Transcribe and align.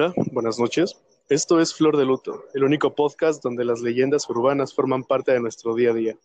Hola, 0.00 0.14
buenas 0.32 0.58
noches. 0.58 0.96
Esto 1.28 1.60
es 1.60 1.74
Flor 1.74 1.98
de 1.98 2.06
Luto, 2.06 2.46
el 2.54 2.64
único 2.64 2.94
podcast 2.94 3.42
donde 3.42 3.66
las 3.66 3.82
leyendas 3.82 4.30
urbanas 4.30 4.72
forman 4.72 5.04
parte 5.04 5.30
de 5.32 5.40
nuestro 5.40 5.74
día 5.74 5.90
a 5.90 5.92
día. 5.92 6.16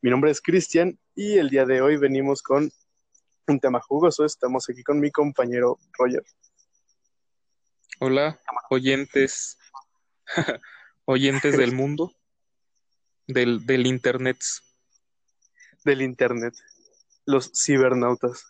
Mi 0.00 0.10
nombre 0.10 0.32
es 0.32 0.40
Cristian 0.40 0.98
y 1.14 1.38
el 1.38 1.48
día 1.48 1.64
de 1.64 1.80
hoy 1.80 1.96
venimos 1.96 2.42
con 2.42 2.72
un 3.46 3.60
tema 3.60 3.80
jugoso. 3.80 4.24
Estamos 4.24 4.68
aquí 4.68 4.82
con 4.82 4.98
mi 4.98 5.12
compañero 5.12 5.78
Roger. 5.96 6.24
Hola, 8.00 8.40
oyentes, 8.68 9.58
oyentes 11.04 11.56
del 11.56 11.72
mundo, 11.76 12.12
del, 13.28 13.64
del 13.64 13.86
internet. 13.86 14.38
Del 15.84 16.02
internet, 16.02 16.54
los 17.26 17.52
cibernautas. 17.54 18.44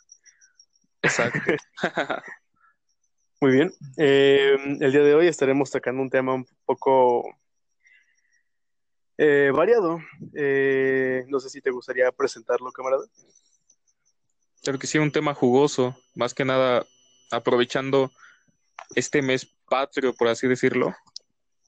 Exacto. 1.02 1.52
Muy 3.42 3.54
bien. 3.54 3.74
Eh, 3.96 4.56
el 4.78 4.92
día 4.92 5.02
de 5.02 5.16
hoy 5.16 5.26
estaremos 5.26 5.68
tocando 5.68 6.00
un 6.00 6.08
tema 6.08 6.32
un 6.32 6.46
poco 6.64 7.24
eh, 9.18 9.50
variado. 9.52 9.98
Eh, 10.32 11.24
no 11.26 11.40
sé 11.40 11.50
si 11.50 11.60
te 11.60 11.72
gustaría 11.72 12.12
presentarlo, 12.12 12.70
camarada. 12.70 13.02
Claro 14.62 14.78
que 14.78 14.86
sí, 14.86 14.98
un 14.98 15.10
tema 15.10 15.34
jugoso, 15.34 15.96
más 16.14 16.34
que 16.34 16.44
nada 16.44 16.86
aprovechando 17.32 18.12
este 18.94 19.22
mes 19.22 19.52
patrio, 19.68 20.14
por 20.14 20.28
así 20.28 20.46
decirlo. 20.46 20.94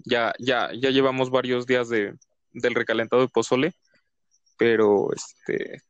Ya, 0.05 0.33
ya, 0.39 0.71
ya 0.81 0.91
llevamos 0.91 1.29
varios 1.31 1.67
días 1.67 1.89
de, 1.89 2.15
del 2.53 2.77
recalentado 2.77 3.23
de 3.23 3.29
pozole, 3.29 3.73
pero 4.57 5.09
este 5.13 5.83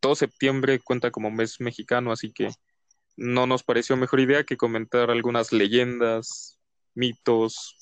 todo 0.00 0.14
septiembre 0.14 0.80
cuenta 0.80 1.10
como 1.10 1.30
mes 1.30 1.62
mexicano, 1.62 2.12
así 2.12 2.30
que 2.30 2.50
no 3.16 3.46
nos 3.46 3.62
pareció 3.62 3.96
mejor 3.96 4.20
idea 4.20 4.44
que 4.44 4.56
comentar 4.56 5.10
algunas 5.10 5.52
leyendas, 5.52 6.58
mitos 6.94 7.76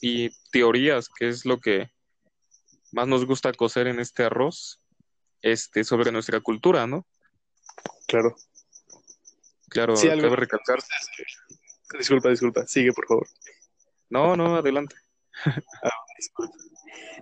y 0.00 0.30
teorías, 0.50 1.08
que 1.08 1.28
es 1.28 1.44
lo 1.44 1.58
que 1.58 1.90
más 2.92 3.06
nos 3.08 3.24
gusta 3.24 3.52
coser 3.52 3.86
en 3.86 4.00
este 4.00 4.24
arroz, 4.24 4.80
este, 5.42 5.84
sobre 5.84 6.12
nuestra 6.12 6.40
cultura, 6.40 6.86
¿no? 6.86 7.06
Claro. 8.06 8.34
Claro, 9.68 9.96
Sí, 9.96 10.08
cabe 10.08 10.20
algo- 10.22 10.36
recalcar. 10.36 10.78
Disculpa, 11.98 12.30
disculpa. 12.30 12.66
Sigue, 12.66 12.92
por 12.92 13.06
favor. 13.06 13.28
No, 14.08 14.36
no, 14.36 14.56
adelante. 14.56 14.96
Disculpa. 16.18 16.54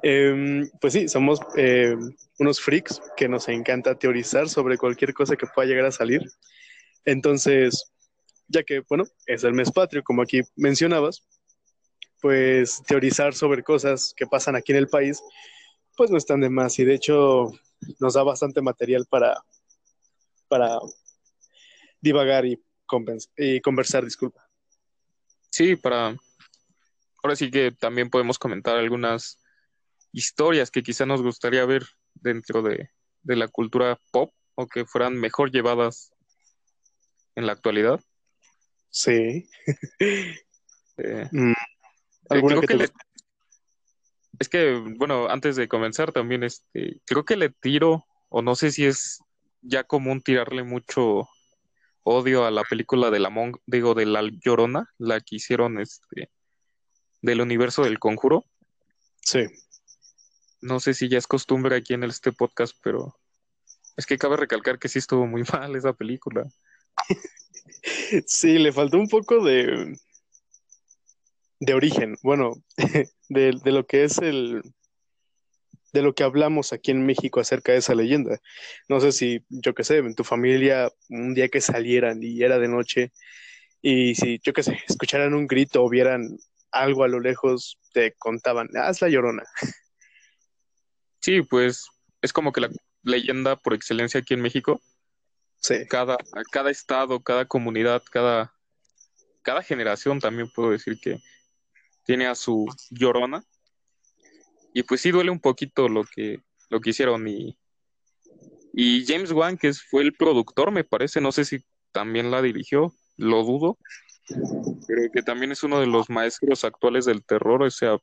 Em, 0.03 0.69
pues 0.81 0.93
sí, 0.93 1.09
somos 1.09 1.41
em, 1.57 2.15
unos 2.39 2.61
freaks 2.61 3.01
que 3.17 3.29
nos 3.29 3.49
encanta 3.49 3.99
teorizar 3.99 4.49
sobre 4.49 4.77
cualquier 4.77 5.15
cosa 5.15 5.37
que 5.37 5.47
pueda 5.47 5.67
llegar 5.67 5.87
a 5.87 5.91
salir. 5.93 6.23
Entonces, 7.05 7.93
ya 8.49 8.63
que, 8.63 8.83
bueno, 8.89 9.05
es 9.27 9.45
el 9.45 9.55
mes 9.55 9.71
patrio, 9.71 10.03
como 10.03 10.23
aquí 10.23 10.41
mencionabas, 10.57 11.27
pues 12.21 12.83
teorizar 12.87 13.35
sobre 13.35 13.63
cosas 13.63 14.15
que 14.17 14.27
pasan 14.27 14.57
aquí 14.57 14.73
en 14.73 14.79
el 14.79 14.89
país, 14.89 15.23
pues 15.97 16.11
no 16.11 16.17
están 16.17 16.41
de 16.41 16.51
más. 16.51 16.79
Y 16.79 16.85
de 16.85 16.95
hecho, 16.95 17.53
nos 18.01 18.15
da 18.15 18.23
bastante 18.23 18.63
material 18.63 19.07
para, 19.09 19.35
para 20.49 20.79
divagar 22.01 22.47
y, 22.47 22.63
y 23.37 23.61
conversar, 23.61 24.05
disculpa. 24.05 24.49
Sí, 25.51 25.77
para... 25.77 26.17
Ahora 27.23 27.37
sí 27.37 27.51
que 27.51 27.73
también 27.73 28.11
podemos 28.11 28.39
comentar 28.39 28.77
algunas 28.77 29.39
historias 30.13 30.71
que 30.71 30.83
quizá 30.83 31.07
nos 31.07 31.23
gustaría 31.23 31.65
ver 31.65 31.85
dentro 32.15 32.61
de, 32.63 32.91
de 33.23 33.37
la 33.37 33.49
cultura 33.49 33.99
pop 34.13 34.33
o 34.55 34.67
que 34.67 34.85
fueran 34.85 35.15
mejor 35.15 35.51
llevadas 35.51 36.14
en 37.37 37.47
la 37.47 37.53
actualidad. 37.53 38.01
Sí. 38.91 39.49
Eh, 40.97 41.29
Mm, 41.33 41.51
Eh, 41.51 41.55
¿Alguna 42.31 42.55
creo 42.55 42.61
que 42.61 42.67
que 42.69 42.75
te 42.75 42.83
le- 42.85 42.93
Es 44.39 44.49
que, 44.49 44.75
bueno, 44.97 45.29
antes 45.29 45.57
de 45.57 45.67
comenzar 45.67 46.13
también, 46.13 46.45
este, 46.45 47.01
creo 47.05 47.25
que 47.25 47.37
le 47.37 47.51
tiro, 47.51 48.05
o 48.29 48.43
no 48.43 48.55
sé 48.55 48.71
si 48.71 48.87
es 48.87 49.19
ya 49.61 49.83
común 49.85 50.23
tirarle 50.23 50.63
mucho 50.63 51.29
odio 52.05 52.45
a 52.47 52.51
la 52.53 52.63
película 52.63 53.11
de 53.11 53.19
la 53.19 53.29
Mon- 53.31 53.61
digo, 53.67 53.95
de 53.95 54.07
la 54.07 54.23
Llorona, 54.45 54.89
la 54.99 55.21
que 55.21 55.37
hicieron, 55.37 55.81
este, 55.81 56.31
del 57.23 57.41
universo 57.41 57.83
del 57.83 57.99
Conjuro. 57.99 58.45
Sí. 59.23 59.47
No 60.61 60.79
sé 60.81 60.95
si 60.95 61.09
ya 61.09 61.19
es 61.19 61.27
costumbre 61.27 61.75
aquí 61.77 61.95
en 61.95 62.05
este 62.05 62.31
podcast, 62.33 62.77
pero 62.85 63.17
es 63.97 64.07
que 64.07 64.17
cabe 64.19 64.37
recalcar 64.37 64.79
que 64.79 64.89
sí 64.89 64.99
estuvo 65.01 65.27
muy 65.27 65.43
mal 65.67 65.75
esa 65.77 65.93
película. 65.93 66.45
Sí, 68.27 68.59
le 68.59 68.73
faltó 68.73 68.99
un 68.99 69.09
poco 69.09 69.45
de, 69.45 69.97
de 71.61 71.75
origen, 71.75 72.17
bueno, 72.23 72.55
de, 73.29 73.53
de 73.63 73.73
lo 73.73 73.87
que 73.87 74.05
es 74.05 74.19
el, 74.19 74.63
de 75.95 76.03
lo 76.03 76.15
que 76.15 76.25
hablamos 76.25 76.73
aquí 76.73 76.91
en 76.91 77.07
México 77.07 77.41
acerca 77.41 77.73
de 77.73 77.79
esa 77.79 77.95
leyenda. 77.95 78.41
No 78.89 79.01
sé 79.01 79.13
si, 79.13 79.45
yo 79.49 79.75
qué 79.75 79.85
sé, 79.85 79.99
en 79.99 80.15
tu 80.15 80.25
familia, 80.25 80.91
un 81.09 81.35
día 81.35 81.49
que 81.49 81.61
salieran 81.61 82.23
y 82.23 82.43
era 82.43 82.59
de 82.59 82.69
noche, 82.69 83.13
y 83.81 84.15
si, 84.17 84.41
yo 84.43 84.53
qué 84.53 84.63
sé, 84.63 84.79
escucharan 84.89 85.35
un 85.35 85.47
grito 85.47 85.85
o 85.85 85.89
vieran 85.89 86.37
algo 86.73 87.05
a 87.05 87.09
lo 87.09 87.21
lejos, 87.21 87.79
te 87.93 88.15
contaban, 88.15 88.69
es 88.89 89.01
la 89.01 89.09
llorona. 89.09 89.45
Sí, 91.21 91.43
pues 91.43 91.87
es 92.23 92.33
como 92.33 92.53
que 92.53 92.63
la 92.63 92.71
leyenda 93.03 93.57
por 93.57 93.75
excelencia 93.75 94.21
aquí 94.21 94.35
en 94.35 94.43
México. 94.43 94.81
Sí, 95.65 95.87
cada, 95.89 96.19
cada 96.53 96.71
estado, 96.71 97.21
cada 97.23 97.47
comunidad, 97.47 98.03
cada, 98.11 98.53
cada 99.41 99.63
generación 99.63 100.21
también 100.21 100.51
puedo 100.55 100.73
decir 100.73 101.01
que 101.01 101.23
tiene 102.05 102.27
a 102.27 102.35
su 102.35 102.67
llorona. 102.91 103.43
Y 104.75 104.83
pues 104.83 105.01
sí 105.01 105.11
duele 105.11 105.31
un 105.31 105.41
poquito 105.41 105.89
lo 105.89 106.05
que, 106.05 106.43
lo 106.69 106.81
que 106.81 106.91
hicieron. 106.91 107.27
Y, 107.27 107.57
y 108.75 109.07
James 109.07 109.33
Wan, 109.33 109.57
que 109.57 109.73
fue 109.73 110.03
el 110.03 110.13
productor, 110.13 110.71
me 110.71 110.85
parece, 110.85 111.23
no 111.23 111.33
sé 111.33 111.47
si 111.47 111.65
también 111.93 112.31
la 112.31 112.43
dirigió, 112.43 112.93
lo 113.17 113.43
dudo, 113.43 113.79
pero 114.87 115.11
que 115.15 115.23
también 115.23 115.51
es 115.53 115.63
uno 115.63 115.81
de 115.81 115.87
los 115.87 116.11
maestros 116.11 116.63
actuales 116.65 117.07
del 117.07 117.25
terror, 117.25 117.63
o 117.63 117.71
sea, 117.71 117.97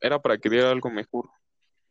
era 0.00 0.18
para 0.18 0.36
que 0.36 0.50
diera 0.50 0.72
algo 0.72 0.90
mejor. 0.90 1.30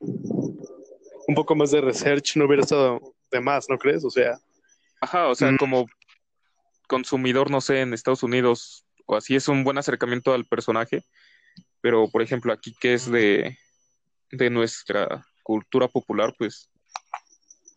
un 0.01 1.33
poco 1.33 1.55
más 1.55 1.71
de 1.71 1.79
research 1.79 2.35
no 2.35 2.45
hubiera 2.45 2.63
estado 2.63 3.15
de 3.31 3.39
más, 3.39 3.67
¿no 3.69 3.77
crees? 3.77 4.03
O 4.03 4.09
sea, 4.09 4.37
Ajá, 5.01 5.27
o 5.27 5.35
sea, 5.35 5.51
Mm. 5.51 5.57
como 5.57 5.85
consumidor, 6.87 7.51
no 7.51 7.61
sé, 7.61 7.81
en 7.81 7.93
Estados 7.93 8.23
Unidos 8.23 8.85
o 9.05 9.15
así 9.15 9.35
es 9.35 9.47
un 9.47 9.63
buen 9.63 9.77
acercamiento 9.77 10.33
al 10.33 10.45
personaje, 10.45 11.03
pero 11.81 12.09
por 12.09 12.21
ejemplo 12.21 12.51
aquí 12.51 12.75
que 12.79 12.93
es 12.93 13.09
de, 13.09 13.57
de 14.31 14.49
nuestra 14.49 15.25
cultura 15.43 15.87
popular, 15.87 16.33
pues 16.37 16.69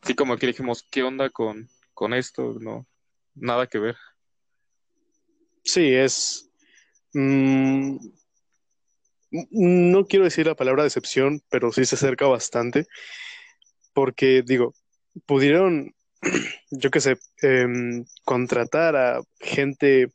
sí 0.02 0.14
como 0.14 0.36
que 0.36 0.48
dijimos, 0.48 0.84
¿qué 0.90 1.02
onda 1.02 1.30
con, 1.30 1.68
con 1.94 2.14
esto? 2.14 2.56
No, 2.60 2.86
nada 3.34 3.66
que 3.66 3.78
ver. 3.78 3.96
Sí, 5.62 5.94
es... 5.94 6.50
mm, 7.12 7.96
no 9.30 10.06
quiero 10.06 10.24
decir 10.24 10.46
la 10.46 10.56
palabra 10.56 10.82
decepción, 10.82 11.40
pero 11.50 11.70
sí 11.70 11.84
se 11.84 11.94
acerca 11.94 12.26
bastante, 12.26 12.86
porque 13.92 14.42
digo, 14.44 14.74
pudieron, 15.26 15.94
yo 16.70 16.90
qué 16.90 17.00
sé, 17.00 17.18
em, 17.42 18.04
contratar 18.24 18.96
a 18.96 19.22
gente 19.38 20.12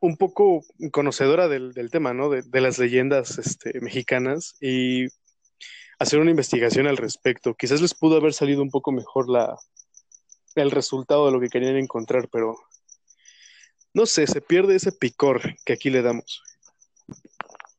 un 0.00 0.16
poco 0.16 0.62
conocedora 0.92 1.48
del, 1.48 1.72
del 1.72 1.90
tema, 1.90 2.14
¿no? 2.14 2.28
De, 2.30 2.42
de 2.42 2.60
las 2.60 2.78
leyendas 2.78 3.38
este, 3.38 3.80
mexicanas 3.80 4.56
y 4.60 5.06
hacer 5.98 6.20
una 6.20 6.30
investigación 6.30 6.86
al 6.86 6.96
respecto. 6.96 7.54
Quizás 7.54 7.80
les 7.80 7.94
pudo 7.94 8.16
haber 8.16 8.32
salido 8.32 8.62
un 8.62 8.70
poco 8.70 8.92
mejor 8.92 9.28
la, 9.28 9.56
el 10.54 10.70
resultado 10.70 11.26
de 11.26 11.32
lo 11.32 11.40
que 11.40 11.48
querían 11.48 11.76
encontrar, 11.76 12.28
pero 12.30 12.56
no 13.94 14.06
sé, 14.06 14.26
se 14.26 14.40
pierde 14.40 14.76
ese 14.76 14.92
picor 14.92 15.56
que 15.64 15.72
aquí 15.72 15.90
le 15.90 16.02
damos. 16.02 16.42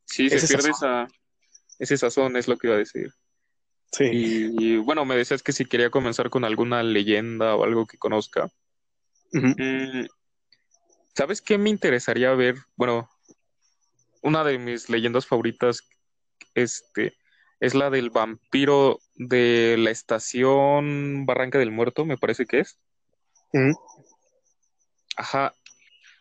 Sí, 0.06 0.30
se 0.30 0.48
pierde 0.48 0.72
esa, 0.72 1.08
ese 1.78 1.98
sazón, 1.98 2.36
es 2.36 2.48
lo 2.48 2.58
que 2.58 2.68
iba 2.68 2.76
a 2.76 2.80
decir. 2.80 3.14
Sí. 3.92 4.06
Y, 4.06 4.64
y, 4.64 4.78
bueno, 4.78 5.04
me 5.06 5.16
decías 5.16 5.42
que 5.42 5.52
si 5.52 5.66
quería 5.66 5.90
comenzar 5.90 6.30
con 6.30 6.46
alguna 6.46 6.84
leyenda 6.84 7.56
o 7.56 7.64
algo 7.64 7.88
que 7.88 7.98
conozca. 7.98 8.50
Mm, 9.32 10.06
¿Sabes 11.16 11.42
qué 11.42 11.58
me 11.58 11.70
interesaría 11.70 12.34
ver? 12.34 12.56
Bueno, 12.76 13.10
una 14.22 14.44
de 14.44 14.58
mis 14.58 14.90
leyendas 14.90 15.26
favoritas 15.26 15.88
este, 16.56 17.18
es 17.60 17.74
la 17.76 17.90
del 17.90 18.10
vampiro 18.10 19.00
de 19.16 19.76
la 19.78 19.92
estación 19.92 21.26
Barranca 21.26 21.58
del 21.60 21.72
Muerto, 21.72 22.06
me 22.06 22.18
parece 22.18 22.46
que 22.46 22.60
es. 22.60 22.78
Ajá, 25.18 25.54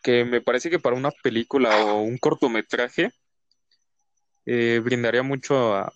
que 0.03 0.25
me 0.25 0.41
parece 0.41 0.69
que 0.69 0.79
para 0.79 0.95
una 0.95 1.11
película 1.11 1.85
o 1.85 2.01
un 2.01 2.17
cortometraje 2.17 3.11
eh, 4.45 4.81
brindaría 4.83 5.23
mucho 5.23 5.75
a, 5.75 5.93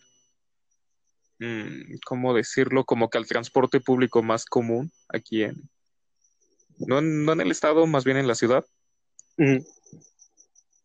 ¿cómo 2.06 2.34
decirlo? 2.34 2.86
Como 2.86 3.10
que 3.10 3.18
al 3.18 3.28
transporte 3.28 3.80
público 3.80 4.24
más 4.24 4.46
común 4.46 4.92
aquí 5.10 5.44
en, 5.44 5.70
no 6.80 7.00
en, 7.00 7.26
no 7.26 7.34
en 7.34 7.42
el 7.42 7.52
estado, 7.52 7.88
más 7.88 8.04
bien 8.04 8.18
en 8.18 8.28
la 8.28 8.36
ciudad. 8.36 8.66
Ujú. 9.38 9.66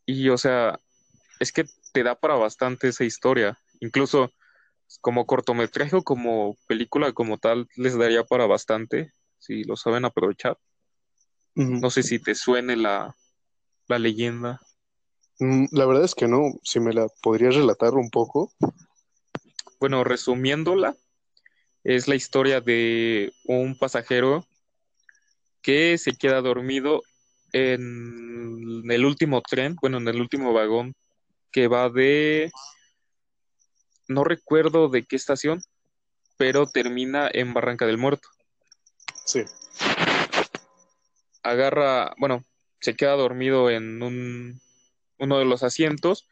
Y, 0.07 0.29
o 0.31 0.39
sea, 0.39 0.79
es 1.41 1.53
que 1.53 1.65
te 1.93 2.03
da 2.03 2.15
para 2.15 2.35
bastante 2.35 2.89
esa 2.89 3.05
historia. 3.05 3.59
Incluso 3.81 4.33
como 5.01 5.27
cortometraje 5.27 5.97
o 5.97 6.03
como 6.03 6.57
película 6.67 7.13
como 7.13 7.39
tal, 7.39 7.69
les 7.77 7.97
daría 7.99 8.25
para 8.25 8.47
bastante, 8.47 9.13
si 9.39 9.65
lo 9.65 9.77
saben 9.77 10.05
aprovechar. 10.05 10.59
No 11.55 11.91
sé 11.91 12.03
si 12.03 12.21
te 12.21 12.35
suene 12.35 12.77
la, 12.77 13.17
la 13.89 13.99
leyenda. 13.99 14.61
Mm, 15.41 15.67
la 15.73 15.87
verdad 15.87 16.05
es 16.05 16.15
que 16.15 16.29
no, 16.29 16.53
si 16.63 16.81
me 16.81 16.93
la 16.93 17.09
podrías 17.21 17.55
relatar 17.55 17.95
un 17.95 18.11
poco. 18.11 18.53
Bueno, 19.81 20.03
resumiéndola, 20.03 20.97
es 21.85 22.09
la 22.09 22.17
historia 22.17 22.61
de 22.61 23.33
un 23.45 23.79
pasajero 23.79 24.45
que 25.63 25.99
se 25.99 26.17
queda 26.17 26.41
dormido 26.41 27.03
en 27.53 28.91
el 28.91 29.05
último 29.05 29.41
tren, 29.43 29.77
bueno, 29.81 29.99
en 29.99 30.09
el 30.09 30.21
último 30.21 30.53
vagón 30.53 30.95
que 31.53 31.69
va 31.69 31.89
de, 31.89 32.51
no 34.09 34.25
recuerdo 34.25 34.89
de 34.89 35.05
qué 35.05 35.17
estación, 35.17 35.63
pero 36.37 36.67
termina 36.67 37.31
en 37.33 37.55
Barranca 37.55 37.87
del 37.87 37.99
Muerto. 37.99 38.29
Sí. 39.25 39.45
Agarra, 41.43 42.15
bueno, 42.19 42.45
se 42.81 42.95
queda 42.95 43.13
dormido 43.13 43.71
en 43.71 44.03
un, 44.03 44.61
uno 45.19 45.39
de 45.39 45.45
los 45.45 45.63
asientos 45.63 46.29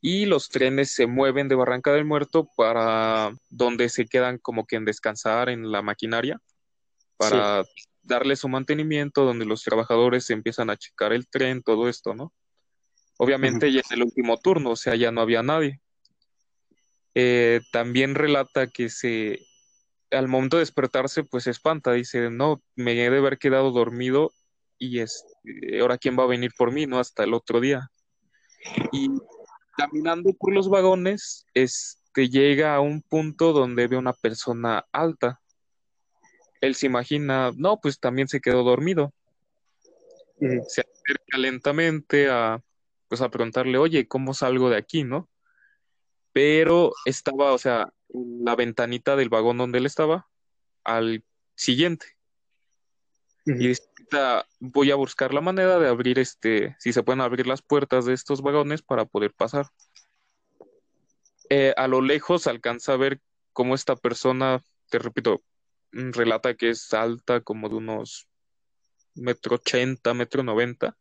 y 0.00 0.26
los 0.26 0.48
trenes 0.48 0.92
se 0.92 1.06
mueven 1.06 1.48
de 1.48 1.54
Barranca 1.54 1.92
del 1.92 2.04
Muerto 2.04 2.48
para 2.56 3.34
donde 3.50 3.88
se 3.88 4.06
quedan 4.06 4.38
como 4.38 4.66
que 4.66 4.76
en 4.76 4.84
descansar 4.84 5.50
en 5.50 5.70
la 5.70 5.82
maquinaria 5.82 6.40
para 7.16 7.64
darle 8.02 8.34
su 8.36 8.48
mantenimiento, 8.48 9.24
donde 9.24 9.44
los 9.44 9.62
trabajadores 9.62 10.30
empiezan 10.30 10.70
a 10.70 10.76
checar 10.76 11.12
el 11.12 11.28
tren, 11.28 11.62
todo 11.62 11.88
esto, 11.88 12.14
¿no? 12.14 12.32
Obviamente 13.18 13.70
ya 13.70 13.82
en 13.90 13.98
el 13.98 14.04
último 14.04 14.38
turno, 14.38 14.70
o 14.70 14.76
sea, 14.76 14.94
ya 14.94 15.12
no 15.12 15.20
había 15.20 15.42
nadie. 15.42 15.80
Eh, 17.14 17.60
también 17.70 18.14
relata 18.14 18.68
que 18.68 18.88
se, 18.88 19.40
al 20.10 20.28
momento 20.28 20.56
de 20.56 20.62
despertarse, 20.62 21.24
pues 21.24 21.44
se 21.44 21.50
espanta, 21.50 21.92
dice, 21.92 22.30
no, 22.30 22.62
me 22.74 22.92
he 22.92 23.10
de 23.10 23.18
haber 23.18 23.36
quedado 23.36 23.70
dormido 23.70 24.32
y 24.78 25.00
es, 25.00 25.24
este, 25.44 25.80
ahora 25.80 25.98
quién 25.98 26.18
va 26.18 26.22
a 26.22 26.28
venir 26.28 26.52
por 26.56 26.72
mí, 26.72 26.86
¿no? 26.86 26.98
Hasta 26.98 27.24
el 27.24 27.34
otro 27.34 27.60
día. 27.60 27.90
Y 28.92 29.10
caminando 29.76 30.32
por 30.32 30.52
los 30.52 30.68
vagones, 30.68 31.46
este, 31.54 32.28
llega 32.28 32.74
a 32.74 32.80
un 32.80 33.02
punto 33.02 33.52
donde 33.52 33.86
ve 33.86 33.96
una 33.96 34.12
persona 34.12 34.86
alta. 34.92 35.40
Él 36.60 36.74
se 36.74 36.86
imagina, 36.86 37.50
no, 37.56 37.80
pues 37.80 37.98
también 37.98 38.28
se 38.28 38.40
quedó 38.40 38.62
dormido. 38.62 39.12
Se 40.38 40.80
acerca 40.80 41.38
lentamente 41.38 42.30
a, 42.30 42.62
pues 43.08 43.20
a 43.20 43.28
preguntarle, 43.30 43.76
oye, 43.78 44.08
¿cómo 44.08 44.34
salgo 44.34 44.70
de 44.70 44.76
aquí, 44.76 45.04
no? 45.04 45.28
Pero 46.32 46.92
estaba, 47.04 47.52
o 47.52 47.58
sea, 47.58 47.92
en 48.08 48.44
la 48.44 48.56
ventanita 48.56 49.16
del 49.16 49.28
vagón 49.28 49.58
donde 49.58 49.78
él 49.78 49.86
estaba, 49.86 50.28
al 50.84 51.24
siguiente. 51.54 52.19
Y 53.46 53.72
voy 54.58 54.90
a 54.90 54.96
buscar 54.96 55.32
la 55.32 55.40
manera 55.40 55.78
de 55.78 55.88
abrir 55.88 56.18
este, 56.18 56.76
si 56.78 56.92
se 56.92 57.02
pueden 57.02 57.20
abrir 57.20 57.46
las 57.46 57.62
puertas 57.62 58.04
de 58.04 58.14
estos 58.14 58.42
vagones 58.42 58.82
para 58.82 59.04
poder 59.04 59.32
pasar. 59.32 59.66
Eh, 61.48 61.74
a 61.76 61.88
lo 61.88 62.00
lejos 62.00 62.46
alcanza 62.46 62.92
a 62.92 62.96
ver 62.96 63.20
cómo 63.52 63.74
esta 63.74 63.96
persona, 63.96 64.62
te 64.88 64.98
repito, 64.98 65.42
mm, 65.92 66.12
relata 66.12 66.54
que 66.54 66.70
es 66.70 66.92
alta, 66.92 67.40
como 67.40 67.68
de 67.68 67.76
unos 67.76 68.28
metro 69.14 69.56
ochenta, 69.56 70.14
metro 70.14 70.42
noventa. 70.42 70.96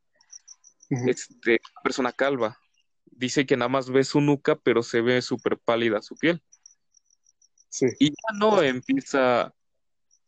Este, 0.90 1.60
persona 1.84 2.12
calva. 2.12 2.58
Dice 3.06 3.46
que 3.46 3.58
nada 3.58 3.70
más 3.70 3.90
ve 3.92 4.04
su 4.04 4.22
nuca, 4.22 4.56
pero 4.56 4.82
se 4.82 5.02
ve 5.02 5.22
súper 5.22 5.60
pálida 5.60 6.02
su 6.02 6.16
piel. 6.16 6.42
Y 8.00 8.10
ya 8.10 8.38
no 8.38 8.62
empieza, 8.64 9.54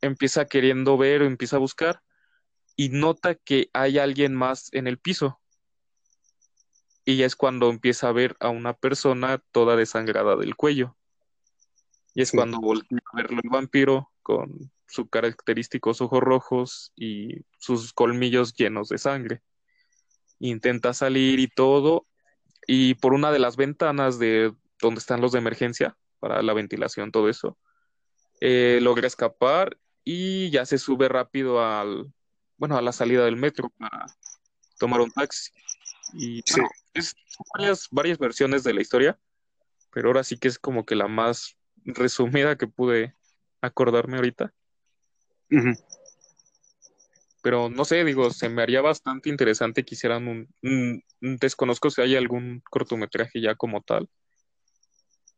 empieza 0.02 0.46
queriendo 0.46 0.98
ver, 0.98 1.22
empieza 1.22 1.56
a 1.56 1.60
buscar 1.60 2.02
y 2.76 2.90
nota 2.90 3.36
que 3.36 3.70
hay 3.74 4.00
alguien 4.00 4.36
más 4.36 4.74
en 4.74 4.88
el 4.88 4.98
piso. 4.98 5.40
Y 7.06 7.18
ya 7.18 7.26
es 7.26 7.36
cuando 7.36 7.70
empieza 7.70 8.10
a 8.10 8.12
ver 8.12 8.36
a 8.40 8.50
una 8.50 8.74
persona 8.74 9.44
toda 9.52 9.76
desangrada 9.76 10.36
del 10.36 10.56
cuello. 10.56 10.96
Y 12.14 12.22
es 12.22 12.32
cuando 12.32 12.60
voltea 12.60 13.00
a 13.14 13.18
verlo 13.18 13.40
el 13.44 13.50
vampiro 13.50 14.12
con 14.22 14.72
sus 14.88 15.10
característicos 15.10 16.02
ojos 16.02 16.20
rojos 16.20 16.92
y 16.96 17.46
sus 17.58 17.94
colmillos 17.94 18.54
llenos 18.54 18.90
de 18.90 18.98
sangre. 18.98 19.42
Intenta 20.40 20.94
salir 20.94 21.40
y 21.40 21.48
todo, 21.48 22.08
y 22.68 22.96
por 22.96 23.14
una 23.14 23.32
de 23.32 23.40
las 23.40 23.56
ventanas 23.56 24.20
de 24.20 24.54
donde 24.80 25.00
están 25.00 25.22
los 25.22 25.32
de 25.32 25.40
emergencia, 25.40 25.98
para 26.20 26.42
la 26.42 26.54
ventilación, 26.54 27.12
todo 27.12 27.30
eso, 27.30 27.58
eh, 28.42 28.80
logra 28.82 29.08
escapar 29.08 29.78
y 30.14 30.50
ya 30.50 30.66
se 30.66 30.78
sube 30.78 31.08
rápido 31.08 31.64
al, 31.64 32.12
bueno, 32.58 32.78
a 32.78 32.82
la 32.82 32.92
salida 32.92 33.24
del 33.24 33.38
metro 33.38 33.70
para 33.78 34.08
tomar 34.78 35.00
un 35.00 35.10
taxi. 35.12 35.52
Y 36.14 36.42
sí. 36.46 36.62
es 36.94 37.16
varias, 37.56 37.88
varias 37.92 38.18
versiones 38.18 38.64
de 38.64 38.74
la 38.74 38.82
historia, 38.82 39.18
pero 39.90 40.10
ahora 40.10 40.26
sí 40.26 40.38
que 40.38 40.50
es 40.50 40.60
como 40.60 40.86
que 40.86 40.96
la 40.96 41.08
más 41.08 41.56
resumida 41.86 42.58
que 42.58 42.68
pude 42.68 43.16
acordarme 43.62 44.18
ahorita. 44.18 44.54
Pero 47.42 47.70
no 47.70 47.86
sé, 47.86 48.04
digo, 48.04 48.32
se 48.32 48.50
me 48.50 48.62
haría 48.62 48.82
bastante 48.82 49.30
interesante 49.30 49.86
que 49.86 49.96
hicieran 49.96 50.28
un, 50.62 51.04
desconozco 51.22 51.90
si 51.90 52.02
hay 52.02 52.18
algún 52.18 52.62
cortometraje 52.70 53.40
ya 53.40 53.56
como 53.56 53.82
tal, 53.82 54.10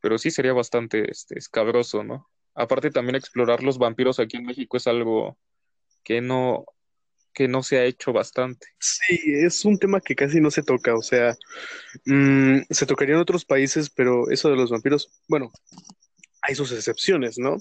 pero 0.01 0.17
sí 0.17 0.31
sería 0.31 0.53
bastante 0.53 1.11
este, 1.11 1.37
escabroso, 1.37 2.03
¿no? 2.03 2.27
Aparte 2.55 2.91
también 2.91 3.15
explorar 3.15 3.63
los 3.63 3.77
vampiros 3.77 4.19
aquí 4.19 4.37
en 4.37 4.45
México 4.45 4.77
es 4.77 4.87
algo 4.87 5.37
que 6.03 6.21
no, 6.21 6.65
que 7.33 7.47
no 7.47 7.63
se 7.63 7.79
ha 7.79 7.85
hecho 7.85 8.13
bastante. 8.13 8.67
Sí, 8.79 9.19
es 9.25 9.65
un 9.65 9.79
tema 9.79 10.01
que 10.01 10.15
casi 10.15 10.39
no 10.39 10.51
se 10.51 10.63
toca, 10.63 10.95
o 10.95 11.01
sea, 11.01 11.35
mm, 12.05 12.59
se 12.69 12.85
tocaría 12.85 13.15
en 13.15 13.21
otros 13.21 13.45
países, 13.45 13.89
pero 13.89 14.29
eso 14.29 14.49
de 14.49 14.55
los 14.55 14.69
vampiros, 14.69 15.09
bueno, 15.27 15.51
hay 16.41 16.55
sus 16.55 16.71
excepciones, 16.71 17.39
¿no? 17.39 17.57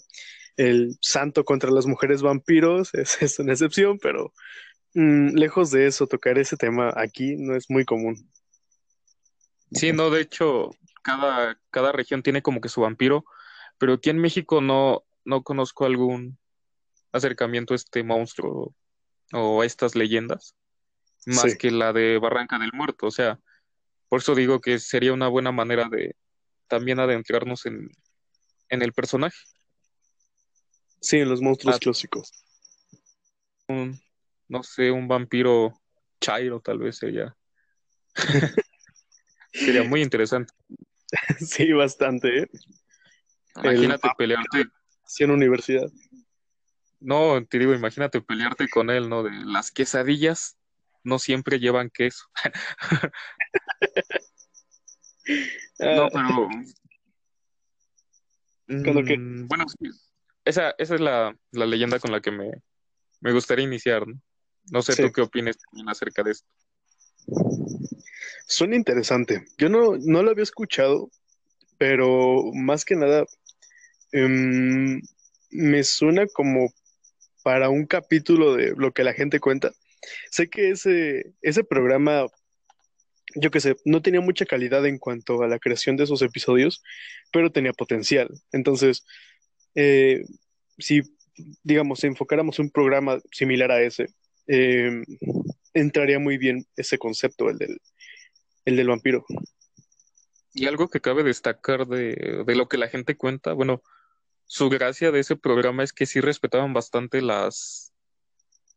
El 0.56 0.98
santo 1.00 1.44
contra 1.44 1.70
las 1.70 1.86
mujeres 1.86 2.20
vampiros 2.20 2.92
es, 2.94 3.20
es 3.22 3.38
una 3.38 3.52
excepción, 3.52 3.98
pero 3.98 4.32
mm, 4.94 5.34
lejos 5.34 5.70
de 5.70 5.86
eso, 5.86 6.06
tocar 6.06 6.38
ese 6.38 6.56
tema 6.56 6.92
aquí 6.94 7.36
no 7.36 7.56
es 7.56 7.70
muy 7.70 7.84
común. 7.84 8.28
Sí, 9.70 9.92
no, 9.92 10.10
de 10.10 10.20
hecho, 10.20 10.70
cada, 11.02 11.58
cada 11.70 11.92
región 11.92 12.22
tiene 12.22 12.42
como 12.42 12.60
que 12.60 12.68
su 12.68 12.82
vampiro, 12.82 13.24
pero 13.82 13.94
aquí 13.94 14.10
en 14.10 14.18
México 14.18 14.60
no, 14.60 15.02
no 15.24 15.42
conozco 15.42 15.84
algún 15.84 16.38
acercamiento 17.10 17.74
a 17.74 17.76
este 17.76 18.04
monstruo 18.04 18.76
o 19.32 19.64
estas 19.64 19.96
leyendas, 19.96 20.54
más 21.26 21.56
que 21.56 21.72
la 21.72 21.92
de 21.92 22.16
Barranca 22.18 22.60
del 22.60 22.70
Muerto. 22.72 23.08
O 23.08 23.10
sea, 23.10 23.40
por 24.08 24.20
eso 24.20 24.36
digo 24.36 24.60
que 24.60 24.78
sería 24.78 25.12
una 25.12 25.26
buena 25.26 25.50
manera 25.50 25.88
de 25.88 26.14
también 26.68 27.00
adentrarnos 27.00 27.66
en, 27.66 27.90
en 28.68 28.82
el 28.82 28.92
personaje. 28.92 29.36
Sí, 31.00 31.18
en 31.18 31.28
los 31.28 31.40
monstruos 31.40 31.74
ah, 31.74 31.78
clásicos. 31.80 32.30
Un, 33.66 34.00
no 34.46 34.62
sé, 34.62 34.92
un 34.92 35.08
vampiro 35.08 35.72
chairo 36.20 36.60
tal 36.60 36.78
vez 36.78 36.98
sería. 36.98 37.36
sería 39.52 39.82
muy 39.82 40.02
interesante. 40.02 40.54
Sí, 41.40 41.72
bastante. 41.72 42.42
¿eh? 42.42 42.50
Imagínate 43.56 44.08
pelearte. 44.16 44.66
Sí, 45.06 45.24
en 45.24 45.30
universidad. 45.30 45.90
No, 47.00 47.44
te 47.44 47.58
digo, 47.58 47.74
imagínate 47.74 48.20
pelearte 48.20 48.68
con 48.68 48.88
él, 48.88 49.08
¿no? 49.08 49.22
De 49.22 49.32
las 49.44 49.70
quesadillas 49.70 50.56
no 51.04 51.18
siempre 51.18 51.58
llevan 51.58 51.90
queso. 51.90 52.26
no, 55.80 56.08
pero. 56.12 56.48
Mm, 58.68 59.48
bueno, 59.48 59.66
esa, 60.44 60.74
esa 60.78 60.94
es 60.94 61.00
la, 61.00 61.36
leyenda 61.50 61.98
con 61.98 62.12
la 62.12 62.20
que 62.20 62.30
me, 62.30 62.52
gustaría 63.32 63.64
iniciar, 63.64 64.06
¿no? 64.06 64.20
No 64.70 64.80
sé 64.80 64.94
tú 64.94 65.10
qué 65.12 65.22
opinas 65.22 65.58
también 65.58 65.88
acerca 65.88 66.22
de 66.22 66.30
esto. 66.30 66.48
Suena 68.46 68.76
interesante. 68.76 69.44
Yo 69.58 69.68
no, 69.68 69.96
no 69.98 70.22
lo 70.22 70.30
había 70.30 70.44
escuchado, 70.44 71.10
pero 71.78 72.44
más 72.54 72.84
que 72.84 72.94
nada 72.94 73.24
em, 74.12 75.00
me 75.50 75.84
suena 75.84 76.26
como 76.26 76.72
para 77.42 77.68
un 77.68 77.86
capítulo 77.86 78.54
de 78.54 78.74
lo 78.76 78.92
que 78.92 79.04
la 79.04 79.14
gente 79.14 79.40
cuenta. 79.40 79.72
Sé 80.30 80.48
que 80.48 80.70
ese, 80.70 81.34
ese 81.42 81.64
programa, 81.64 82.26
yo 83.34 83.50
qué 83.50 83.60
sé, 83.60 83.76
no 83.84 84.02
tenía 84.02 84.20
mucha 84.20 84.46
calidad 84.46 84.86
en 84.86 84.98
cuanto 84.98 85.42
a 85.42 85.48
la 85.48 85.58
creación 85.58 85.96
de 85.96 86.04
esos 86.04 86.22
episodios, 86.22 86.82
pero 87.32 87.50
tenía 87.50 87.72
potencial. 87.72 88.28
Entonces, 88.52 89.04
eh, 89.74 90.22
si, 90.78 91.02
digamos, 91.62 92.04
enfocáramos 92.04 92.58
un 92.58 92.70
programa 92.70 93.20
similar 93.32 93.70
a 93.70 93.82
ese, 93.82 94.06
em, 94.46 95.04
entraría 95.74 96.18
muy 96.18 96.38
bien 96.38 96.66
ese 96.76 96.98
concepto, 96.98 97.48
el 97.50 97.58
del 97.58 97.78
el 98.64 98.76
del 98.76 98.88
vampiro. 98.88 99.24
Y 100.54 100.66
algo 100.66 100.88
que 100.88 101.00
cabe 101.00 101.22
destacar 101.22 101.86
de, 101.86 102.44
de 102.46 102.54
lo 102.54 102.68
que 102.68 102.78
la 102.78 102.88
gente 102.88 103.16
cuenta, 103.16 103.52
bueno, 103.54 103.82
su 104.52 104.68
gracia 104.68 105.10
de 105.10 105.20
ese 105.20 105.34
programa 105.34 105.82
es 105.82 105.94
que 105.94 106.04
sí 106.04 106.20
respetaban 106.20 106.74
bastante 106.74 107.22
las, 107.22 107.94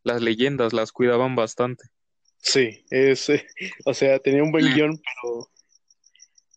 las 0.04 0.22
leyendas, 0.22 0.72
las 0.72 0.94
cuidaban 0.94 1.36
bastante. 1.36 1.90
Sí, 2.38 2.86
es, 2.90 3.28
o 3.84 3.94
sea, 3.94 4.20
tenía 4.20 4.42
un 4.42 4.54
buen 4.54 4.74
guion, 4.74 4.98
pero... 4.98 5.50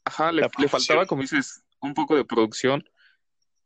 Ajá, 0.04 0.30
le, 0.30 0.48
faltaba, 0.68 1.04
como 1.04 1.22
dices, 1.22 1.64
un 1.80 1.94
poco 1.94 2.14
de 2.14 2.24
producción, 2.24 2.88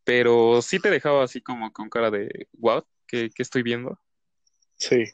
pero 0.04 0.62
sí 0.62 0.78
te 0.78 0.88
dejaba 0.88 1.22
así 1.22 1.42
como 1.42 1.70
con 1.70 1.90
cara 1.90 2.10
de, 2.10 2.48
¿what? 2.54 2.84
¿Qué, 3.06 3.28
qué 3.28 3.42
estoy 3.42 3.62
viendo? 3.62 4.00
Sí, 4.76 5.04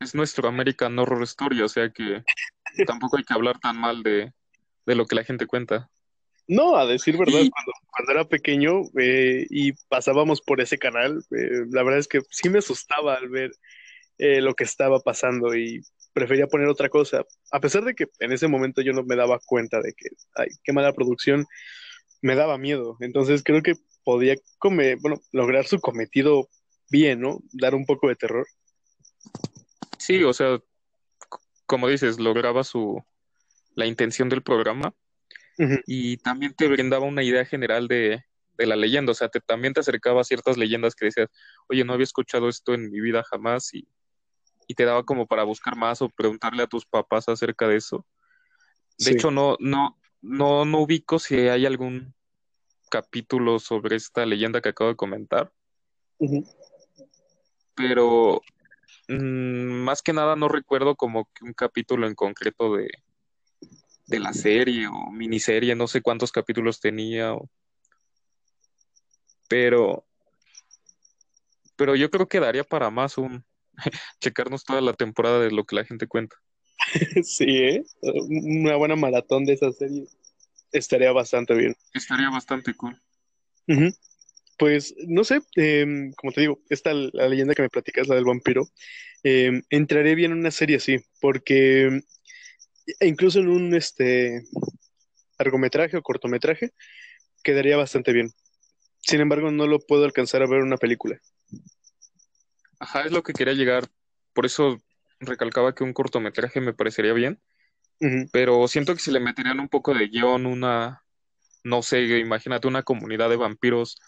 Es 0.00 0.12
nuestro 0.12 0.48
American 0.48 0.98
Horror 0.98 1.22
Story, 1.22 1.62
o 1.62 1.68
sea 1.68 1.88
que 1.90 2.24
tampoco 2.84 3.16
hay 3.16 3.22
que 3.22 3.34
hablar 3.34 3.60
tan 3.60 3.78
mal 3.78 4.02
de, 4.02 4.32
de 4.86 4.94
lo 4.96 5.06
que 5.06 5.14
la 5.14 5.22
gente 5.22 5.46
cuenta. 5.46 5.88
No, 6.50 6.76
a 6.76 6.84
decir 6.86 7.16
verdad, 7.16 7.40
Y- 7.42 7.50
cuando, 7.50 7.72
cuando 7.90 8.12
era 8.12 8.24
pequeño 8.24 8.82
eh, 8.98 9.46
y 9.50 9.72
pasábamos 9.88 10.40
por 10.42 10.60
ese 10.60 10.78
canal, 10.78 11.24
eh, 11.30 11.64
la 11.70 11.82
verdad 11.84 12.00
es 12.00 12.08
que 12.08 12.20
sí 12.30 12.48
me 12.48 12.58
asustaba 12.58 13.14
al 13.14 13.28
ver 13.28 13.52
eh, 14.18 14.40
lo 14.40 14.54
que 14.54 14.64
estaba 14.64 14.98
pasando 15.00 15.54
y 15.54 15.80
prefería 16.12 16.48
poner 16.48 16.66
otra 16.68 16.88
cosa, 16.88 17.24
a 17.52 17.60
pesar 17.60 17.84
de 17.84 17.94
que 17.94 18.06
en 18.18 18.32
ese 18.32 18.48
momento 18.48 18.82
yo 18.82 18.92
no 18.92 19.04
me 19.04 19.14
daba 19.14 19.38
cuenta 19.46 19.80
de 19.80 19.92
que, 19.92 20.08
ay, 20.34 20.48
qué 20.64 20.72
mala 20.72 20.92
producción, 20.92 21.46
me 22.20 22.34
daba 22.34 22.58
miedo. 22.58 22.96
Entonces 23.00 23.42
creo 23.44 23.62
que 23.62 23.74
podía 24.02 24.34
come- 24.58 24.96
bueno, 24.96 25.20
lograr 25.32 25.66
su 25.66 25.78
cometido 25.80 26.48
bien, 26.90 27.20
¿no? 27.20 27.38
Dar 27.52 27.76
un 27.76 27.86
poco 27.86 28.08
de 28.08 28.16
terror. 28.16 28.44
Sí, 29.98 30.22
o 30.24 30.32
sea, 30.32 30.58
como 31.66 31.86
dices, 31.88 32.18
lograba 32.18 32.64
su, 32.64 33.00
la 33.76 33.86
intención 33.86 34.28
del 34.28 34.42
programa 34.42 34.92
Y 35.86 36.16
también 36.18 36.54
te 36.54 36.68
brindaba 36.68 37.04
una 37.04 37.22
idea 37.22 37.44
general 37.44 37.88
de, 37.88 38.24
de 38.56 38.66
la 38.66 38.76
leyenda, 38.76 39.12
o 39.12 39.14
sea, 39.14 39.28
te, 39.28 39.40
también 39.40 39.74
te 39.74 39.80
acercaba 39.80 40.20
a 40.20 40.24
ciertas 40.24 40.56
leyendas 40.56 40.94
que 40.94 41.06
decías, 41.06 41.28
oye, 41.68 41.84
no 41.84 41.92
había 41.92 42.04
escuchado 42.04 42.48
esto 42.48 42.74
en 42.74 42.90
mi 42.90 43.00
vida 43.00 43.22
jamás 43.24 43.74
y, 43.74 43.86
y 44.66 44.74
te 44.74 44.84
daba 44.84 45.04
como 45.04 45.26
para 45.26 45.44
buscar 45.44 45.76
más 45.76 46.02
o 46.02 46.08
preguntarle 46.08 46.62
a 46.62 46.66
tus 46.66 46.86
papás 46.86 47.28
acerca 47.28 47.68
de 47.68 47.76
eso. 47.76 48.06
De 48.98 49.04
Sí. 49.06 49.12
hecho, 49.14 49.30
no, 49.30 49.56
no, 49.60 49.98
no, 50.20 50.64
no 50.64 50.80
ubico 50.80 51.18
si 51.18 51.36
hay 51.36 51.66
algún 51.66 52.14
capítulo 52.90 53.58
sobre 53.58 53.96
esta 53.96 54.26
leyenda 54.26 54.60
que 54.60 54.70
acabo 54.70 54.90
de 54.90 54.96
comentar, 54.96 55.52
pero 57.74 58.42
mm, 59.08 59.84
más 59.84 60.02
que 60.02 60.12
nada 60.12 60.36
no 60.36 60.48
recuerdo 60.48 60.96
como 60.96 61.26
que 61.32 61.44
un 61.44 61.54
capítulo 61.54 62.06
en 62.06 62.14
concreto 62.14 62.74
de, 62.74 62.90
de 64.10 64.18
la 64.18 64.32
serie 64.32 64.88
o 64.88 65.10
miniserie, 65.10 65.74
no 65.76 65.86
sé 65.86 66.02
cuántos 66.02 66.32
capítulos 66.32 66.80
tenía, 66.80 67.32
o- 67.34 67.48
pero, 69.48 70.04
pero 71.76 71.96
yo 71.96 72.10
creo 72.10 72.28
que 72.28 72.40
daría 72.40 72.64
para 72.64 72.90
más 72.90 73.18
un 73.18 73.44
checarnos 74.20 74.64
toda 74.64 74.80
la 74.80 74.92
temporada 74.92 75.40
de 75.40 75.50
lo 75.50 75.64
que 75.64 75.76
la 75.76 75.84
gente 75.84 76.06
cuenta. 76.06 76.36
Sí, 77.24 77.44
¿eh? 77.58 77.84
Una 78.02 78.76
buena 78.76 78.96
maratón 78.96 79.44
de 79.44 79.52
esa 79.54 79.70
serie 79.72 80.06
estaría 80.72 81.12
bastante 81.12 81.54
bien. 81.54 81.76
Estaría 81.94 82.30
bastante 82.30 82.74
cool. 82.74 83.00
Pues 84.58 84.94
no 85.06 85.22
sé, 85.24 85.40
em, 85.56 86.12
como 86.12 86.32
te 86.32 86.40
digo, 86.42 86.60
esta 86.68 86.92
la 86.92 87.28
leyenda 87.28 87.54
que 87.54 87.62
me 87.62 87.68
platicas, 87.70 88.08
la 88.08 88.16
del 88.16 88.24
vampiro, 88.24 88.68
em, 89.22 89.62
entraría 89.70 90.14
bien 90.14 90.32
en 90.32 90.38
una 90.38 90.50
serie 90.50 90.76
así, 90.76 90.98
porque 91.20 92.02
e 92.98 93.06
incluso 93.06 93.40
en 93.40 93.48
un 93.48 93.74
este 93.74 94.42
largometraje 95.38 95.96
o 95.96 96.02
cortometraje 96.02 96.72
quedaría 97.42 97.76
bastante 97.76 98.12
bien. 98.12 98.30
Sin 99.00 99.20
embargo, 99.20 99.50
no 99.50 99.66
lo 99.66 99.78
puedo 99.78 100.04
alcanzar 100.04 100.42
a 100.42 100.46
ver 100.46 100.58
en 100.60 100.66
una 100.66 100.76
película. 100.76 101.18
Ajá, 102.78 103.02
es 103.02 103.12
lo 103.12 103.22
que 103.22 103.32
quería 103.32 103.54
llegar. 103.54 103.88
Por 104.32 104.46
eso 104.46 104.80
recalcaba 105.20 105.74
que 105.74 105.84
un 105.84 105.92
cortometraje 105.92 106.60
me 106.60 106.74
parecería 106.74 107.12
bien, 107.12 107.40
pero 108.32 108.66
siento 108.68 108.94
que 108.94 109.00
si 109.00 109.10
le 109.10 109.20
meterían 109.20 109.60
un 109.60 109.68
poco 109.68 109.92
de 109.92 110.08
guion, 110.08 110.46
una, 110.46 111.02
no 111.62 111.82
sé, 111.82 112.18
imagínate 112.18 112.68
una 112.68 112.82
comunidad 112.82 113.28
de 113.28 113.36
vampiros 113.36 113.98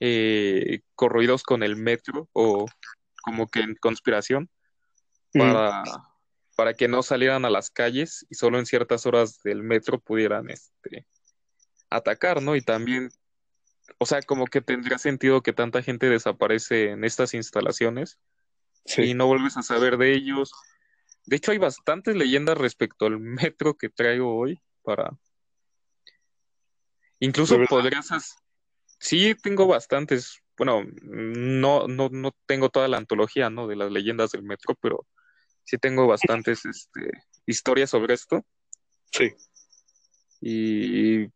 eh, 0.00 0.80
corroídos 0.94 1.42
con 1.42 1.64
el 1.64 1.74
metro 1.74 2.28
o 2.32 2.66
como 3.22 3.48
que 3.48 3.60
en 3.60 3.74
conspiración 3.74 4.48
para, 5.32 5.82
para 6.58 6.74
que 6.74 6.88
no 6.88 7.04
salieran 7.04 7.44
a 7.44 7.50
las 7.50 7.70
calles 7.70 8.26
y 8.28 8.34
solo 8.34 8.58
en 8.58 8.66
ciertas 8.66 9.06
horas 9.06 9.40
del 9.44 9.62
metro 9.62 10.00
pudieran 10.00 10.50
este, 10.50 11.06
atacar, 11.88 12.42
¿no? 12.42 12.56
Y 12.56 12.62
también, 12.62 13.10
o 13.98 14.06
sea, 14.06 14.22
como 14.22 14.44
que 14.44 14.60
tendría 14.60 14.98
sentido 14.98 15.40
que 15.40 15.52
tanta 15.52 15.84
gente 15.84 16.08
desaparece 16.08 16.90
en 16.90 17.04
estas 17.04 17.32
instalaciones 17.34 18.18
y 18.96 19.14
no 19.14 19.28
vuelves 19.28 19.56
a 19.56 19.62
saber 19.62 19.98
de 19.98 20.12
ellos. 20.14 20.50
De 21.26 21.36
hecho, 21.36 21.52
hay 21.52 21.58
bastantes 21.58 22.16
leyendas 22.16 22.58
respecto 22.58 23.06
al 23.06 23.20
metro 23.20 23.76
que 23.76 23.88
traigo 23.88 24.36
hoy 24.36 24.60
para... 24.82 25.16
Incluso 27.20 27.56
podrías... 27.68 28.08
Sí, 28.98 29.36
tengo 29.40 29.68
bastantes. 29.68 30.42
Bueno, 30.56 30.82
no, 31.04 31.86
no, 31.86 32.08
no 32.08 32.32
tengo 32.46 32.68
toda 32.68 32.88
la 32.88 32.96
antología, 32.96 33.48
¿no? 33.48 33.68
De 33.68 33.76
las 33.76 33.92
leyendas 33.92 34.32
del 34.32 34.42
metro, 34.42 34.74
pero 34.80 35.06
sí 35.68 35.76
tengo 35.76 36.06
bastantes 36.06 36.64
este, 36.64 37.10
historias 37.46 37.90
sobre 37.90 38.14
esto. 38.14 38.42
Sí. 39.12 39.34
Y 40.40 41.26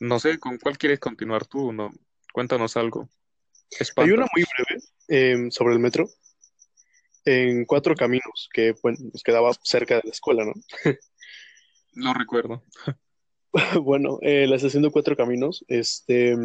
no 0.00 0.18
sé, 0.18 0.38
¿con 0.38 0.56
cuál 0.56 0.78
quieres 0.78 1.00
continuar 1.00 1.44
tú? 1.44 1.70
No, 1.70 1.92
cuéntanos 2.32 2.78
algo. 2.78 3.10
Hay 3.96 4.10
una 4.10 4.26
muy 4.34 4.44
breve 4.44 4.82
em, 5.08 5.50
sobre 5.50 5.74
el 5.74 5.80
metro 5.80 6.08
en 7.26 7.66
Cuatro 7.66 7.94
Caminos, 7.94 8.48
que 8.54 8.74
bueno, 8.82 8.98
nos 9.12 9.22
quedaba 9.22 9.52
cerca 9.62 9.96
de 9.96 10.02
la 10.04 10.10
escuela, 10.10 10.44
¿no? 10.44 10.54
No 11.92 12.14
recuerdo. 12.14 12.64
Bueno, 13.82 14.18
eh, 14.20 14.46
la 14.46 14.56
estación 14.56 14.82
de 14.82 14.90
Cuatro 14.90 15.16
Caminos, 15.16 15.64
este, 15.68 16.36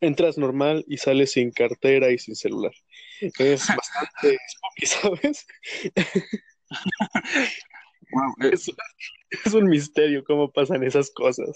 entras 0.00 0.38
normal 0.38 0.82
y 0.88 0.96
sales 0.96 1.32
sin 1.32 1.50
cartera 1.50 2.10
y 2.10 2.18
sin 2.18 2.34
celular. 2.34 2.72
Es 3.20 3.66
bastante 3.66 4.38
spooky, 4.48 4.86
¿sabes? 4.86 5.46
Wow, 8.10 8.34
eh, 8.40 8.50
Es, 8.52 8.70
es 9.44 9.54
un 9.54 9.68
misterio 9.68 10.24
cómo 10.24 10.50
pasan 10.50 10.82
esas 10.82 11.10
cosas. 11.10 11.50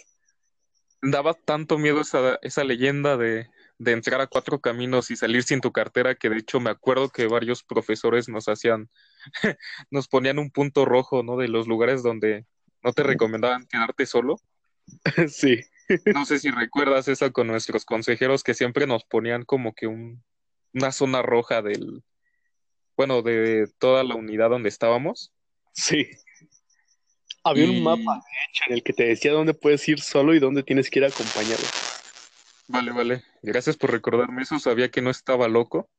daba 1.02 1.34
tanto 1.34 1.78
miedo 1.78 2.00
esa, 2.00 2.38
esa 2.42 2.64
leyenda 2.64 3.16
de, 3.16 3.48
de 3.78 3.92
entrar 3.92 4.20
a 4.20 4.26
cuatro 4.26 4.60
caminos 4.60 5.10
y 5.10 5.16
salir 5.16 5.42
sin 5.42 5.60
tu 5.60 5.72
cartera 5.72 6.14
que 6.14 6.28
de 6.30 6.38
hecho 6.38 6.60
me 6.60 6.70
acuerdo 6.70 7.08
que 7.08 7.26
varios 7.26 7.62
profesores 7.64 8.28
nos 8.28 8.48
hacían, 8.48 8.90
nos 9.90 10.08
ponían 10.08 10.38
un 10.38 10.50
punto 10.50 10.84
rojo, 10.84 11.22
¿no? 11.22 11.36
De 11.36 11.48
los 11.48 11.66
lugares 11.66 12.02
donde 12.02 12.46
no 12.82 12.92
te 12.92 13.02
recomendaban 13.02 13.66
quedarte 13.66 14.06
solo. 14.06 14.36
Sí, 15.28 15.60
No 16.12 16.24
sé 16.24 16.38
si 16.38 16.50
recuerdas 16.50 17.06
eso 17.08 17.32
con 17.32 17.46
nuestros 17.46 17.84
consejeros 17.84 18.42
que 18.42 18.54
siempre 18.54 18.86
nos 18.86 19.04
ponían 19.04 19.44
como 19.44 19.74
que 19.74 19.86
un, 19.86 20.22
una 20.74 20.92
zona 20.92 21.22
roja 21.22 21.62
del, 21.62 22.02
bueno, 22.96 23.22
de 23.22 23.68
toda 23.78 24.04
la 24.04 24.14
unidad 24.14 24.50
donde 24.50 24.68
estábamos. 24.68 25.32
sí. 25.72 26.06
Había 27.44 27.68
un 27.68 27.82
mapa, 27.82 28.14
de 28.14 28.38
hecho, 28.48 28.64
en 28.68 28.74
el 28.74 28.82
que 28.84 28.92
te 28.92 29.04
decía 29.04 29.32
dónde 29.32 29.52
puedes 29.52 29.88
ir 29.88 30.00
solo 30.00 30.32
y 30.32 30.38
dónde 30.38 30.62
tienes 30.62 30.88
que 30.88 31.00
ir 31.00 31.04
acompañado. 31.04 31.62
vale, 32.68 32.92
vale. 32.92 33.24
Gracias 33.42 33.76
por 33.76 33.90
recordarme 33.90 34.42
eso. 34.42 34.60
Sabía 34.60 34.90
que 34.90 35.02
no 35.02 35.10
estaba 35.10 35.48
loco. 35.48 35.90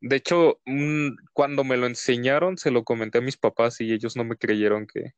De 0.00 0.16
hecho, 0.16 0.60
cuando 1.32 1.64
me 1.64 1.78
lo 1.78 1.86
enseñaron, 1.86 2.58
se 2.58 2.70
lo 2.70 2.84
comenté 2.84 3.18
a 3.18 3.22
mis 3.22 3.38
papás 3.38 3.80
y 3.80 3.94
ellos 3.94 4.14
no 4.14 4.24
me 4.24 4.36
creyeron 4.36 4.86
que 4.86 5.14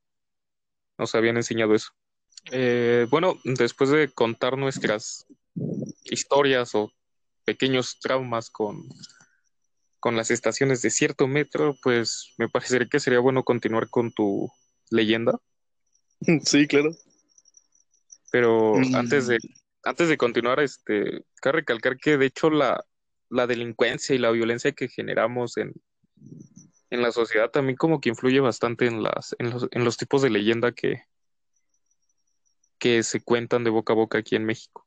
nos 0.96 1.16
habían 1.16 1.36
enseñado 1.36 1.74
eso. 1.74 1.90
Eh, 2.52 3.06
bueno, 3.10 3.34
después 3.44 3.90
de 3.90 4.08
contar 4.12 4.56
nuestras 4.56 5.26
historias 6.04 6.76
o 6.76 6.92
pequeños 7.48 7.98
traumas 7.98 8.50
con, 8.50 8.86
con 10.00 10.16
las 10.16 10.30
estaciones 10.30 10.82
de 10.82 10.90
cierto 10.90 11.26
metro, 11.26 11.74
pues 11.82 12.34
me 12.36 12.46
parecería 12.46 12.86
que 12.86 13.00
sería 13.00 13.20
bueno 13.20 13.42
continuar 13.42 13.88
con 13.88 14.12
tu 14.12 14.52
leyenda. 14.90 15.32
Sí, 16.44 16.66
claro. 16.66 16.90
Pero 18.30 18.74
Mm, 18.74 18.94
antes 18.96 19.28
de, 19.28 19.38
antes 19.82 20.10
de 20.10 20.18
continuar, 20.18 20.60
este, 20.60 21.24
cabe 21.40 21.60
recalcar 21.60 21.96
que 21.96 22.18
de 22.18 22.26
hecho 22.26 22.50
la, 22.50 22.84
la 23.30 23.46
delincuencia 23.46 24.14
y 24.14 24.18
la 24.18 24.30
violencia 24.30 24.72
que 24.72 24.88
generamos 24.88 25.56
en, 25.56 25.72
en 26.90 27.00
la 27.00 27.12
sociedad 27.12 27.50
también 27.50 27.78
como 27.78 27.98
que 28.02 28.10
influye 28.10 28.40
bastante 28.40 28.84
en 28.84 29.02
las, 29.02 29.34
en 29.38 29.48
los, 29.48 29.68
en 29.70 29.84
los 29.84 29.96
tipos 29.96 30.20
de 30.20 30.28
leyenda 30.28 30.72
que, 30.72 31.04
que 32.78 33.02
se 33.02 33.22
cuentan 33.22 33.64
de 33.64 33.70
boca 33.70 33.94
a 33.94 33.96
boca 33.96 34.18
aquí 34.18 34.36
en 34.36 34.44
México. 34.44 34.86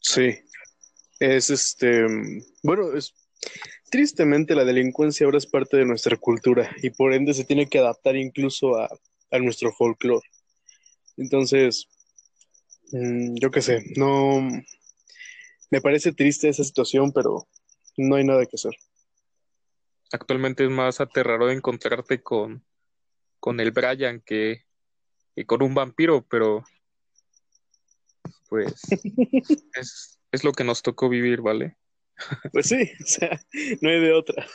Sí. 0.00 0.38
Es 1.20 1.50
este, 1.50 2.06
bueno, 2.62 2.92
es 2.96 3.12
tristemente 3.90 4.54
la 4.54 4.64
delincuencia 4.64 5.24
ahora 5.24 5.38
es 5.38 5.46
parte 5.46 5.76
de 5.76 5.84
nuestra 5.84 6.16
cultura 6.16 6.70
y 6.82 6.90
por 6.90 7.12
ende 7.12 7.34
se 7.34 7.44
tiene 7.44 7.68
que 7.68 7.78
adaptar 7.78 8.16
incluso 8.16 8.76
a 8.76 8.88
a 9.30 9.38
nuestro 9.38 9.72
folclore. 9.72 10.26
Entonces, 11.16 11.88
mm, 12.92 13.36
yo 13.36 13.50
qué 13.50 13.62
sé, 13.62 13.84
no 13.96 14.48
me 15.70 15.80
parece 15.80 16.12
triste 16.12 16.48
esa 16.48 16.64
situación, 16.64 17.12
pero 17.12 17.46
no 17.96 18.16
hay 18.16 18.24
nada 18.24 18.46
que 18.46 18.56
hacer. 18.56 18.74
Actualmente 20.12 20.64
es 20.64 20.70
más 20.70 21.00
aterrador 21.00 21.50
encontrarte 21.50 22.22
con, 22.22 22.64
con 23.40 23.60
el 23.60 23.72
Brian 23.72 24.22
que, 24.24 24.64
que 25.34 25.44
con 25.44 25.62
un 25.62 25.74
vampiro, 25.74 26.26
pero 26.28 26.64
pues 28.48 28.80
es, 29.74 30.17
es 30.32 30.44
lo 30.44 30.52
que 30.52 30.64
nos 30.64 30.82
tocó 30.82 31.08
vivir, 31.08 31.40
¿vale? 31.40 31.76
Pues 32.52 32.66
sí, 32.66 32.90
o 33.02 33.06
sea, 33.06 33.40
no 33.80 33.90
hay 33.90 34.00
de 34.00 34.12
otra. 34.12 34.46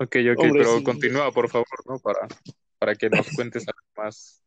Ok, 0.00 0.16
ok, 0.32 0.38
Hombre, 0.40 0.62
pero 0.64 0.78
sí. 0.78 0.84
continúa, 0.84 1.30
por 1.30 1.48
favor, 1.48 1.86
¿no? 1.86 1.98
Para, 2.00 2.26
para 2.78 2.96
que 2.96 3.08
nos 3.08 3.28
cuentes 3.30 3.64
algo 3.68 3.88
más. 3.96 4.42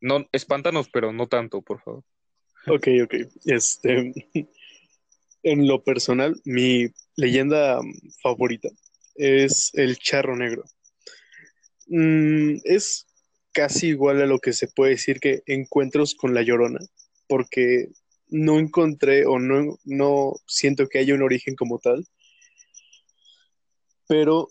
No, 0.00 0.26
espántanos, 0.32 0.88
pero 0.88 1.12
no 1.12 1.28
tanto, 1.28 1.60
por 1.60 1.82
favor. 1.82 2.02
Ok, 2.66 2.88
ok. 3.04 3.14
Este, 3.44 4.12
en 5.42 5.66
lo 5.66 5.84
personal, 5.84 6.40
mi 6.44 6.88
leyenda 7.16 7.80
favorita 8.22 8.68
es 9.14 9.70
el 9.74 9.98
charro 9.98 10.36
negro. 10.36 10.64
Mm, 11.88 12.56
es 12.64 13.06
casi 13.52 13.88
igual 13.88 14.22
a 14.22 14.26
lo 14.26 14.38
que 14.38 14.52
se 14.52 14.68
puede 14.68 14.92
decir 14.92 15.20
que 15.20 15.42
encuentros 15.46 16.14
con 16.14 16.32
la 16.34 16.42
llorona, 16.42 16.80
porque 17.28 17.88
no 18.32 18.58
encontré 18.58 19.26
o 19.26 19.38
no, 19.38 19.78
no 19.84 20.32
siento 20.46 20.88
que 20.88 20.98
haya 20.98 21.14
un 21.14 21.22
origen 21.22 21.54
como 21.54 21.78
tal, 21.78 22.06
pero 24.08 24.48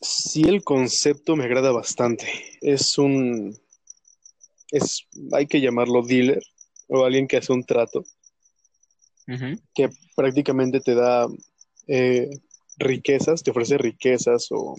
sí 0.00 0.42
el 0.42 0.62
concepto 0.62 1.36
me 1.36 1.44
agrada 1.44 1.72
bastante. 1.72 2.26
Es 2.60 2.98
un, 2.98 3.58
es, 4.70 5.06
hay 5.32 5.46
que 5.46 5.60
llamarlo 5.60 6.02
dealer 6.02 6.42
o 6.88 7.04
alguien 7.04 7.26
que 7.26 7.36
hace 7.36 7.52
un 7.52 7.64
trato 7.64 8.04
que 9.74 9.90
prácticamente 10.14 10.80
te 10.80 10.94
da 10.94 11.26
eh, 11.88 12.30
riquezas, 12.78 13.42
te 13.42 13.50
ofrece 13.50 13.76
riquezas 13.76 14.46
o, 14.52 14.76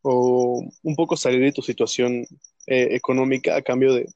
o 0.00 0.62
un 0.82 0.96
poco 0.96 1.18
salir 1.18 1.40
de 1.40 1.52
tu 1.52 1.60
situación 1.60 2.26
eh, 2.66 2.88
económica 2.92 3.54
a 3.54 3.60
cambio 3.60 3.92
de 3.92 4.06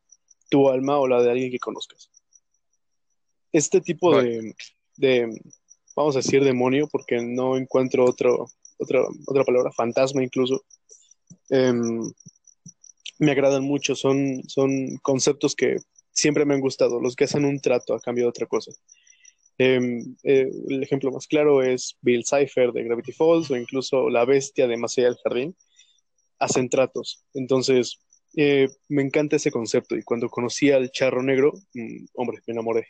tu 0.49 0.71
alma 0.71 0.99
o 0.99 1.07
la 1.07 1.23
de 1.23 1.31
alguien 1.31 1.51
que 1.51 1.59
conozcas. 1.59 2.11
Este 3.53 3.81
tipo 3.81 4.21
de, 4.21 4.55
de, 4.97 5.41
vamos 5.97 6.17
a 6.17 6.21
decir, 6.21 6.45
demonio, 6.45 6.89
porque 6.89 7.23
no 7.23 7.57
encuentro 7.57 8.05
otro, 8.05 8.51
otra, 8.79 9.03
otra 9.27 9.45
palabra, 9.45 9.73
fantasma 9.73 10.23
incluso, 10.23 10.65
em, 11.51 12.01
me 13.19 13.33
agradan 13.33 13.65
mucho, 13.65 13.95
son, 13.97 14.43
son 14.47 14.97
conceptos 15.03 15.55
que 15.55 15.77
siempre 16.13 16.45
me 16.45 16.55
han 16.55 16.61
gustado, 16.61 17.01
los 17.01 17.17
que 17.17 17.25
hacen 17.25 17.45
un 17.45 17.61
trato 17.61 17.95
a 17.95 18.01
cambio 18.01 18.25
de 18.25 18.31
otra 18.31 18.47
cosa. 18.47 18.73
Em, 19.59 20.17
eh, 20.23 20.49
el 20.69 20.83
ejemplo 20.83 21.11
más 21.11 21.27
claro 21.27 21.63
es 21.63 21.97
Bill 22.01 22.25
Cipher 22.25 22.73
de 22.73 22.85
Gravity 22.85 23.13
Falls 23.13 23.51
o 23.51 23.57
incluso 23.57 24.09
La 24.09 24.25
Bestia 24.25 24.69
de 24.69 24.77
Más 24.77 24.97
allá 24.97 25.09
del 25.09 25.19
jardín. 25.23 25.57
Hacen 26.39 26.69
tratos. 26.69 27.25
Entonces, 27.35 27.99
eh, 28.37 28.69
me 28.89 29.03
encanta 29.03 29.35
ese 29.37 29.51
concepto 29.51 29.97
y 29.97 30.05
cuando 30.05 30.29
conocí 30.29 30.71
al 30.71 30.91
charro 30.93 31.23
negro, 31.25 31.53
mm, 31.75 32.05
hombre, 32.15 32.39
me 32.47 32.53
enamoré. 32.53 32.87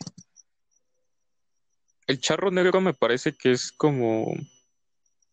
El 2.09 2.21
charro 2.21 2.51
negro 2.51 2.81
me 2.81 2.95
parece 2.95 3.35
que 3.35 3.53
es 3.53 3.71
como. 3.71 4.35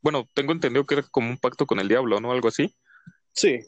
Bueno, 0.02 0.30
tengo 0.36 0.52
entendido 0.52 0.86
que 0.86 0.96
era 0.96 1.04
como 1.10 1.30
un 1.30 1.38
pacto 1.40 1.66
con 1.66 1.80
el 1.80 1.88
diablo, 1.88 2.20
¿no? 2.20 2.32
Algo 2.32 2.48
así. 2.50 2.76
Sí, 3.32 3.60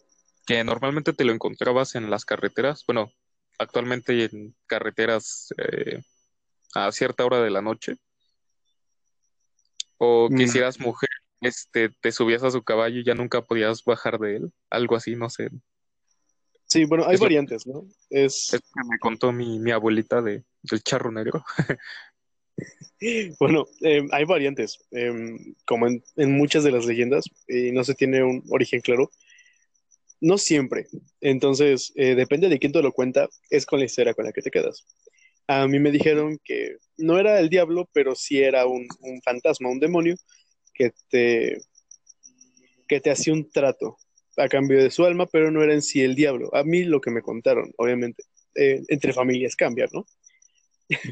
Que 0.45 0.63
normalmente 0.63 1.11
te 1.13 1.25
lo 1.25 1.33
encontrabas 1.33 1.95
en 1.95 2.09
las 2.11 2.23
carreteras. 2.25 2.83
Bueno, 2.85 3.11
actualmente 3.57 4.25
en 4.25 4.55
carreteras 4.67 5.53
eh, 5.57 6.03
a 6.75 6.91
cierta 6.91 7.25
hora 7.25 7.41
de 7.41 7.49
la 7.49 7.61
noche. 7.61 7.95
O 9.97 10.29
que 10.29 10.45
Mm. 10.45 10.49
si 10.49 10.57
eras 10.59 10.79
mujer, 10.79 11.09
este, 11.41 11.89
te 11.89 12.11
subías 12.11 12.43
a 12.43 12.51
su 12.51 12.61
caballo 12.63 12.99
y 12.99 13.03
ya 13.03 13.15
nunca 13.15 13.41
podías 13.41 13.83
bajar 13.83 14.19
de 14.19 14.35
él. 14.37 14.53
Algo 14.69 14.95
así, 14.95 15.15
no 15.15 15.29
sé. 15.29 15.49
sí, 16.65 16.83
bueno, 16.85 17.05
hay 17.07 17.15
Es 17.15 17.19
lo- 17.21 17.25
variantes, 17.25 17.65
¿no? 17.65 17.87
Es, 18.09 18.53
Es 18.53 18.61
que 18.61 18.81
me 18.89 18.99
contó 18.99 19.31
mi, 19.31 19.57
mi 19.59 19.71
abuelita 19.71 20.21
de, 20.21 20.43
del 20.61 20.83
charro 20.83 21.11
negro. 21.11 21.43
bueno, 23.39 23.67
em, 23.81 24.07
hay 24.11 24.25
variantes, 24.25 24.79
em, 24.91 25.55
como 25.65 25.87
en, 25.87 26.31
muchas 26.31 26.63
de 26.63 26.71
las 26.71 26.85
leyendas, 26.85 27.25
y 27.47 27.71
no 27.71 27.83
se 27.83 27.95
tiene 27.95 28.23
un 28.23 28.43
origen 28.49 28.81
claro. 28.81 29.11
No 30.19 30.37
siempre. 30.37 30.87
Entonces, 31.21 31.93
eh, 31.95 32.15
depende 32.15 32.49
de 32.49 32.59
quién 32.59 32.71
te 32.71 32.81
lo 32.81 32.91
cuenta, 32.91 33.29
es 33.49 33.65
con 33.65 33.79
la 33.79 33.85
historia 33.85 34.13
con 34.13 34.25
la 34.25 34.31
que 34.31 34.41
te 34.41 34.51
quedas. 34.51 34.85
A 35.47 35.67
mí 35.67 35.79
me 35.79 35.91
dijeron 35.91 36.39
que 36.43 36.77
no 36.97 37.19
era 37.19 37.39
el 37.39 37.49
diablo, 37.49 37.89
pero 37.93 38.15
sí 38.15 38.39
era 38.39 38.65
un, 38.65 38.87
un 39.01 39.21
fantasma, 39.21 39.69
un 39.69 39.79
demonio, 39.79 40.15
que 40.73 40.91
te, 41.09 41.57
que 42.87 42.99
te 42.99 43.11
hacía 43.11 43.33
un 43.33 43.49
trato 43.49 43.97
a 44.37 44.47
cambio 44.47 44.81
de 44.81 44.91
su 44.91 45.05
alma, 45.05 45.25
pero 45.25 45.51
no 45.51 45.63
era 45.63 45.73
en 45.73 45.81
sí 45.81 46.01
el 46.01 46.15
diablo. 46.15 46.53
A 46.55 46.63
mí 46.63 46.83
lo 46.83 47.01
que 47.01 47.11
me 47.11 47.21
contaron, 47.21 47.71
obviamente, 47.77 48.23
eh, 48.55 48.81
entre 48.87 49.13
familias 49.13 49.55
cambia, 49.55 49.87
¿no? 49.91 50.05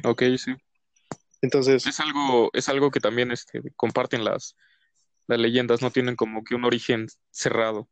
Ok, 0.04 0.24
sí. 0.38 0.52
Entonces, 1.46 1.86
Es 1.86 2.00
algo, 2.00 2.50
es 2.54 2.68
algo 2.70 2.90
que 2.90 3.00
también 3.00 3.32
este, 3.32 3.62
comparten 3.76 4.24
las, 4.24 4.56
las 5.28 5.40
leyendas, 5.40 5.82
no 5.82 5.92
tienen 5.92 6.16
como 6.16 6.44
que 6.44 6.56
un 6.56 6.66
origen 6.66 7.08
cerrado. 7.30 7.88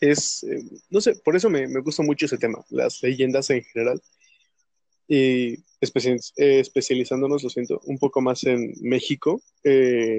es, 0.00 0.42
eh, 0.44 0.62
no 0.88 1.00
sé, 1.00 1.16
por 1.24 1.36
eso 1.36 1.50
me, 1.50 1.68
me 1.68 1.80
gusta 1.80 2.02
mucho 2.02 2.24
ese 2.26 2.38
tema, 2.38 2.64
las 2.70 3.02
leyendas 3.02 3.50
en 3.50 3.62
general. 3.62 4.00
Y 5.06 5.56
especi- 5.80 6.32
eh, 6.36 6.60
especializándonos, 6.60 7.42
lo 7.44 7.50
siento, 7.50 7.80
un 7.84 7.98
poco 7.98 8.20
más 8.22 8.42
en 8.44 8.72
México, 8.80 9.42
eh, 9.62 10.18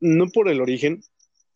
no 0.00 0.28
por 0.28 0.48
el 0.48 0.60
origen, 0.62 1.02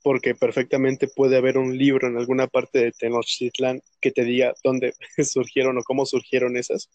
porque 0.02 0.34
perfectamente 0.34 1.08
puede 1.08 1.36
haber 1.38 1.56
un 1.58 1.76
libro 1.76 2.08
en 2.08 2.16
alguna 2.18 2.46
parte 2.46 2.78
de 2.78 2.92
Tenochtitlán 2.92 3.80
que 4.00 4.10
te 4.12 4.22
diga 4.24 4.54
dónde 4.62 4.92
surgieron 5.24 5.78
o 5.78 5.82
cómo 5.82 6.04
surgieron 6.06 6.56
esas. 6.56 6.90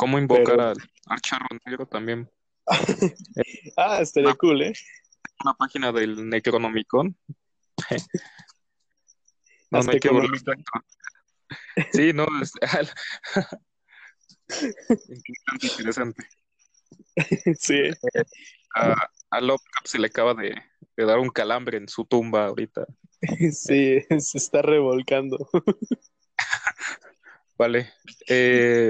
¿Cómo 0.00 0.18
invocar 0.18 0.44
Pero- 0.56 0.68
al, 0.70 0.76
al 1.08 1.20
charro 1.20 1.46
negro 1.66 1.84
también? 1.86 2.30
Ah, 3.76 4.00
estaría 4.00 4.34
cool, 4.34 4.62
¿eh? 4.62 4.72
Una 5.44 5.52
página 5.54 5.92
del 5.92 6.26
Necronomicon. 6.28 7.14
No, 9.70 9.80
no 9.82 9.92
hay 9.92 10.00
que 10.00 10.08
burlarse. 10.08 10.44
Sí, 11.92 12.12
no, 12.12 12.26
es 12.42 12.50
interesante, 15.08 15.66
interesante. 15.68 16.26
Sí, 17.56 17.74
¿eh? 17.74 17.94
A, 18.74 19.08
a 19.30 19.40
Lovecraft 19.40 19.86
se 19.86 20.00
le 20.00 20.08
acaba 20.08 20.34
de, 20.34 20.60
de 20.96 21.04
dar 21.04 21.20
un 21.20 21.28
calambre 21.30 21.78
en 21.78 21.88
su 21.88 22.04
tumba 22.04 22.46
ahorita. 22.46 22.84
sí, 23.52 24.00
se 24.18 24.38
está 24.38 24.60
revolcando. 24.62 25.38
Vale. 27.56 27.92
Eh, 28.28 28.88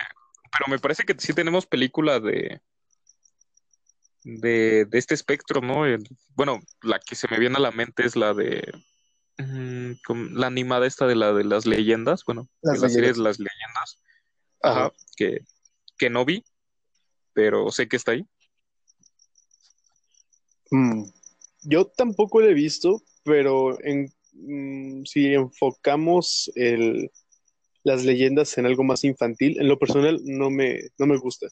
pero 0.52 0.68
me 0.70 0.78
parece 0.78 1.04
que 1.04 1.14
sí 1.18 1.32
tenemos 1.32 1.66
película 1.66 2.20
de, 2.20 2.60
de, 4.24 4.84
de 4.84 4.98
este 4.98 5.14
espectro, 5.14 5.60
¿no? 5.60 5.86
El- 5.86 6.08
bueno, 6.34 6.60
la 6.82 6.98
que 7.00 7.14
se 7.14 7.28
me 7.28 7.38
viene 7.38 7.56
a 7.56 7.60
la 7.60 7.70
mente 7.70 8.04
es 8.04 8.16
la 8.16 8.34
de 8.34 8.72
mm, 9.38 9.92
con- 10.04 10.34
la 10.38 10.46
animada 10.48 10.86
esta 10.86 11.06
de 11.06 11.14
la 11.14 11.32
de 11.32 11.44
las 11.44 11.66
leyendas, 11.66 12.24
bueno, 12.24 12.48
Las 12.62 12.80
de 12.80 12.86
la 12.86 12.92
serie 12.92 13.12
de 13.12 13.18
las 13.18 13.38
leyendas. 13.38 14.02
Ajá, 14.62 14.80
Ajá. 14.86 14.92
que, 15.16 15.44
que 15.96 16.10
no 16.10 16.24
vi, 16.24 16.44
pero 17.32 17.70
sé 17.70 17.88
que 17.88 17.96
está 17.96 18.12
ahí. 18.12 18.26
Mm, 20.70 21.04
Yo 21.62 21.86
tampoco 21.86 22.40
lo 22.40 22.48
he 22.48 22.54
visto, 22.54 23.02
pero 23.24 23.78
en, 23.84 24.12
mm, 24.32 25.04
si 25.04 25.34
enfocamos 25.34 26.50
el, 26.54 27.10
las 27.82 28.04
leyendas 28.04 28.56
en 28.58 28.66
algo 28.66 28.84
más 28.84 29.04
infantil, 29.04 29.60
en 29.60 29.68
lo 29.68 29.78
personal 29.78 30.20
no 30.24 30.50
me, 30.50 30.80
no 30.98 31.06
me 31.06 31.16
gusta. 31.16 31.48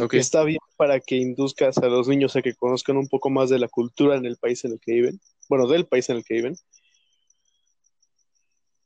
Ok. 0.00 0.14
Está 0.14 0.44
bien 0.44 0.60
para 0.76 1.00
que 1.00 1.16
induzcas 1.16 1.78
a 1.78 1.88
los 1.88 2.06
niños 2.06 2.36
a 2.36 2.42
que 2.42 2.54
conozcan 2.54 2.96
un 2.96 3.08
poco 3.08 3.30
más 3.30 3.50
de 3.50 3.58
la 3.58 3.68
cultura 3.68 4.16
en 4.16 4.24
el 4.24 4.36
país 4.36 4.64
en 4.64 4.72
el 4.72 4.80
que 4.80 4.92
viven, 4.92 5.20
bueno, 5.48 5.66
del 5.66 5.86
país 5.86 6.08
en 6.08 6.16
el 6.16 6.24
que 6.24 6.34
viven, 6.34 6.56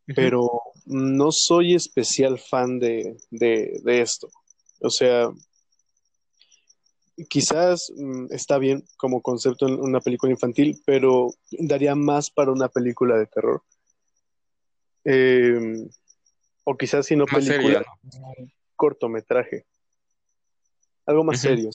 pero 0.06 0.62
no 0.86 1.30
soy 1.30 1.74
especial 1.74 2.38
fan 2.38 2.78
de, 2.78 3.16
de, 3.30 3.78
de 3.84 4.00
esto. 4.00 4.30
O 4.80 4.90
sea, 4.90 5.30
quizás 7.28 7.92
mm, 7.96 8.26
está 8.30 8.58
bien 8.58 8.84
como 8.96 9.20
concepto 9.20 9.68
en 9.68 9.74
una 9.74 10.00
película 10.00 10.32
infantil, 10.32 10.80
pero 10.86 11.34
daría 11.50 11.94
más 11.94 12.30
para 12.30 12.52
una 12.52 12.68
película 12.68 13.16
de 13.18 13.26
terror. 13.26 13.62
Eh, 15.04 15.86
o 16.64 16.76
quizás 16.76 17.06
si 17.06 17.16
no 17.16 17.24
Más 17.30 17.44
seria, 17.44 17.80
película, 17.80 17.84
cortometraje. 18.76 19.66
Algo 21.06 21.24
más 21.24 21.40
serio. 21.40 21.70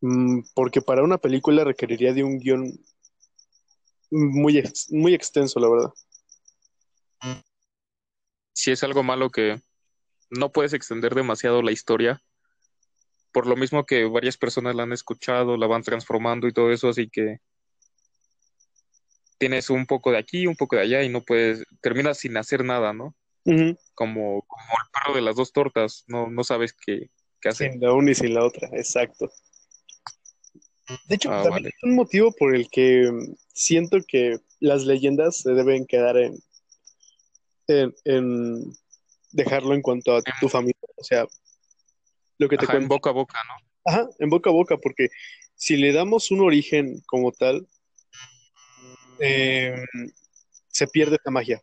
Mm, 0.00 0.42
porque 0.54 0.82
para 0.82 1.02
una 1.02 1.18
película 1.18 1.64
requeriría 1.64 2.12
de 2.12 2.24
un 2.24 2.38
guion 2.38 2.72
muy, 4.10 4.58
ex- 4.58 4.92
muy 4.92 5.14
extenso, 5.14 5.58
la 5.60 5.68
verdad. 5.68 5.92
Si 8.52 8.70
es 8.70 8.82
algo 8.84 9.02
malo 9.02 9.30
que 9.30 9.60
no 10.30 10.52
puedes 10.52 10.72
extender 10.74 11.14
demasiado 11.14 11.62
la 11.62 11.72
historia, 11.72 12.22
por 13.32 13.46
lo 13.46 13.56
mismo 13.56 13.84
que 13.84 14.04
varias 14.04 14.36
personas 14.36 14.74
la 14.74 14.84
han 14.84 14.92
escuchado, 14.92 15.56
la 15.56 15.66
van 15.66 15.82
transformando 15.82 16.46
y 16.46 16.52
todo 16.52 16.70
eso, 16.70 16.88
así 16.88 17.08
que 17.08 17.38
tienes 19.44 19.68
un 19.68 19.84
poco 19.84 20.10
de 20.10 20.16
aquí, 20.16 20.46
un 20.46 20.56
poco 20.56 20.76
de 20.76 20.82
allá 20.82 21.02
y 21.02 21.10
no 21.10 21.22
puedes, 21.22 21.66
terminas 21.82 22.16
sin 22.16 22.34
hacer 22.38 22.64
nada, 22.64 22.94
¿no? 22.94 23.14
Como, 23.94 24.40
como 24.46 24.64
el 24.72 24.90
perro 24.90 25.14
de 25.14 25.20
las 25.20 25.36
dos 25.36 25.52
tortas, 25.52 26.04
no, 26.06 26.30
no 26.30 26.42
sabes 26.44 26.72
qué, 26.72 27.10
qué 27.42 27.50
hacer. 27.50 27.72
Sin 27.72 27.80
la 27.82 27.92
una 27.92 28.12
y 28.12 28.14
sin 28.14 28.32
la 28.32 28.42
otra, 28.42 28.70
exacto. 28.72 29.30
De 31.08 31.16
hecho, 31.16 31.28
Ah, 31.30 31.42
también 31.42 31.64
vale. 31.64 31.68
es 31.68 31.82
un 31.82 31.94
motivo 31.94 32.32
por 32.32 32.56
el 32.56 32.70
que 32.70 33.10
siento 33.52 33.98
que 34.08 34.38
las 34.60 34.84
leyendas 34.86 35.42
se 35.42 35.52
deben 35.52 35.84
quedar 35.84 36.16
en, 36.16 36.38
en, 37.66 37.94
en 38.06 38.72
dejarlo 39.30 39.74
en 39.74 39.82
cuanto 39.82 40.16
a 40.16 40.22
tu 40.40 40.48
familia. 40.48 40.80
O 40.96 41.04
sea, 41.04 41.26
lo 42.38 42.48
que 42.48 42.56
te 42.56 42.64
Ajá, 42.64 42.78
en 42.78 42.88
boca 42.88 43.10
a 43.10 43.12
boca, 43.12 43.38
¿no? 43.46 43.92
Ajá, 43.92 44.08
en 44.20 44.30
boca 44.30 44.48
a 44.48 44.54
boca, 44.54 44.78
porque 44.78 45.08
si 45.54 45.76
le 45.76 45.92
damos 45.92 46.30
un 46.30 46.40
origen 46.40 47.02
como 47.04 47.30
tal, 47.30 47.68
eh, 49.24 49.84
se 50.68 50.86
pierde 50.86 51.16
esa 51.16 51.30
magia. 51.30 51.62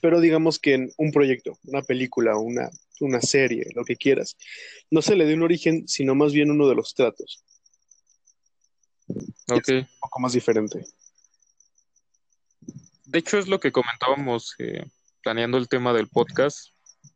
Pero 0.00 0.20
digamos 0.20 0.58
que 0.58 0.74
en 0.74 0.92
un 0.96 1.10
proyecto, 1.10 1.58
una 1.64 1.82
película, 1.82 2.36
una, 2.36 2.70
una 3.00 3.20
serie, 3.20 3.66
lo 3.74 3.84
que 3.84 3.96
quieras, 3.96 4.36
no 4.90 5.02
se 5.02 5.16
le 5.16 5.26
dé 5.26 5.34
un 5.34 5.42
origen, 5.42 5.88
sino 5.88 6.14
más 6.14 6.32
bien 6.32 6.50
uno 6.50 6.68
de 6.68 6.74
los 6.76 6.94
tratos, 6.94 7.44
Ok. 9.50 9.68
un 9.68 9.88
poco 10.00 10.20
más 10.20 10.32
diferente. 10.32 10.84
De 13.04 13.18
hecho, 13.18 13.38
es 13.38 13.48
lo 13.48 13.58
que 13.58 13.72
comentábamos 13.72 14.54
eh, 14.58 14.84
planeando 15.22 15.56
el 15.58 15.68
tema 15.68 15.92
del 15.92 16.08
podcast. 16.08 16.68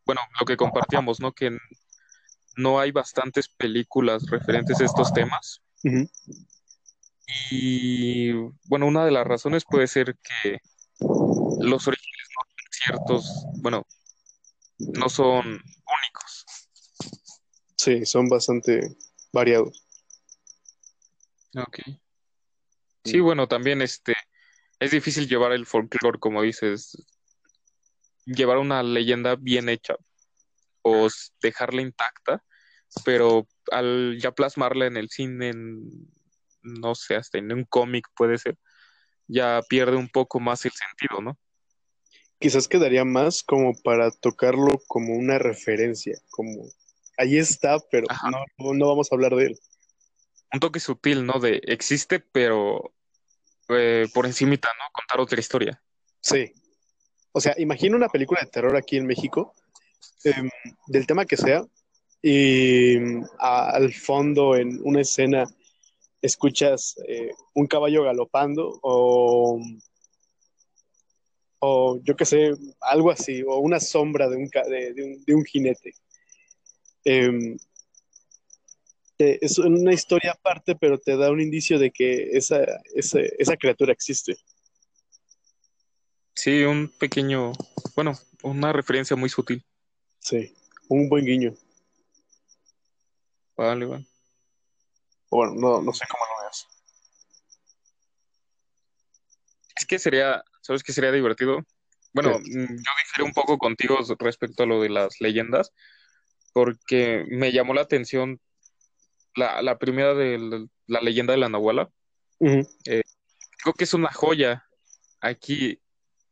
Bueno, 0.06 0.22
lo 0.40 0.46
que 0.46 0.56
compartíamos, 0.56 1.20
¿no? 1.20 1.32
Que 1.32 1.56
no 2.56 2.80
hay 2.80 2.90
bastantes 2.90 3.48
películas 3.48 4.24
referentes 4.30 4.80
a 4.80 4.84
estos 4.84 5.12
temas. 5.12 5.62
Y 7.50 8.32
bueno, 8.68 8.86
una 8.86 9.04
de 9.04 9.10
las 9.10 9.26
razones 9.26 9.64
puede 9.64 9.86
ser 9.86 10.16
que 10.42 10.58
los 11.60 11.86
orígenes 11.88 12.28
no 12.36 12.44
son 12.44 12.66
ciertos, 12.70 13.46
bueno, 13.60 13.86
no 14.78 15.08
son 15.08 15.46
únicos. 15.46 16.44
Sí, 17.76 18.04
son 18.06 18.28
bastante 18.28 18.96
variados. 19.32 19.86
Ok. 21.56 21.80
Sí, 23.04 23.20
bueno, 23.20 23.48
también 23.48 23.82
este 23.82 24.14
es 24.78 24.90
difícil 24.90 25.28
llevar 25.28 25.52
el 25.52 25.66
folclore, 25.66 26.18
como 26.18 26.42
dices, 26.42 26.96
llevar 28.24 28.58
una 28.58 28.82
leyenda 28.82 29.36
bien 29.36 29.68
hecha 29.68 29.96
o 30.82 31.08
dejarla 31.40 31.82
intacta, 31.82 32.42
pero 33.04 33.46
al 33.70 34.18
ya 34.20 34.32
plasmarla 34.32 34.86
en 34.86 34.96
el 34.96 35.08
cine, 35.08 35.50
en, 35.50 36.08
no 36.62 36.94
sé, 36.94 37.16
hasta 37.16 37.38
en 37.38 37.52
un 37.52 37.64
cómic 37.64 38.06
puede 38.16 38.38
ser, 38.38 38.56
ya 39.26 39.60
pierde 39.68 39.96
un 39.96 40.08
poco 40.08 40.40
más 40.40 40.64
el 40.64 40.72
sentido, 40.72 41.20
¿no? 41.20 41.38
Quizás 42.38 42.66
quedaría 42.66 43.04
más 43.04 43.42
como 43.42 43.72
para 43.82 44.10
tocarlo 44.10 44.80
como 44.88 45.14
una 45.14 45.38
referencia, 45.38 46.18
como 46.30 46.64
ahí 47.16 47.38
está, 47.38 47.78
pero 47.90 48.06
no, 48.58 48.74
no, 48.74 48.88
vamos 48.88 49.10
a 49.10 49.14
hablar 49.14 49.36
de 49.36 49.46
él. 49.46 49.58
Un 50.52 50.60
toque 50.60 50.80
sutil, 50.80 51.24
¿no? 51.24 51.38
De 51.38 51.60
existe, 51.64 52.18
pero 52.20 52.92
eh, 53.68 54.08
por 54.12 54.26
encimita, 54.26 54.68
¿no? 54.78 54.84
Contar 54.92 55.20
otra 55.20 55.38
historia. 55.38 55.80
Sí. 56.20 56.52
O 57.32 57.40
sea, 57.40 57.54
imagina 57.58 57.96
una 57.96 58.08
película 58.08 58.40
de 58.42 58.50
terror 58.50 58.76
aquí 58.76 58.96
en 58.96 59.06
México, 59.06 59.54
em, 60.24 60.50
del 60.88 61.06
tema 61.06 61.24
que 61.24 61.36
sea, 61.36 61.64
y 62.20 62.98
mm, 62.98 63.24
a- 63.38 63.70
al 63.70 63.92
fondo 63.94 64.56
en 64.56 64.80
una 64.82 65.00
escena 65.00 65.44
escuchas 66.22 66.94
eh, 67.06 67.32
un 67.54 67.66
caballo 67.66 68.04
galopando 68.04 68.78
o, 68.82 69.60
o 71.58 72.00
yo 72.02 72.16
qué 72.16 72.24
sé, 72.24 72.52
algo 72.80 73.10
así, 73.10 73.42
o 73.42 73.58
una 73.58 73.80
sombra 73.80 74.28
de 74.28 74.36
un, 74.36 74.48
de, 74.48 74.94
de 74.94 75.04
un, 75.04 75.24
de 75.24 75.34
un 75.34 75.44
jinete. 75.44 75.92
Em, 77.04 77.58
es 79.18 79.58
una 79.58 79.92
historia 79.92 80.32
aparte, 80.32 80.74
pero 80.74 80.98
te 80.98 81.16
da 81.16 81.30
un 81.30 81.40
indicio 81.40 81.78
de 81.78 81.90
que 81.90 82.30
esa, 82.32 82.64
esa, 82.94 83.20
esa 83.38 83.56
criatura 83.56 83.92
existe. 83.92 84.36
Sí, 86.34 86.62
un 86.64 86.88
pequeño, 86.88 87.52
bueno, 87.94 88.18
una 88.42 88.72
referencia 88.72 89.16
muy 89.16 89.28
sutil. 89.28 89.64
Sí, 90.18 90.54
un 90.88 91.08
buen 91.08 91.24
guiño. 91.24 91.54
Vale, 93.56 93.84
vale. 93.84 94.06
Bueno, 95.32 95.54
no, 95.56 95.80
no 95.80 95.92
sé 95.94 96.04
cómo 96.10 96.24
lo 96.26 96.42
veas. 96.42 96.68
Es 99.74 99.86
que 99.86 99.98
sería, 99.98 100.44
¿sabes 100.60 100.82
qué 100.82 100.92
sería 100.92 101.10
divertido? 101.10 101.64
Bueno, 102.12 102.38
mm, 102.38 102.42
yo 102.44 102.92
difiero 103.02 103.24
un 103.24 103.32
poco 103.32 103.56
contigo 103.56 103.96
respecto 104.18 104.62
a 104.62 104.66
lo 104.66 104.82
de 104.82 104.90
las 104.90 105.22
leyendas, 105.22 105.72
porque 106.52 107.24
me 107.30 107.50
llamó 107.50 107.72
la 107.72 107.80
atención 107.80 108.42
la, 109.34 109.62
la 109.62 109.78
primera 109.78 110.12
de 110.12 110.68
la, 110.86 111.00
leyenda 111.00 111.32
de 111.32 111.38
la 111.38 111.48
Nahuala. 111.48 111.90
Ujú. 112.38 112.68
Creo 112.84 113.74
que 113.78 113.84
es 113.84 113.94
una 113.94 114.12
joya 114.12 114.68
aquí 115.22 115.80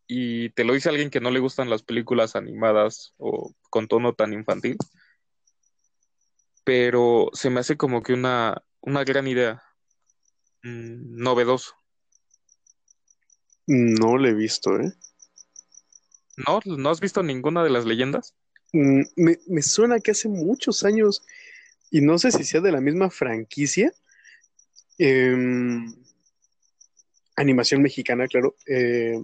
y 0.07 0.51
te 0.51 0.65
lo 0.65 0.75
dice 0.75 0.91
alguien 0.91 1.09
que 1.09 1.21
no 1.21 1.31
le 1.31 1.41
gustan 1.41 1.71
las 1.71 1.83
películas 1.83 2.37
animadas 2.37 3.15
o 3.17 3.55
con 3.71 3.89
tono 3.89 4.13
tan 4.13 4.35
infantil, 4.35 4.77
pero 6.65 7.31
se 7.33 7.49
me 7.49 7.61
hace 7.61 7.79
como 7.79 8.03
que 8.03 8.13
una, 8.13 8.63
una 8.83 9.05
gran 9.05 9.27
idea, 9.27 9.63
mm, 10.63 11.17
novedoso. 11.23 11.75
No 13.67 14.17
lo 14.17 14.29
he 14.29 14.35
visto, 14.35 14.79
¿eh? 14.81 14.93
¿No? 16.47 16.61
¿No 16.65 16.91
has 16.91 17.01
visto 17.01 17.23
ninguna 17.23 17.63
de 17.63 17.71
las 17.71 17.85
leyendas? 17.85 18.35
Mm, 18.73 19.03
Me, 19.17 19.39
me 19.47 19.63
suena 19.63 20.01
que 20.01 20.13
hace 20.13 20.29
muchos 20.29 20.85
años, 20.85 21.23
y 21.91 22.01
no 22.01 22.19
sé 22.19 22.31
si 22.33 22.45
sea 22.45 22.61
de 22.61 22.73
la 22.73 22.81
misma 22.81 23.11
franquicia, 23.11 23.93
em, 24.99 25.95
animación 27.37 27.83
mexicana, 27.83 28.27
claro, 28.27 28.57
eh, 28.67 29.19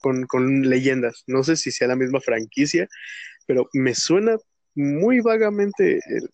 con, 0.00 0.26
con 0.26 0.62
leyendas. 0.62 1.24
No 1.26 1.42
sé 1.42 1.56
si 1.56 1.70
sea 1.70 1.88
la 1.88 1.96
misma 1.96 2.20
franquicia, 2.20 2.88
pero 3.46 3.68
me 3.72 3.94
suena 3.94 4.36
muy 4.74 5.20
vagamente 5.20 6.00
el- 6.06 6.30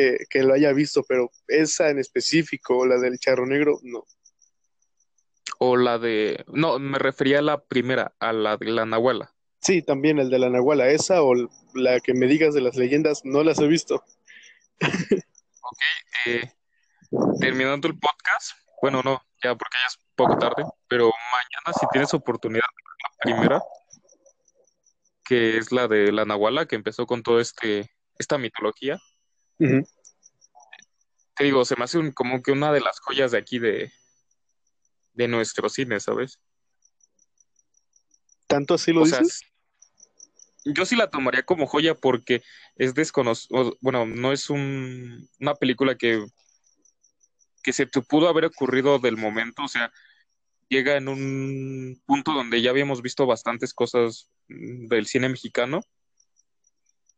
eh, 0.00 0.26
que 0.28 0.42
lo 0.42 0.54
haya 0.54 0.72
visto, 0.72 1.04
pero 1.06 1.30
esa 1.48 1.90
en 1.90 1.98
específico, 1.98 2.86
la 2.86 2.98
del 2.98 3.18
Charro 3.18 3.46
Negro, 3.46 3.78
no. 3.82 4.04
O 5.58 5.76
la 5.76 5.98
de... 5.98 6.44
No, 6.48 6.78
me 6.78 6.98
refería 6.98 7.40
a 7.40 7.42
la 7.42 7.62
primera, 7.62 8.14
a 8.18 8.32
la 8.32 8.56
de 8.56 8.70
la 8.70 8.86
Nahuala. 8.86 9.34
Sí, 9.60 9.82
también 9.82 10.18
el 10.18 10.30
de 10.30 10.38
la 10.38 10.48
Nahuala, 10.48 10.88
esa 10.88 11.22
o 11.22 11.34
la 11.74 12.00
que 12.00 12.14
me 12.14 12.26
digas 12.26 12.54
de 12.54 12.62
las 12.62 12.76
leyendas, 12.76 13.22
no 13.24 13.42
las 13.42 13.58
he 13.58 13.66
visto. 13.66 14.02
Eh, 16.26 16.52
terminando 17.40 17.88
el 17.88 17.98
podcast, 17.98 18.52
bueno, 18.82 19.00
no, 19.02 19.22
ya 19.42 19.54
porque 19.54 19.78
ya 19.80 19.86
es 19.86 19.98
poco 20.14 20.36
tarde, 20.36 20.64
pero 20.86 21.10
mañana 21.32 21.78
si 21.78 21.86
tienes 21.92 22.12
oportunidad 22.12 22.62
la 22.62 23.10
primera, 23.22 23.62
que 25.24 25.56
es 25.56 25.72
la 25.72 25.88
de 25.88 26.12
la 26.12 26.24
Nahuala, 26.26 26.66
que 26.66 26.76
empezó 26.76 27.06
con 27.06 27.22
todo 27.22 27.40
este, 27.40 27.90
esta 28.18 28.36
mitología, 28.36 28.98
Te 31.36 31.44
digo, 31.44 31.64
se 31.64 31.76
me 31.76 31.84
hace 31.84 31.98
un- 31.98 32.12
como 32.12 32.42
que 32.42 32.52
una 32.52 32.72
de 32.72 32.80
las 32.80 32.98
joyas 33.00 33.30
de 33.32 33.38
aquí 33.38 33.58
de, 33.58 33.92
de 35.14 35.28
nuestro 35.28 35.68
cine, 35.68 36.00
¿sabes? 36.00 36.40
¿Tanto 38.46 38.74
así 38.74 38.92
lo 38.92 39.02
O 39.02 39.04
dices? 39.04 39.42
yo 40.64 40.84
sí 40.84 40.94
la 40.96 41.08
tomaría 41.08 41.42
como 41.44 41.66
joya 41.66 41.94
porque 41.94 42.42
es 42.76 42.94
desconocido, 42.94 43.76
bueno, 43.80 44.04
no 44.06 44.32
es 44.32 44.50
un, 44.50 45.28
una 45.38 45.54
película 45.54 45.96
que, 45.96 46.24
que 47.62 47.72
se 47.72 47.86
te 47.86 48.02
pudo 48.02 48.28
haber 48.28 48.44
ocurrido 48.44 48.98
del 48.98 49.16
momento, 49.16 49.62
o 49.64 49.68
sea, 49.68 49.90
llega 50.68 50.96
en 50.96 51.08
un 51.08 52.02
punto 52.06 52.32
donde 52.32 52.60
ya 52.60 52.70
habíamos 52.70 53.00
visto 53.02 53.24
bastantes 53.26 53.72
cosas 53.72 54.28
mm, 54.48 54.88
del 54.88 55.06
cine 55.06 55.28
mexicano 55.30 55.80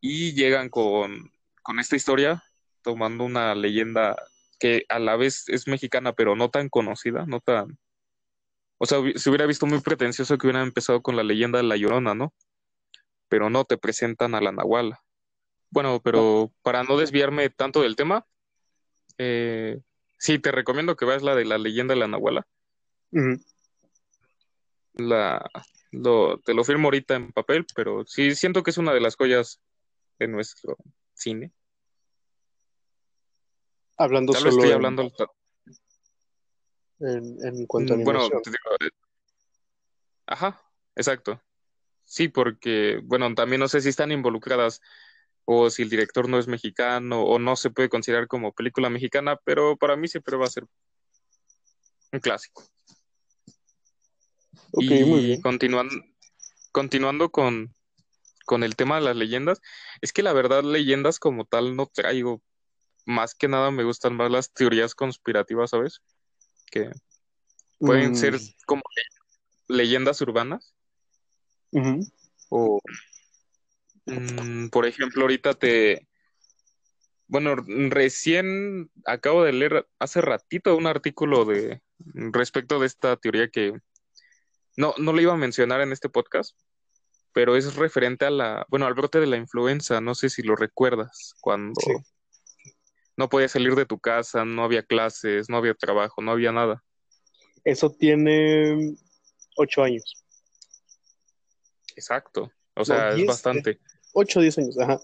y 0.00 0.32
llegan 0.34 0.68
con, 0.68 1.32
con 1.62 1.78
esta 1.78 1.96
historia 1.96 2.42
tomando 2.82 3.24
una 3.24 3.54
leyenda 3.54 4.16
que 4.58 4.84
a 4.88 4.98
la 4.98 5.16
vez 5.16 5.48
es 5.48 5.66
mexicana, 5.68 6.12
pero 6.12 6.36
no 6.36 6.50
tan 6.50 6.68
conocida, 6.68 7.24
no 7.26 7.40
tan... 7.40 7.78
O 8.78 8.86
sea, 8.86 8.98
se 9.14 9.30
hubiera 9.30 9.46
visto 9.46 9.66
muy 9.66 9.80
pretencioso 9.80 10.36
que 10.38 10.46
hubieran 10.46 10.66
empezado 10.66 11.02
con 11.02 11.16
la 11.16 11.22
leyenda 11.22 11.58
de 11.58 11.64
La 11.64 11.76
Llorona, 11.76 12.14
¿no? 12.14 12.34
Pero 13.28 13.48
no, 13.48 13.64
te 13.64 13.78
presentan 13.78 14.34
a 14.34 14.40
la 14.40 14.52
Nahuala. 14.52 15.02
Bueno, 15.70 16.00
pero 16.02 16.52
para 16.62 16.82
no 16.82 16.96
desviarme 16.96 17.48
tanto 17.48 17.82
del 17.82 17.96
tema, 17.96 18.26
eh, 19.18 19.80
Sí, 20.22 20.38
te 20.38 20.52
recomiendo 20.52 20.94
que 20.94 21.04
veas 21.04 21.24
la 21.24 21.34
de 21.34 21.44
la 21.44 21.58
leyenda 21.58 21.94
de 21.94 22.00
la 22.00 22.06
Nahuala. 22.06 22.46
La, 24.92 25.50
lo, 25.90 26.38
te 26.38 26.54
lo 26.54 26.62
firmo 26.62 26.86
ahorita 26.86 27.16
en 27.16 27.32
papel, 27.32 27.66
pero 27.74 28.04
sí 28.06 28.36
siento 28.36 28.62
que 28.62 28.70
es 28.70 28.78
una 28.78 28.94
de 28.94 29.00
las 29.00 29.16
joyas 29.16 29.60
de 30.20 30.28
nuestro 30.28 30.76
cine. 31.22 31.52
Hablando 33.96 34.32
Tal 34.32 34.44
vez 34.44 34.54
solo 34.54 34.62
estoy 34.62 34.70
en, 34.70 34.74
hablando. 34.74 35.02
en- 37.00 37.46
en 37.46 37.66
cuanto 37.66 37.94
a 37.94 37.96
Mm, 37.96 38.04
Bueno, 38.04 38.28
te 38.28 38.50
digo, 38.50 38.70
eh, 38.80 38.90
ajá, 40.26 40.60
exacto. 40.96 41.40
Sí, 42.04 42.28
porque, 42.28 43.00
bueno, 43.04 43.32
también 43.34 43.60
no 43.60 43.68
sé 43.68 43.80
si 43.80 43.88
están 43.88 44.12
involucradas 44.12 44.80
o 45.44 45.70
si 45.70 45.82
el 45.82 45.90
director 45.90 46.28
no 46.28 46.38
es 46.38 46.46
mexicano 46.48 47.22
o 47.22 47.38
no 47.38 47.56
se 47.56 47.70
puede 47.70 47.88
considerar 47.88 48.28
como 48.28 48.52
película 48.52 48.90
mexicana, 48.90 49.36
pero 49.44 49.76
para 49.76 49.96
mí 49.96 50.08
siempre 50.08 50.36
va 50.36 50.46
a 50.46 50.50
ser 50.50 50.64
un 52.12 52.20
clásico. 52.20 52.64
Ok, 54.72 54.90
muy 55.06 55.20
Y 55.20 55.26
bien. 55.26 55.40
continuando, 55.42 55.94
continuando 56.70 57.30
con, 57.30 57.74
con 58.44 58.62
el 58.64 58.76
tema 58.76 58.96
de 58.96 59.02
las 59.02 59.16
leyendas, 59.16 59.60
es 60.00 60.12
que 60.12 60.22
la 60.22 60.32
verdad 60.32 60.62
leyendas 60.62 61.18
como 61.18 61.44
tal 61.44 61.76
no 61.76 61.86
traigo. 61.86 62.42
Más 63.04 63.34
que 63.34 63.48
nada 63.48 63.70
me 63.70 63.84
gustan 63.84 64.14
más 64.14 64.30
las 64.30 64.52
teorías 64.52 64.94
conspirativas, 64.94 65.70
¿sabes? 65.70 66.00
Que 66.70 66.90
pueden 67.78 68.12
Mm, 68.12 68.16
ser 68.16 68.38
como 68.66 68.82
leyendas 69.68 70.20
urbanas 70.20 70.74
o, 72.48 72.80
mm, 74.06 74.68
por 74.68 74.86
ejemplo, 74.86 75.22
ahorita 75.22 75.54
te... 75.54 76.06
Bueno, 77.26 77.56
recién 77.88 78.90
acabo 79.06 79.42
de 79.42 79.52
leer 79.52 79.88
hace 79.98 80.20
ratito 80.20 80.76
un 80.76 80.86
artículo 80.86 81.46
de 81.46 81.80
respecto 82.14 82.78
de 82.78 82.86
esta 82.86 83.16
teoría 83.16 83.48
que 83.48 83.72
no, 84.76 84.94
no 84.98 85.12
lo 85.12 85.20
iba 85.20 85.32
a 85.32 85.38
mencionar 85.38 85.80
en 85.80 85.92
este 85.92 86.10
podcast, 86.10 86.58
pero 87.32 87.56
es 87.56 87.76
referente 87.76 88.24
a 88.26 88.30
la, 88.30 88.66
bueno, 88.68 88.86
al 88.86 88.94
brote 88.94 89.20
de 89.20 89.26
la 89.26 89.36
influenza, 89.36 90.00
no 90.00 90.14
sé 90.14 90.28
si 90.30 90.42
lo 90.42 90.56
recuerdas, 90.56 91.34
cuando 91.40 91.80
Sí, 91.80 91.92
no 93.16 93.28
podías 93.28 93.52
salir 93.52 93.74
de 93.74 93.86
tu 93.86 93.98
casa, 93.98 94.44
no 94.44 94.64
había 94.64 94.82
clases, 94.82 95.48
no 95.48 95.56
había 95.56 95.74
trabajo, 95.74 96.22
no 96.22 96.32
había 96.32 96.52
nada. 96.52 96.82
eso 97.64 97.90
tiene 97.90 98.96
ocho 99.56 99.82
años. 99.82 100.24
Exacto. 101.96 102.50
O 102.74 102.84
sea, 102.84 103.10
es 103.10 103.16
diez, 103.16 103.24
eh, 103.24 103.28
bastante. 103.28 103.80
ocho 104.12 104.38
o 104.38 104.42
diez 104.42 104.58
años, 104.58 104.78
ajá. 104.78 105.00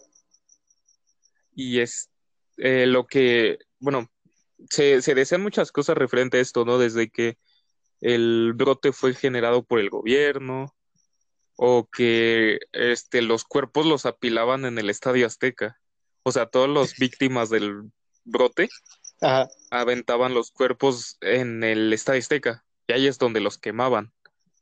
Y 1.54 1.80
es 1.80 2.10
eh, 2.56 2.86
lo 2.86 3.06
que, 3.06 3.58
bueno, 3.78 4.10
se, 4.70 5.02
se 5.02 5.14
desean 5.14 5.42
muchas 5.42 5.70
cosas 5.72 5.96
referente 5.96 6.38
a 6.38 6.40
esto, 6.40 6.64
¿no? 6.64 6.78
Desde 6.78 7.10
que 7.10 7.38
el 8.00 8.52
brote 8.54 8.92
fue 8.92 9.14
generado 9.14 9.64
por 9.64 9.80
el 9.80 9.90
gobierno 9.90 10.74
o 11.60 11.88
que 11.90 12.60
este, 12.72 13.20
los 13.20 13.42
cuerpos 13.44 13.84
los 13.84 14.06
apilaban 14.06 14.64
en 14.64 14.78
el 14.78 14.88
Estadio 14.90 15.26
Azteca. 15.26 15.80
O 16.22 16.30
sea, 16.30 16.46
todas 16.46 16.70
las 16.70 16.96
víctimas 16.98 17.50
del 17.50 17.90
brote 18.24 18.68
Ajá. 19.20 19.48
aventaban 19.70 20.34
los 20.34 20.52
cuerpos 20.52 21.18
en 21.20 21.64
el 21.64 21.92
Estadio 21.92 22.20
Azteca 22.20 22.64
y 22.86 22.92
ahí 22.92 23.06
es 23.08 23.18
donde 23.18 23.40
los 23.40 23.58
quemaban. 23.58 24.12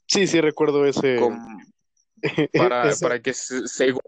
Sí, 0.06 0.26
sí, 0.26 0.40
recuerdo 0.40 0.87
ese, 0.87 1.18
para, 2.56 2.88
ese, 2.88 3.04
para 3.04 3.20
que 3.20 3.35
se- 3.35 3.68
según 3.68 4.00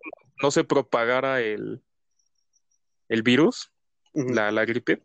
no 0.42 0.50
se 0.50 0.64
propagara 0.64 1.40
el, 1.42 1.82
el 3.08 3.22
virus, 3.22 3.70
la, 4.14 4.50
la 4.50 4.64
gripe. 4.64 5.02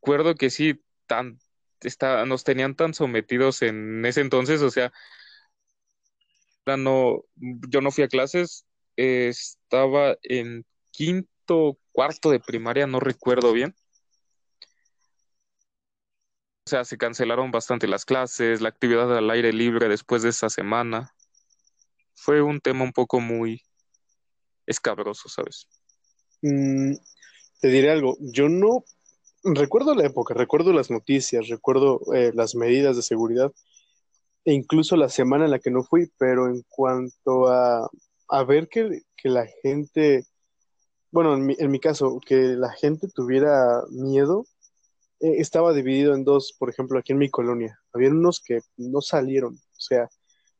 Recuerdo 0.00 0.34
que 0.36 0.48
sí, 0.48 0.80
tan, 1.06 1.38
está, 1.82 2.24
nos 2.26 2.44
tenían 2.44 2.74
tan 2.74 2.94
sometidos 2.94 3.62
en 3.62 4.04
ese 4.04 4.20
entonces, 4.20 4.62
o 4.62 4.70
sea, 4.70 4.92
no, 6.76 7.24
yo 7.36 7.80
no 7.80 7.90
fui 7.90 8.04
a 8.04 8.08
clases, 8.08 8.66
estaba 8.96 10.16
en 10.22 10.64
quinto, 10.90 11.78
cuarto 11.92 12.30
de 12.30 12.40
primaria, 12.40 12.86
no 12.86 13.00
recuerdo 13.00 13.52
bien. 13.52 13.74
O 16.66 16.70
sea, 16.70 16.84
se 16.84 16.98
cancelaron 16.98 17.50
bastante 17.50 17.88
las 17.88 18.04
clases, 18.04 18.60
la 18.60 18.68
actividad 18.68 19.16
al 19.16 19.30
aire 19.30 19.52
libre 19.52 19.88
después 19.88 20.22
de 20.22 20.28
esa 20.28 20.48
semana. 20.48 21.12
Fue 22.14 22.42
un 22.42 22.60
tema 22.60 22.84
un 22.84 22.92
poco 22.92 23.18
muy 23.18 23.62
escabroso, 24.66 25.28
¿sabes? 25.28 25.66
Mm, 26.42 26.94
te 27.60 27.68
diré 27.68 27.90
algo, 27.90 28.16
yo 28.20 28.48
no 28.48 28.84
recuerdo 29.42 29.94
la 29.94 30.06
época, 30.06 30.34
recuerdo 30.34 30.72
las 30.72 30.90
noticias, 30.90 31.48
recuerdo 31.48 32.00
eh, 32.14 32.32
las 32.34 32.54
medidas 32.54 32.96
de 32.96 33.02
seguridad 33.02 33.52
e 34.44 34.52
incluso 34.52 34.96
la 34.96 35.08
semana 35.08 35.44
en 35.44 35.50
la 35.50 35.58
que 35.58 35.70
no 35.70 35.82
fui, 35.82 36.10
pero 36.18 36.46
en 36.46 36.64
cuanto 36.68 37.48
a, 37.48 37.88
a 38.28 38.44
ver 38.44 38.68
que, 38.68 39.02
que 39.16 39.28
la 39.28 39.46
gente, 39.62 40.24
bueno, 41.10 41.34
en 41.34 41.46
mi, 41.46 41.56
en 41.58 41.70
mi 41.70 41.80
caso, 41.80 42.20
que 42.24 42.36
la 42.56 42.72
gente 42.72 43.08
tuviera 43.08 43.82
miedo, 43.90 44.46
eh, 45.20 45.36
estaba 45.38 45.74
dividido 45.74 46.14
en 46.14 46.24
dos, 46.24 46.54
por 46.58 46.70
ejemplo, 46.70 46.98
aquí 46.98 47.12
en 47.12 47.18
mi 47.18 47.28
colonia. 47.28 47.78
Había 47.92 48.10
unos 48.10 48.40
que 48.40 48.60
no 48.76 49.00
salieron, 49.02 49.54
o 49.54 49.80
sea, 49.80 50.08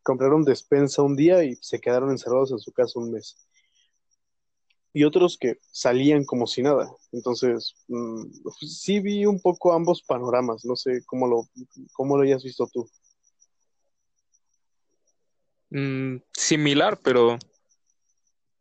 compraron 0.03 0.45
despensa 0.45 1.03
un 1.03 1.17
día 1.17 1.45
y 1.45 1.57
se 1.57 1.81
quedaron 1.81 2.11
encerrados 2.11 2.53
en 2.53 2.59
su 2.59 2.73
casa 2.73 3.01
un 3.01 3.13
mes. 3.13 3.37
Y 4.93 5.05
otros 5.05 5.39
que 5.39 5.59
salían 5.71 6.25
como 6.25 6.47
si 6.47 6.63
nada. 6.63 6.91
Entonces, 7.13 7.75
mm, 7.89 8.25
sí 8.67 9.01
vi 9.01 9.25
un 9.25 9.41
poco 9.41 9.73
ambos 9.73 10.03
panoramas, 10.03 10.65
no 10.65 10.75
sé 10.75 11.03
cómo 11.07 11.29
lo, 11.29 11.49
cómo 11.93 12.17
lo 12.17 12.25
hayas 12.25 12.43
visto 12.43 12.69
tú. 12.73 12.89
Mm, 15.71 16.17
similar, 16.33 16.99
pero 17.03 17.39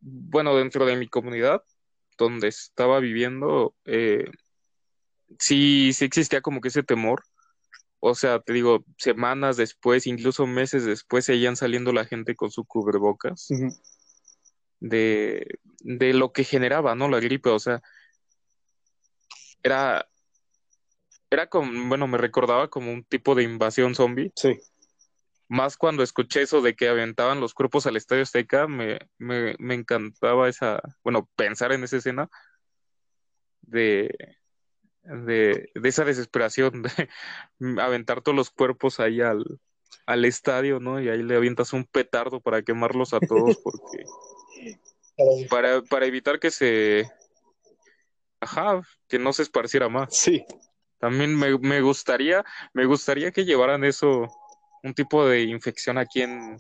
bueno, 0.02 0.56
dentro 0.56 0.86
de 0.86 0.96
mi 0.96 1.08
comunidad, 1.08 1.64
donde 2.18 2.48
estaba 2.48 3.00
viviendo, 3.00 3.76
eh, 3.86 4.26
sí, 5.40 5.92
sí 5.94 6.06
existía 6.06 6.42
como 6.42 6.62
que 6.62 6.70
ese 6.70 6.84
temor. 6.84 7.24
O 8.00 8.16
sea, 8.16 8.40
te 8.40 8.54
digo, 8.54 8.86
semanas 8.98 9.58
después, 9.58 10.08
incluso 10.08 10.48
meses 10.48 10.86
después, 10.86 11.26
seguían 11.26 11.56
saliendo 11.56 11.92
la 11.92 12.06
gente 12.06 12.36
con 12.36 12.50
su 12.50 12.64
cubrebocas. 12.64 13.48
De, 14.80 15.60
de 15.80 16.14
lo 16.14 16.32
que 16.32 16.44
generaba, 16.44 16.96
¿no? 16.96 17.10
La 17.10 17.20
gripe, 17.20 17.50
o 17.50 17.60
sea, 17.60 17.82
era, 19.64 20.08
era 21.30 21.48
como, 21.48 21.88
bueno, 21.88 22.08
me 22.08 22.18
recordaba 22.18 22.70
como 22.70 22.92
un 22.92 23.04
tipo 23.04 23.36
de 23.36 23.44
invasión 23.44 23.96
zombie. 23.96 24.32
Sí, 24.36 24.58
Más 25.48 25.78
cuando 25.78 26.04
escuché 26.04 26.42
eso 26.42 26.62
de 26.62 26.76
que 26.76 26.90
aventaban 26.90 27.40
los 27.40 27.54
cuerpos 27.54 27.86
al 27.88 27.98
Estadio 27.98 28.24
Azteca, 28.24 28.68
me, 28.68 29.00
me, 29.18 29.56
me 29.60 29.76
encantaba 29.76 30.50
esa, 30.50 30.82
bueno, 31.04 31.30
pensar 31.36 31.72
en 31.72 31.84
esa 31.84 31.98
escena 31.98 32.30
de, 33.62 34.16
de, 35.04 35.70
de 35.74 35.90
esa 35.90 36.06
desesperación 36.06 36.84
de 37.60 37.82
aventar 37.82 38.22
todos 38.22 38.36
los 38.36 38.50
cuerpos 38.50 39.00
ahí 39.00 39.22
al, 39.22 39.60
al 40.06 40.26
estadio, 40.26 40.80
¿no? 40.80 41.02
Y 41.02 41.10
ahí 41.10 41.24
le 41.24 41.36
avientas 41.36 41.74
un 41.74 41.86
petardo 41.86 42.42
para 42.42 42.62
quemarlos 42.62 43.14
a 43.14 43.20
todos 43.20 43.58
porque 43.64 44.04
para, 45.50 45.82
para 45.84 46.06
evitar 46.06 46.40
que 46.40 46.52
se, 46.52 47.10
ajá, 48.40 48.82
que 49.08 49.20
no 49.20 49.34
se 49.34 49.44
esparciera 49.44 49.90
más. 49.90 50.16
sí, 50.16 50.46
También 51.00 51.36
me, 51.36 51.58
me 51.60 51.82
gustaría, 51.82 52.44
me 52.74 52.86
gustaría 52.86 53.32
que 53.32 53.46
llevaran 53.46 53.84
eso, 53.84 54.28
un 54.84 54.94
tipo 54.94 55.28
de 55.28 55.44
infección 55.44 55.98
aquí 55.98 56.22
en, 56.22 56.58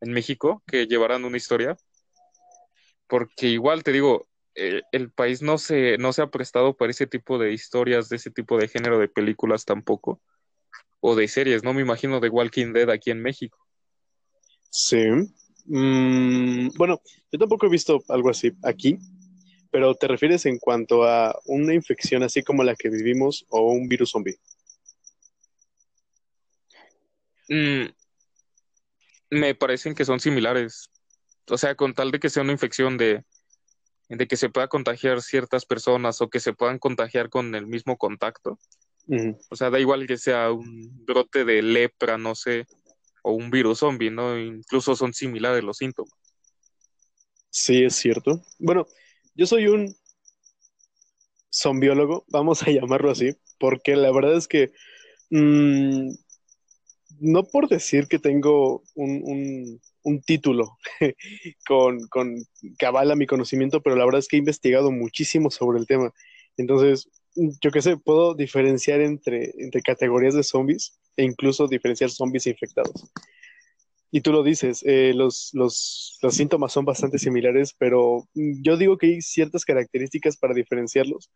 en 0.00 0.12
México, 0.12 0.62
que 0.66 0.86
llevaran 0.86 1.24
una 1.24 1.36
historia, 1.36 1.76
porque 3.06 3.48
igual 3.48 3.82
te 3.82 3.92
digo, 3.92 4.26
eh, 4.54 4.82
el 4.92 5.10
país 5.10 5.42
no 5.42 5.58
se, 5.58 5.96
no 5.98 6.12
se 6.12 6.22
ha 6.22 6.26
prestado 6.30 6.76
para 6.76 6.90
ese 6.90 7.06
tipo 7.06 7.38
de 7.38 7.52
historias, 7.52 8.08
de 8.08 8.16
ese 8.16 8.30
tipo 8.30 8.58
de 8.58 8.68
género 8.68 8.98
de 8.98 9.08
películas 9.08 9.64
tampoco, 9.64 10.20
o 11.04 11.16
de 11.16 11.26
series, 11.26 11.64
no 11.64 11.74
me 11.74 11.82
imagino 11.82 12.20
de 12.20 12.28
Walking 12.28 12.72
Dead 12.72 12.88
aquí 12.88 13.10
en 13.10 13.20
México. 13.20 13.58
sí. 14.70 14.98
Mm, 15.66 16.70
bueno, 16.76 17.00
yo 17.30 17.38
tampoco 17.38 17.66
he 17.66 17.68
visto 17.70 18.02
algo 18.08 18.30
así 18.30 18.52
aquí, 18.62 18.98
pero 19.70 19.94
¿te 19.94 20.08
refieres 20.08 20.46
en 20.46 20.58
cuanto 20.58 21.04
a 21.04 21.38
una 21.46 21.74
infección 21.74 22.22
así 22.22 22.42
como 22.42 22.64
la 22.64 22.74
que 22.74 22.88
vivimos 22.88 23.44
o 23.48 23.72
un 23.72 23.88
virus 23.88 24.10
zombie? 24.10 24.38
Mm, 27.48 27.86
me 29.30 29.54
parecen 29.54 29.94
que 29.94 30.04
son 30.04 30.20
similares, 30.20 30.90
o 31.48 31.58
sea, 31.58 31.74
con 31.74 31.94
tal 31.94 32.12
de 32.12 32.20
que 32.20 32.30
sea 32.30 32.42
una 32.42 32.52
infección 32.52 32.96
de, 32.96 33.24
de 34.08 34.28
que 34.28 34.36
se 34.36 34.50
pueda 34.50 34.68
contagiar 34.68 35.22
ciertas 35.22 35.64
personas 35.64 36.20
o 36.20 36.28
que 36.28 36.40
se 36.40 36.52
puedan 36.52 36.78
contagiar 36.78 37.28
con 37.28 37.54
el 37.54 37.66
mismo 37.66 37.96
contacto. 37.96 38.58
O 39.50 39.56
sea, 39.56 39.70
da 39.70 39.80
igual 39.80 40.06
que 40.06 40.16
sea 40.16 40.52
un 40.52 41.04
brote 41.04 41.44
de 41.44 41.60
lepra, 41.62 42.18
no 42.18 42.34
sé, 42.34 42.66
o 43.22 43.32
un 43.32 43.50
virus 43.50 43.80
zombie, 43.80 44.10
¿no? 44.10 44.38
Incluso 44.38 44.96
son 44.96 45.12
similares 45.12 45.62
los 45.64 45.78
síntomas. 45.78 46.12
Sí, 47.50 47.84
es 47.84 47.96
cierto. 47.96 48.42
Bueno, 48.58 48.86
yo 49.34 49.46
soy 49.46 49.66
un 49.66 49.94
zombiólogo, 51.52 52.24
vamos 52.28 52.62
a 52.62 52.66
llamarlo 52.70 53.10
así, 53.10 53.34
porque 53.58 53.96
la 53.96 54.10
verdad 54.10 54.36
es 54.36 54.48
que 54.48 54.72
mm, 55.30 56.10
no 57.20 57.44
por 57.44 57.68
decir 57.68 58.08
que 58.08 58.18
tengo 58.18 58.82
un, 58.94 59.80
título 60.26 60.78
con, 61.66 62.06
con, 62.08 62.44
que 62.78 62.86
avala 62.86 63.14
mi 63.14 63.26
conocimiento, 63.26 63.82
pero 63.82 63.96
la 63.96 64.04
verdad 64.04 64.20
es 64.20 64.28
que 64.28 64.36
he 64.36 64.38
investigado 64.38 64.90
muchísimo 64.90 65.50
sobre 65.50 65.78
el 65.78 65.86
tema. 65.86 66.12
Entonces, 66.56 67.08
yo 67.34 67.70
qué 67.70 67.82
sé, 67.82 67.96
puedo 67.96 68.34
diferenciar 68.34 69.00
entre, 69.00 69.52
entre 69.58 69.82
categorías 69.82 70.34
de 70.34 70.42
zombies 70.42 70.98
e 71.16 71.24
incluso 71.24 71.66
diferenciar 71.66 72.10
zombies 72.10 72.46
infectados. 72.46 73.10
Y 74.10 74.20
tú 74.20 74.32
lo 74.32 74.42
dices, 74.42 74.82
eh, 74.86 75.12
los, 75.14 75.50
los, 75.54 76.18
los, 76.20 76.34
síntomas 76.34 76.72
son 76.72 76.84
bastante 76.84 77.18
similares, 77.18 77.74
pero 77.78 78.28
yo 78.34 78.76
digo 78.76 78.98
que 78.98 79.06
hay 79.06 79.22
ciertas 79.22 79.64
características 79.64 80.36
para 80.36 80.52
diferenciarlos, 80.52 81.30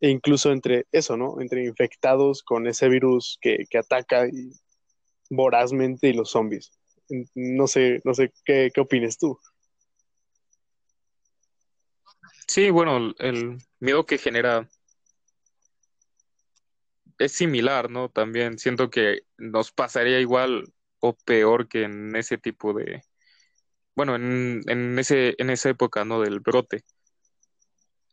e 0.00 0.08
incluso 0.08 0.52
entre 0.52 0.86
eso, 0.92 1.16
¿no? 1.16 1.40
Entre 1.40 1.64
infectados 1.64 2.42
con 2.44 2.66
ese 2.68 2.88
virus 2.88 3.38
que, 3.40 3.64
que 3.68 3.78
ataca 3.78 4.28
vorazmente 5.30 6.08
y 6.08 6.12
los 6.12 6.30
zombies. 6.30 6.72
No 7.34 7.66
sé, 7.66 8.00
no 8.04 8.14
sé, 8.14 8.32
¿qué, 8.44 8.70
qué 8.72 8.80
opinas 8.80 9.18
tú? 9.18 9.38
Sí, 12.46 12.70
bueno, 12.70 13.14
el 13.18 13.58
miedo 13.80 14.06
que 14.06 14.18
genera 14.18 14.68
es 17.18 17.32
similar, 17.32 17.90
¿no? 17.90 18.08
También 18.08 18.58
siento 18.58 18.90
que 18.90 19.22
nos 19.38 19.72
pasaría 19.72 20.20
igual 20.20 20.72
o 21.00 21.16
peor 21.16 21.68
que 21.68 21.82
en 21.84 22.14
ese 22.16 22.38
tipo 22.38 22.72
de, 22.72 23.02
bueno, 23.94 24.16
en, 24.16 24.62
en, 24.68 24.98
ese, 24.98 25.34
en 25.38 25.50
esa 25.50 25.70
época, 25.70 26.04
¿no? 26.04 26.20
Del 26.20 26.40
brote. 26.40 26.84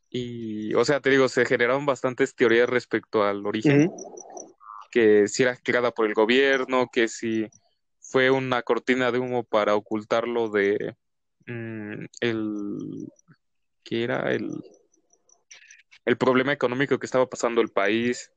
Y, 0.09 0.73
o 0.73 0.83
sea, 0.83 0.99
te 0.99 1.11
digo, 1.11 1.29
se 1.29 1.45
generaron 1.45 1.85
bastantes 1.85 2.35
teorías 2.35 2.67
respecto 2.67 3.23
al 3.23 3.45
origen, 3.45 3.91
que 4.89 5.27
si 5.27 5.43
era 5.43 5.55
creada 5.55 5.91
por 5.91 6.07
el 6.07 6.15
gobierno, 6.15 6.89
que 6.91 7.07
si 7.07 7.47
fue 7.99 8.31
una 8.31 8.63
cortina 8.63 9.11
de 9.11 9.19
humo 9.19 9.43
para 9.43 9.75
ocultarlo 9.75 10.49
de 10.49 10.95
mm, 11.45 12.05
el, 12.21 13.07
que 13.83 14.03
era 14.03 14.31
el, 14.33 14.49
el 16.05 16.17
problema 16.17 16.53
económico 16.53 16.97
que 16.97 17.05
estaba 17.05 17.29
pasando 17.29 17.61
el 17.61 17.69
país 17.69 18.31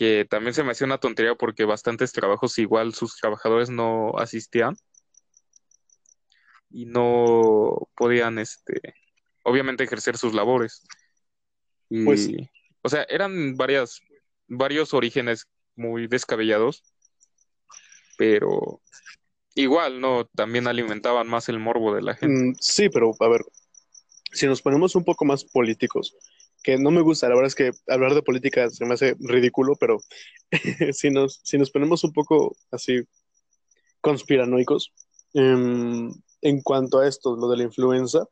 que 0.00 0.24
también 0.24 0.54
se 0.54 0.64
me 0.64 0.72
hacía 0.72 0.86
una 0.86 0.96
tontería 0.96 1.34
porque 1.34 1.66
bastantes 1.66 2.10
trabajos 2.10 2.58
igual 2.58 2.94
sus 2.94 3.16
trabajadores 3.16 3.68
no 3.68 4.14
asistían 4.16 4.74
y 6.70 6.86
no 6.86 7.86
podían, 7.94 8.38
este, 8.38 8.80
obviamente 9.42 9.84
ejercer 9.84 10.16
sus 10.16 10.32
labores. 10.32 10.86
Y, 11.90 12.06
pues, 12.06 12.30
o 12.80 12.88
sea, 12.88 13.04
eran 13.10 13.58
varias, 13.58 14.00
varios 14.48 14.94
orígenes 14.94 15.48
muy 15.76 16.06
descabellados, 16.06 16.82
pero 18.16 18.80
igual, 19.54 20.00
¿no? 20.00 20.24
También 20.34 20.66
alimentaban 20.66 21.28
más 21.28 21.50
el 21.50 21.58
morbo 21.58 21.94
de 21.94 22.00
la 22.00 22.14
gente. 22.14 22.42
Mm, 22.42 22.54
sí, 22.58 22.88
pero 22.88 23.12
a 23.20 23.28
ver, 23.28 23.42
si 24.32 24.46
nos 24.46 24.62
ponemos 24.62 24.96
un 24.96 25.04
poco 25.04 25.26
más 25.26 25.44
políticos, 25.44 26.16
que 26.62 26.78
no 26.78 26.90
me 26.90 27.00
gusta. 27.00 27.28
La 27.28 27.34
verdad 27.34 27.48
es 27.48 27.54
que 27.54 27.70
hablar 27.88 28.14
de 28.14 28.22
política 28.22 28.68
se 28.70 28.84
me 28.84 28.94
hace 28.94 29.16
ridículo, 29.20 29.74
pero 29.76 30.00
si, 30.92 31.10
nos, 31.10 31.40
si 31.42 31.58
nos 31.58 31.70
ponemos 31.70 32.04
un 32.04 32.12
poco 32.12 32.56
así 32.70 33.00
conspiranoicos, 34.00 34.92
em, 35.34 36.12
en 36.42 36.62
cuanto 36.62 37.00
a 37.00 37.08
esto, 37.08 37.36
lo 37.36 37.48
de 37.48 37.58
la 37.58 37.64
influenza, 37.64 38.26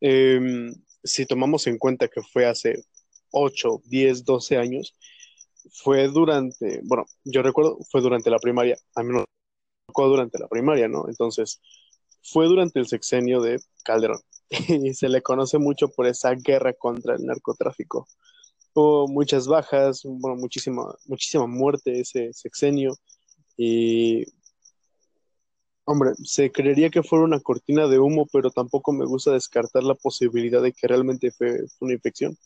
em, 0.00 0.74
si 1.02 1.26
tomamos 1.26 1.66
en 1.66 1.78
cuenta 1.78 2.08
que 2.08 2.22
fue 2.22 2.46
hace 2.46 2.84
8, 3.32 3.82
10, 3.84 4.24
12 4.24 4.56
años, 4.56 4.96
fue 5.72 6.08
durante, 6.08 6.80
bueno, 6.84 7.06
yo 7.24 7.42
recuerdo, 7.42 7.78
fue 7.90 8.00
durante 8.00 8.30
la 8.30 8.38
primaria, 8.38 8.76
a 8.94 9.02
mí 9.02 9.12
no 9.12 9.24
tocó 9.86 10.08
durante 10.08 10.38
la 10.38 10.48
primaria, 10.48 10.88
¿no? 10.88 11.06
Entonces, 11.08 11.60
fue 12.22 12.46
durante 12.46 12.78
el 12.80 12.86
sexenio 12.86 13.40
de 13.40 13.58
Calderón 13.84 14.20
y 14.50 14.94
se 14.94 15.08
le 15.08 15.22
conoce 15.22 15.58
mucho 15.58 15.88
por 15.88 16.06
esa 16.06 16.34
guerra 16.34 16.72
contra 16.72 17.14
el 17.14 17.24
narcotráfico. 17.24 18.08
Hubo 18.74 19.08
muchas 19.08 19.46
bajas, 19.46 20.02
bueno, 20.04 20.36
muchísima, 20.36 20.94
muchísima 21.06 21.46
muerte 21.46 22.00
ese 22.00 22.32
sexenio 22.32 22.96
y, 23.56 24.24
hombre, 25.84 26.12
se 26.24 26.50
creería 26.50 26.90
que 26.90 27.02
fuera 27.02 27.24
una 27.24 27.40
cortina 27.40 27.86
de 27.88 27.98
humo, 27.98 28.26
pero 28.32 28.50
tampoco 28.50 28.92
me 28.92 29.04
gusta 29.04 29.32
descartar 29.32 29.82
la 29.82 29.94
posibilidad 29.94 30.62
de 30.62 30.72
que 30.72 30.86
realmente 30.86 31.30
fue, 31.30 31.64
una 31.80 31.94
infección. 31.94 32.36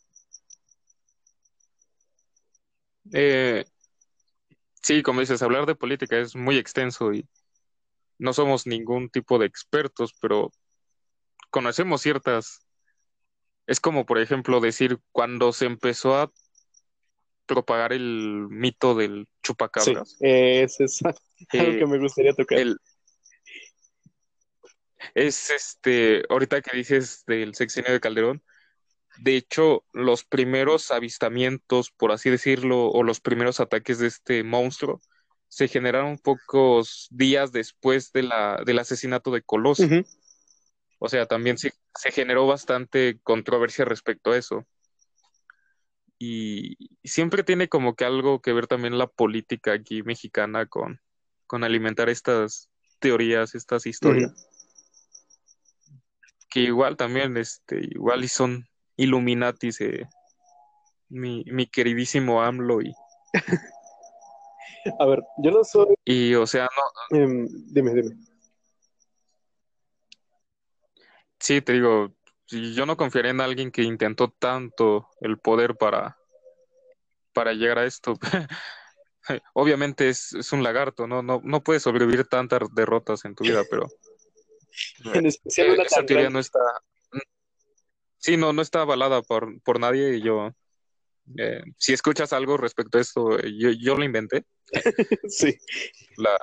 Eh, 3.12 3.64
sí, 4.82 5.02
como 5.02 5.20
dices, 5.20 5.42
hablar 5.42 5.66
de 5.66 5.74
política 5.74 6.18
es 6.18 6.34
muy 6.36 6.56
extenso 6.56 7.12
y 7.12 7.28
no 8.18 8.32
somos 8.32 8.66
ningún 8.66 9.10
tipo 9.10 9.38
de 9.38 9.46
expertos, 9.46 10.14
pero 10.20 10.50
conocemos 11.54 12.02
ciertas. 12.02 12.66
Es 13.68 13.78
como, 13.78 14.04
por 14.06 14.18
ejemplo, 14.18 14.58
decir 14.58 14.98
cuando 15.12 15.52
se 15.52 15.66
empezó 15.66 16.16
a 16.16 16.32
propagar 17.46 17.92
el 17.92 18.48
mito 18.50 18.96
del 18.96 19.28
chupacabras. 19.40 20.10
Sí, 20.10 20.16
es, 20.20 20.80
es 20.80 21.00
algo 21.04 21.14
que 21.50 21.78
eh, 21.78 21.86
me 21.86 21.98
gustaría 22.00 22.34
tocar. 22.34 22.58
es 25.14 25.50
este, 25.50 26.24
ahorita 26.28 26.60
que 26.60 26.76
dices 26.76 27.22
del 27.28 27.54
sexenio 27.54 27.92
de 27.92 28.00
Calderón, 28.00 28.42
de 29.18 29.36
hecho, 29.36 29.84
los 29.92 30.24
primeros 30.24 30.90
avistamientos, 30.90 31.92
por 31.92 32.10
así 32.10 32.30
decirlo, 32.30 32.88
o 32.88 33.04
los 33.04 33.20
primeros 33.20 33.60
ataques 33.60 34.00
de 34.00 34.08
este 34.08 34.42
monstruo, 34.42 35.00
se 35.46 35.68
generaron 35.68 36.18
pocos 36.18 37.06
días 37.12 37.52
después 37.52 38.10
de 38.10 38.24
la, 38.24 38.60
del 38.66 38.80
asesinato 38.80 39.30
de 39.30 39.42
Colosio. 39.42 40.04
O 41.04 41.08
sea, 41.10 41.26
también 41.26 41.58
se, 41.58 41.74
se 41.94 42.10
generó 42.12 42.46
bastante 42.46 43.20
controversia 43.22 43.84
respecto 43.84 44.30
a 44.30 44.38
eso. 44.38 44.64
Y 46.18 46.78
siempre 47.06 47.42
tiene 47.42 47.68
como 47.68 47.94
que 47.94 48.06
algo 48.06 48.40
que 48.40 48.54
ver 48.54 48.66
también 48.66 48.96
la 48.96 49.06
política 49.06 49.74
aquí 49.74 50.02
mexicana 50.02 50.64
con, 50.64 51.02
con 51.46 51.62
alimentar 51.62 52.08
estas 52.08 52.70
teorías, 53.00 53.54
estas 53.54 53.84
historias. 53.84 54.32
Que 56.48 56.60
igual 56.60 56.96
también, 56.96 57.36
este, 57.36 57.80
igual 57.82 58.24
y 58.24 58.28
son 58.28 58.66
Illuminatis, 58.96 59.82
eh, 59.82 60.08
mi, 61.10 61.44
mi 61.48 61.66
queridísimo 61.66 62.42
AMLO 62.42 62.80
y... 62.80 62.94
A 65.00 65.04
ver, 65.04 65.22
yo 65.36 65.50
no 65.50 65.64
soy... 65.64 65.96
Y, 66.06 66.32
o 66.32 66.46
sea, 66.46 66.66
no... 67.10 67.18
Em, 67.18 67.46
dime, 67.66 67.92
dime. 67.92 68.33
Sí, 71.44 71.60
te 71.60 71.74
digo, 71.74 72.10
yo 72.48 72.86
no 72.86 72.96
confiaría 72.96 73.30
en 73.30 73.42
alguien 73.42 73.70
que 73.70 73.82
intentó 73.82 74.30
tanto 74.30 75.10
el 75.20 75.38
poder 75.38 75.76
para, 75.76 76.16
para 77.34 77.52
llegar 77.52 77.80
a 77.80 77.84
esto. 77.84 78.18
Obviamente 79.52 80.08
es, 80.08 80.32
un 80.54 80.62
lagarto, 80.62 81.06
¿no? 81.06 81.22
¿no? 81.22 81.42
No 81.44 81.62
puedes 81.62 81.82
sobrevivir 81.82 82.24
tantas 82.24 82.74
derrotas 82.74 83.26
en 83.26 83.34
tu 83.34 83.44
vida, 83.44 83.62
pero 83.70 83.90
en 85.12 85.26
especial 85.26 85.72
una 85.72 85.82
esa 85.82 86.06
teoría 86.06 86.30
no 86.30 86.38
está... 86.38 86.60
Sí, 88.16 88.38
no, 88.38 88.54
no 88.54 88.62
está 88.62 88.80
avalada 88.80 89.20
por, 89.20 89.60
por 89.60 89.78
nadie 89.78 90.16
y 90.16 90.22
yo... 90.22 90.50
Eh, 91.36 91.62
si 91.76 91.92
escuchas 91.92 92.32
algo 92.32 92.56
respecto 92.56 92.96
a 92.96 93.02
esto, 93.02 93.38
yo, 93.40 93.68
yo 93.70 93.96
lo 93.96 94.04
inventé. 94.04 94.46
sí. 95.28 95.54
La, 96.16 96.38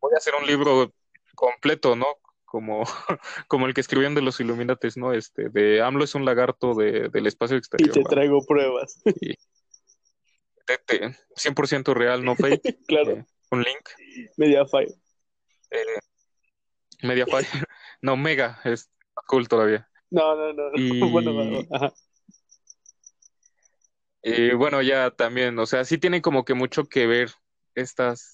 voy 0.00 0.12
a 0.14 0.16
hacer 0.16 0.34
un 0.34 0.46
libro 0.46 0.94
completo, 1.34 1.94
¿no? 1.94 2.06
Como, 2.54 2.84
como 3.48 3.66
el 3.66 3.74
que 3.74 3.80
escribían 3.80 4.14
de 4.14 4.22
los 4.22 4.38
Illuminates, 4.38 4.96
¿no? 4.96 5.12
Este, 5.12 5.48
de 5.48 5.82
AMLO 5.82 6.04
es 6.04 6.14
un 6.14 6.24
lagarto 6.24 6.74
de, 6.74 7.08
del 7.08 7.26
espacio 7.26 7.56
exterior. 7.56 7.90
Y 7.90 8.00
te 8.00 8.08
traigo 8.08 8.46
pruebas. 8.46 9.02
100% 10.64 11.94
real, 11.94 12.24
no 12.24 12.36
fake. 12.36 12.78
claro. 12.86 13.10
Eh, 13.10 13.24
un 13.50 13.62
link. 13.62 14.28
Mediafire. 14.36 14.94
Eh, 15.72 15.98
Mediafire. 17.02 17.48
no, 18.02 18.16
Mega, 18.16 18.60
es 18.62 18.88
cool 19.26 19.48
todavía. 19.48 19.90
No, 20.10 20.36
no, 20.36 20.52
no. 20.52 20.70
Y... 20.76 21.00
bueno, 21.10 21.60
Ajá. 21.72 21.92
Y 24.22 24.54
bueno, 24.54 24.80
ya 24.80 25.10
también, 25.10 25.58
o 25.58 25.66
sea, 25.66 25.84
sí 25.84 25.98
tienen 25.98 26.22
como 26.22 26.44
que 26.44 26.54
mucho 26.54 26.84
que 26.84 27.08
ver 27.08 27.32
estas 27.74 28.33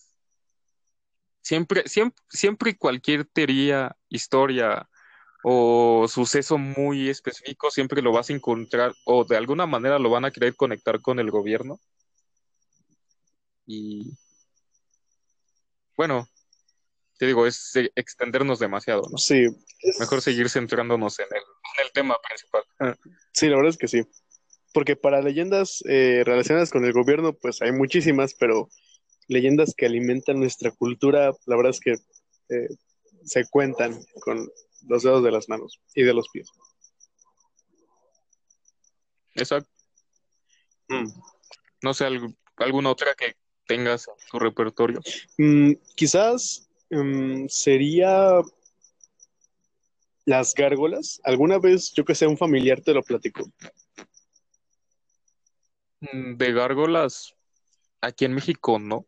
Siempre, 1.43 1.89
siempre, 1.89 2.23
siempre 2.29 2.77
cualquier 2.77 3.25
teoría, 3.25 3.97
historia 4.09 4.89
o 5.43 6.07
suceso 6.09 6.59
muy 6.59 7.09
específico, 7.09 7.71
siempre 7.71 8.03
lo 8.03 8.13
vas 8.13 8.31
a 8.31 8.35
encontrar 8.35 8.93
o 9.05 9.25
de 9.25 9.37
alguna 9.37 9.67
manera 9.67 9.99
lo 9.99 10.11
van 10.11 10.25
a 10.25 10.31
querer 10.31 10.55
conectar 10.55 11.01
con 11.01 11.19
el 11.19 11.31
gobierno. 11.31 11.81
Y 13.67 14.19
bueno, 15.97 16.29
te 17.19 17.27
digo, 17.27 17.47
es 17.47 17.73
extendernos 17.95 18.59
demasiado, 18.59 19.03
¿no? 19.11 19.19
Sí. 19.19 19.47
Mejor 19.99 20.21
seguir 20.23 20.49
centrándonos 20.49 21.19
en 21.21 21.27
el, 21.31 21.43
en 21.79 21.87
el 21.87 21.93
tema 21.93 22.17
principal. 22.27 22.99
Sí, 23.33 23.49
la 23.49 23.57
verdad 23.57 23.71
es 23.71 23.79
que 23.79 23.89
sí. 23.89 24.03
porque 24.73 24.97
para 24.97 25.23
leyendas 25.23 25.83
eh, 25.89 26.23
relacionadas 26.25 26.71
con 26.71 26.85
el 26.85 26.93
gobierno, 26.93 27.33
pues 27.33 27.61
hay 27.63 27.73
muchísimas, 27.73 28.35
pero 28.35 28.69
leyendas 29.31 29.75
que 29.77 29.87
alimentan 29.87 30.41
nuestra 30.41 30.73
cultura, 30.73 31.33
la 31.47 31.57
verdad 31.57 31.71
es 31.71 31.81
que 31.81 31.93
eh, 31.93 32.69
se 33.25 33.49
cuentan 33.49 34.05
con 34.23 34.51
los 34.89 35.03
dedos 35.05 35.23
de 35.23 35.31
las 35.31 35.49
manos 35.49 35.81
y 35.95 36.03
de 36.03 36.13
los 36.13 36.29
pies. 36.33 36.49
Exacto. 39.35 39.71
Mm. 40.89 41.07
No 41.83 41.95
sé, 41.95 42.07
alg- 42.07 42.37
alguna 42.57 42.91
otra 42.91 43.15
que 43.15 43.37
tengas 43.67 44.09
en 44.09 44.15
tu 44.31 44.39
repertorio. 44.41 45.01
Mm, 45.39 45.75
quizás 45.95 46.69
mm, 46.91 47.47
sería 47.49 48.41
las 50.25 50.55
gárgolas. 50.55 51.21
¿Alguna 51.23 51.59
vez, 51.61 51.93
yo 51.93 52.05
que 52.05 52.17
sé, 52.17 52.27
un 52.27 52.37
familiar 52.37 52.81
te 52.81 52.93
lo 52.93 53.03
platicó? 53.03 53.49
Mm, 56.01 56.37
De 56.37 56.53
gárgolas, 56.53 57.35
aquí 58.01 58.25
en 58.25 58.33
México 58.35 58.79
no. 58.79 59.07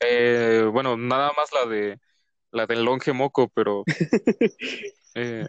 Eh, 0.00 0.68
bueno, 0.72 0.96
nada 0.96 1.32
más 1.36 1.50
la 1.52 1.66
de 1.66 1.98
la 2.50 2.66
del 2.66 2.84
longe 2.84 3.12
moco, 3.12 3.48
pero 3.48 3.84
eh, 5.14 5.46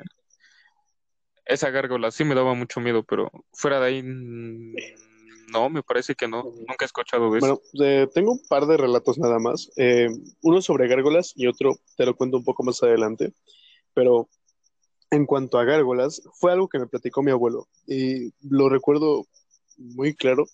esa 1.46 1.70
gárgola 1.70 2.12
sí 2.12 2.24
me 2.24 2.36
daba 2.36 2.54
mucho 2.54 2.80
miedo, 2.80 3.04
pero 3.04 3.32
fuera 3.54 3.80
de 3.80 3.88
ahí 3.88 4.04
no, 4.04 5.70
me 5.70 5.84
parece 5.84 6.16
que 6.16 6.28
no. 6.28 6.44
Nunca 6.44 6.84
he 6.84 6.86
escuchado 6.86 7.32
de 7.32 7.40
eso. 7.40 7.62
Bueno, 7.74 7.86
eh, 7.86 8.08
tengo 8.14 8.32
un 8.34 8.42
par 8.48 8.66
de 8.68 8.78
relatos 8.78 9.18
nada 9.18 9.40
más. 9.40 9.72
Eh, 9.78 10.10
uno 10.42 10.62
sobre 10.62 10.88
gárgolas 10.88 11.34
y 11.36 11.48
otro 11.48 11.76
te 11.98 12.06
lo 12.06 12.16
cuento 12.16 12.38
un 12.38 12.44
poco 12.44 12.64
más 12.64 12.82
adelante. 12.84 13.34
Pero 13.94 14.30
en 15.12 15.26
cuanto 15.26 15.58
a 15.58 15.66
gárgolas, 15.66 16.22
fue 16.34 16.52
algo 16.52 16.68
que 16.68 16.80
me 16.80 16.88
platicó 16.88 17.24
mi 17.24 17.32
abuelo 17.32 17.68
y 17.88 18.32
lo 18.42 18.70
recuerdo 18.70 19.26
muy 19.78 20.14
claro, 20.14 20.46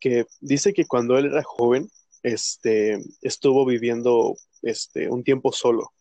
que 0.00 0.26
dice 0.40 0.74
que 0.74 0.86
cuando 0.86 1.16
él 1.16 1.26
era 1.26 1.42
joven, 1.42 1.88
este, 2.22 3.02
estuvo 3.22 3.64
viviendo 3.64 4.36
este, 4.62 5.08
un 5.08 5.24
tiempo 5.24 5.52
solo 5.52 5.92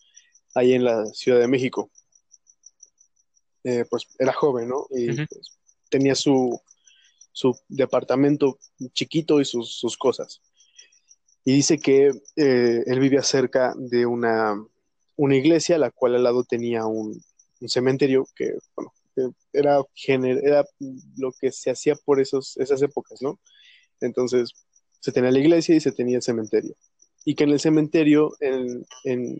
ahí 0.55 0.73
en 0.73 0.83
la 0.83 1.05
Ciudad 1.07 1.39
de 1.39 1.47
México. 1.47 1.91
Eh, 3.63 3.85
pues 3.89 4.07
era 4.17 4.33
joven, 4.33 4.69
¿no? 4.69 4.87
Y 4.91 5.25
pues, 5.25 5.57
tenía 5.89 6.15
su, 6.15 6.59
su 7.31 7.57
departamento 7.67 8.57
chiquito 8.93 9.41
y 9.41 9.45
sus, 9.45 9.75
sus 9.75 9.97
cosas. 9.97 10.41
Y 11.45 11.53
dice 11.53 11.77
que 11.79 12.11
eh, 12.35 12.83
él 12.85 12.99
vivía 12.99 13.23
cerca 13.23 13.73
de 13.77 14.05
una, 14.05 14.55
una 15.15 15.35
iglesia, 15.35 15.77
la 15.77 15.91
cual 15.91 16.15
al 16.15 16.23
lado 16.23 16.43
tenía 16.43 16.85
un, 16.85 17.21
un 17.59 17.69
cementerio 17.69 18.27
que, 18.35 18.53
bueno, 18.75 18.93
era, 19.51 19.79
gener- 19.95 20.41
era 20.43 20.65
lo 21.17 21.31
que 21.33 21.51
se 21.51 21.71
hacía 21.71 21.95
por 21.95 22.21
esos, 22.21 22.55
esas 22.57 22.81
épocas, 22.81 23.21
¿no? 23.21 23.39
Entonces, 23.99 24.53
se 24.99 25.11
tenía 25.11 25.31
la 25.31 25.39
iglesia 25.39 25.75
y 25.75 25.79
se 25.79 25.91
tenía 25.91 26.17
el 26.17 26.23
cementerio. 26.23 26.75
Y 27.25 27.35
que 27.35 27.43
en 27.43 27.51
el 27.51 27.59
cementerio, 27.59 28.31
en, 28.39 28.85
en 29.03 29.39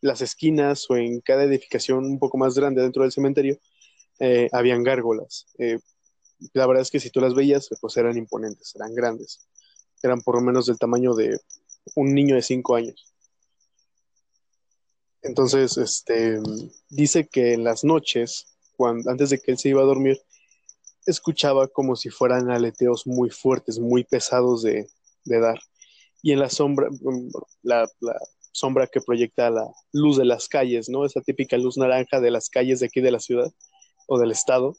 las 0.00 0.20
esquinas 0.20 0.88
o 0.90 0.96
en 0.96 1.20
cada 1.20 1.44
edificación 1.44 2.04
un 2.04 2.18
poco 2.18 2.38
más 2.38 2.54
grande 2.54 2.82
dentro 2.82 3.02
del 3.02 3.12
cementerio, 3.12 3.58
eh, 4.20 4.48
habían 4.52 4.82
gárgolas. 4.82 5.46
Eh, 5.58 5.78
la 6.52 6.66
verdad 6.66 6.82
es 6.82 6.90
que 6.90 7.00
si 7.00 7.10
tú 7.10 7.20
las 7.20 7.34
veías, 7.34 7.68
pues 7.80 7.96
eran 7.96 8.16
imponentes, 8.16 8.74
eran 8.76 8.94
grandes. 8.94 9.48
Eran 10.02 10.22
por 10.22 10.36
lo 10.36 10.40
menos 10.40 10.66
del 10.66 10.78
tamaño 10.78 11.14
de 11.14 11.38
un 11.94 12.14
niño 12.14 12.34
de 12.34 12.42
cinco 12.42 12.76
años. 12.76 13.12
Entonces, 15.22 15.76
este, 15.76 16.38
dice 16.88 17.26
que 17.26 17.54
en 17.54 17.64
las 17.64 17.82
noches, 17.82 18.56
cuando, 18.76 19.10
antes 19.10 19.30
de 19.30 19.40
que 19.40 19.50
él 19.50 19.58
se 19.58 19.70
iba 19.70 19.82
a 19.82 19.86
dormir, 19.86 20.20
escuchaba 21.08 21.68
como 21.68 21.96
si 21.96 22.10
fueran 22.10 22.50
aleteos 22.50 23.06
muy 23.06 23.30
fuertes, 23.30 23.78
muy 23.78 24.04
pesados 24.04 24.62
de, 24.62 24.88
de 25.24 25.40
dar. 25.40 25.58
Y 26.22 26.32
en 26.32 26.40
la 26.40 26.50
sombra, 26.50 26.88
mm, 26.90 27.30
la, 27.62 27.88
la 28.00 28.16
sombra 28.52 28.86
que 28.86 29.00
proyecta 29.00 29.50
la 29.50 29.66
luz 29.92 30.16
de 30.16 30.24
las 30.24 30.48
calles, 30.48 30.88
¿no? 30.88 31.04
Esa 31.04 31.20
típica 31.20 31.56
luz 31.56 31.78
naranja 31.78 32.20
de 32.20 32.30
las 32.30 32.48
calles 32.48 32.80
de 32.80 32.86
aquí 32.86 33.00
de 33.00 33.10
la 33.10 33.20
ciudad 33.20 33.50
o 34.06 34.18
del 34.18 34.32
estado, 34.32 34.74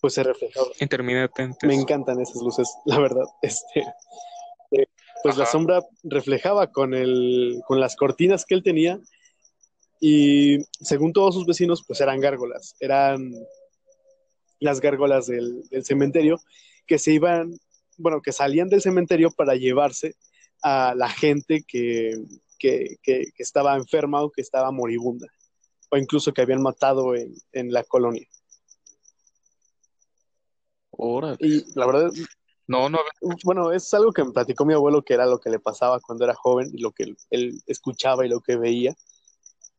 pues 0.00 0.14
se 0.14 0.22
reflejaba. 0.22 0.68
Intermitentes. 0.80 1.68
Me 1.68 1.74
encantan 1.74 2.20
esas 2.20 2.42
luces, 2.42 2.68
la 2.86 2.98
verdad. 2.98 3.24
Este, 3.42 3.80
eh, 4.72 4.86
pues 5.22 5.36
la 5.36 5.46
sombra 5.46 5.84
reflejaba 6.02 6.70
con, 6.70 6.94
el, 6.94 7.60
con 7.66 7.80
las 7.80 7.96
cortinas 7.96 8.44
que 8.44 8.54
él 8.54 8.62
tenía 8.62 9.00
y 10.00 10.58
según 10.80 11.12
todos 11.12 11.34
sus 11.34 11.46
vecinos, 11.46 11.84
pues 11.86 12.00
eran 12.00 12.20
gárgolas, 12.20 12.74
eran 12.80 13.34
las 14.60 14.80
gárgolas 14.80 15.26
del, 15.26 15.68
del 15.70 15.84
cementerio 15.84 16.40
que 16.86 16.98
se 16.98 17.12
iban, 17.12 17.58
bueno, 17.96 18.20
que 18.22 18.32
salían 18.32 18.68
del 18.68 18.80
cementerio 18.82 19.30
para 19.30 19.54
llevarse 19.56 20.14
a 20.62 20.94
la 20.94 21.08
gente 21.08 21.64
que, 21.66 22.14
que, 22.58 22.96
que, 23.02 23.24
que 23.34 23.42
estaba 23.42 23.76
enferma 23.76 24.22
o 24.22 24.30
que 24.30 24.42
estaba 24.42 24.70
moribunda, 24.70 25.26
o 25.90 25.96
incluso 25.96 26.32
que 26.32 26.42
habían 26.42 26.62
matado 26.62 27.16
en, 27.16 27.34
en 27.52 27.72
la 27.72 27.82
colonia. 27.82 28.26
Órale. 30.90 31.36
Y 31.40 31.64
la 31.74 31.86
verdad, 31.86 32.10
No, 32.66 32.88
no, 32.88 32.98
bueno, 33.42 33.72
es 33.72 33.92
algo 33.94 34.12
que 34.12 34.22
me 34.22 34.30
platicó 34.30 34.64
mi 34.64 34.74
abuelo 34.74 35.02
que 35.02 35.14
era 35.14 35.26
lo 35.26 35.40
que 35.40 35.50
le 35.50 35.58
pasaba 35.58 35.98
cuando 35.98 36.24
era 36.24 36.34
joven 36.34 36.70
y 36.72 36.80
lo 36.80 36.92
que 36.92 37.02
él, 37.02 37.16
él 37.30 37.60
escuchaba 37.66 38.24
y 38.24 38.28
lo 38.28 38.40
que 38.40 38.56
veía. 38.56 38.94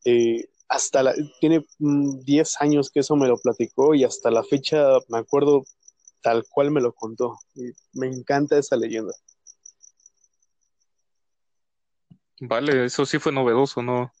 Eh, 0.04 0.44
hasta 0.72 1.02
la, 1.02 1.14
tiene 1.38 1.66
mm, 1.78 2.20
10 2.20 2.60
años 2.60 2.90
que 2.90 3.00
eso 3.00 3.14
me 3.14 3.28
lo 3.28 3.36
platicó 3.36 3.94
y 3.94 4.04
hasta 4.04 4.30
la 4.30 4.42
fecha 4.42 4.98
me 5.08 5.18
acuerdo 5.18 5.64
tal 6.22 6.44
cual 6.48 6.70
me 6.70 6.80
lo 6.80 6.94
contó. 6.94 7.38
Y 7.54 7.72
me 7.92 8.06
encanta 8.06 8.58
esa 8.58 8.76
leyenda. 8.76 9.12
vale, 12.40 12.86
eso 12.86 13.06
sí 13.06 13.18
fue 13.18 13.32
novedoso, 13.32 13.82
no, 13.82 14.12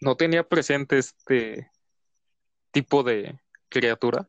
no 0.00 0.16
tenía 0.16 0.46
presente 0.46 0.98
este 0.98 1.70
tipo 2.70 3.02
de 3.02 3.40
criatura. 3.68 4.28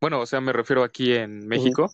Bueno, 0.00 0.20
o 0.20 0.26
sea, 0.26 0.40
me 0.40 0.52
refiero 0.52 0.84
aquí 0.84 1.12
en 1.12 1.46
México, 1.46 1.92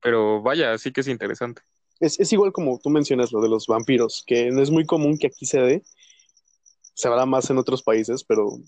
pero 0.00 0.42
vaya, 0.42 0.76
sí 0.78 0.90
que 0.90 1.02
es 1.02 1.08
interesante. 1.08 1.62
Es, 2.00 2.18
es 2.18 2.32
igual 2.32 2.52
como 2.52 2.80
tú 2.82 2.90
mencionas 2.90 3.32
lo 3.32 3.40
de 3.40 3.48
los 3.48 3.66
vampiros, 3.66 4.24
que 4.26 4.50
no 4.50 4.62
es 4.62 4.70
muy 4.70 4.86
común 4.86 5.18
que 5.18 5.28
aquí 5.28 5.46
se 5.46 5.60
dé, 5.60 5.82
se 6.94 7.08
hará 7.08 7.26
más 7.26 7.50
en 7.50 7.58
otros 7.58 7.82
países, 7.82 8.24
pero 8.24 8.58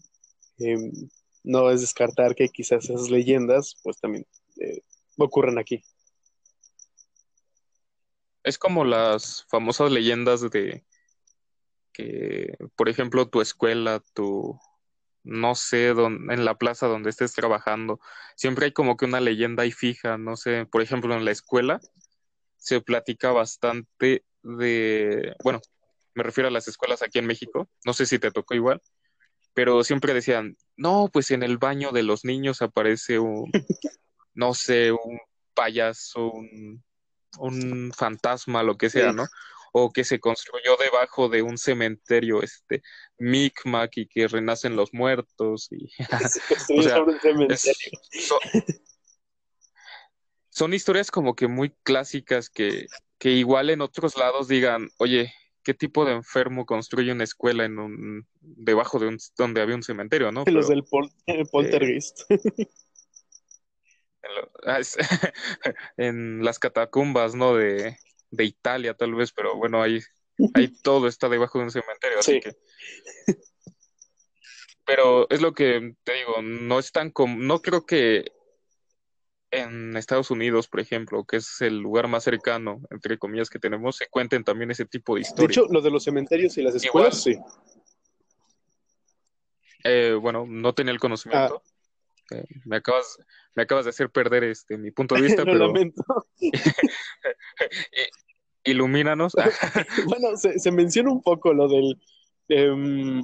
eh, 0.58 0.76
no 1.44 1.70
es 1.70 1.80
descartar 1.80 2.34
que 2.34 2.48
quizás 2.48 2.84
esas 2.84 3.10
leyendas 3.10 3.76
pues 3.82 3.98
también 4.00 4.26
eh, 4.60 4.82
ocurran 5.18 5.58
aquí. 5.58 5.82
Es 8.44 8.58
como 8.58 8.84
las 8.84 9.46
famosas 9.50 9.90
leyendas 9.92 10.40
de 10.50 10.84
que, 11.92 12.56
por 12.76 12.88
ejemplo, 12.88 13.28
tu 13.28 13.40
escuela, 13.40 14.02
tu, 14.14 14.58
no 15.24 15.54
sé, 15.54 15.88
don- 15.94 16.30
en 16.30 16.44
la 16.44 16.56
plaza 16.58 16.86
donde 16.86 17.10
estés 17.10 17.34
trabajando, 17.34 18.00
siempre 18.36 18.66
hay 18.66 18.72
como 18.72 18.96
que 18.96 19.04
una 19.06 19.20
leyenda 19.20 19.64
ahí 19.64 19.72
fija, 19.72 20.18
no 20.18 20.36
sé, 20.36 20.66
por 20.66 20.82
ejemplo, 20.82 21.14
en 21.16 21.24
la 21.24 21.30
escuela 21.32 21.80
se 22.62 22.80
platica 22.80 23.32
bastante 23.32 24.24
de, 24.42 25.34
bueno, 25.42 25.60
me 26.14 26.22
refiero 26.22 26.48
a 26.48 26.52
las 26.52 26.68
escuelas 26.68 27.02
aquí 27.02 27.18
en 27.18 27.26
México, 27.26 27.68
no 27.84 27.92
sé 27.92 28.06
si 28.06 28.18
te 28.18 28.30
tocó 28.30 28.54
igual, 28.54 28.80
pero 29.52 29.82
siempre 29.84 30.14
decían, 30.14 30.56
no, 30.76 31.08
pues 31.12 31.30
en 31.32 31.42
el 31.42 31.58
baño 31.58 31.90
de 31.90 32.04
los 32.04 32.24
niños 32.24 32.62
aparece 32.62 33.18
un, 33.18 33.50
no 34.34 34.54
sé, 34.54 34.92
un 34.92 35.18
payaso, 35.54 36.30
un, 36.30 36.82
un 37.38 37.92
fantasma, 37.96 38.62
lo 38.62 38.76
que 38.78 38.90
sea, 38.90 39.10
Sí. 39.10 39.16
¿no? 39.16 39.26
O 39.74 39.90
que 39.90 40.04
se 40.04 40.20
construyó 40.20 40.76
debajo 40.76 41.28
de 41.30 41.40
un 41.42 41.56
cementerio, 41.58 42.42
este, 42.42 42.82
Micmac 43.18 43.96
y 43.96 44.06
que 44.06 44.28
renacen 44.28 44.76
los 44.76 44.92
muertos 44.92 45.68
y 45.70 45.88
O 46.78 46.82
sea, 46.82 46.98
es- 47.48 47.72
so- 48.28 48.38
son 50.52 50.74
historias 50.74 51.10
como 51.10 51.34
que 51.34 51.48
muy 51.48 51.70
clásicas 51.82 52.50
que, 52.50 52.86
que 53.18 53.30
igual 53.30 53.70
en 53.70 53.80
otros 53.80 54.18
lados 54.18 54.48
digan, 54.48 54.90
oye, 54.98 55.32
¿qué 55.62 55.72
tipo 55.72 56.04
de 56.04 56.12
enfermo 56.12 56.66
construye 56.66 57.10
una 57.10 57.24
escuela 57.24 57.64
en 57.64 57.78
un, 57.78 58.28
debajo 58.40 58.98
de 58.98 59.06
un, 59.06 59.18
donde 59.38 59.62
había 59.62 59.76
un 59.76 59.82
cementerio, 59.82 60.30
¿no? 60.30 60.44
Los 60.46 60.68
del 60.68 60.84
pol- 60.84 61.10
el 61.26 61.46
poltergeist. 61.46 62.20
en, 65.96 66.44
las 66.44 66.58
catacumbas, 66.58 67.34
¿no? 67.34 67.54
De, 67.54 67.96
de 68.30 68.44
Italia, 68.44 68.94
tal 68.94 69.14
vez, 69.14 69.32
pero 69.32 69.56
bueno, 69.56 69.82
ahí, 69.82 70.00
ahí 70.52 70.68
todo 70.82 71.08
está 71.08 71.30
debajo 71.30 71.58
de 71.58 71.64
un 71.64 71.70
cementerio, 71.70 72.18
así 72.18 72.32
Sí. 72.32 72.40
que. 72.40 72.52
Pero 74.84 75.30
es 75.30 75.40
lo 75.40 75.54
que 75.54 75.94
te 76.04 76.12
digo, 76.12 76.42
no 76.42 76.78
es 76.78 76.92
tan 76.92 77.10
com- 77.10 77.46
no 77.46 77.62
creo 77.62 77.86
que 77.86 78.32
en 79.52 79.96
Estados 79.96 80.30
Unidos, 80.30 80.66
por 80.66 80.80
ejemplo, 80.80 81.24
que 81.24 81.36
es 81.36 81.60
el 81.60 81.78
lugar 81.78 82.08
más 82.08 82.24
cercano, 82.24 82.80
entre 82.90 83.18
comillas, 83.18 83.50
que 83.50 83.58
tenemos, 83.60 83.96
se 83.96 84.06
cuenten 84.08 84.42
también 84.44 84.70
ese 84.70 84.86
tipo 84.86 85.14
de 85.14 85.20
De 85.20 85.28
historias. 85.28 85.58
hecho, 85.58 85.66
lo 85.70 85.80
de 85.82 85.90
los 85.90 86.02
cementerios 86.04 86.56
y 86.58 86.62
las 86.62 86.74
escuelas, 86.74 87.22
sí. 87.22 87.36
Eh, 89.84 90.16
bueno, 90.20 90.46
no 90.48 90.74
tenía 90.74 90.92
el 90.92 91.00
conocimiento, 91.00 91.62
Eh, 92.30 92.44
me 92.64 92.76
acabas, 92.76 93.18
me 93.54 93.64
acabas 93.64 93.84
de 93.84 93.90
hacer 93.90 94.08
perder 94.08 94.44
este 94.44 94.78
mi 94.78 94.90
punto 94.90 95.14
de 95.16 95.22
vista, 95.28 95.44
Lo 95.44 95.52
pero 95.52 95.66
lamento. 95.66 96.02
ilumínanos. 98.64 99.34
Bueno, 100.06 100.36
se, 100.36 100.58
se 100.58 100.70
menciona 100.70 101.10
un 101.10 101.22
poco 101.22 101.52
lo 101.52 101.68
del... 101.68 101.98
em, 102.48 103.22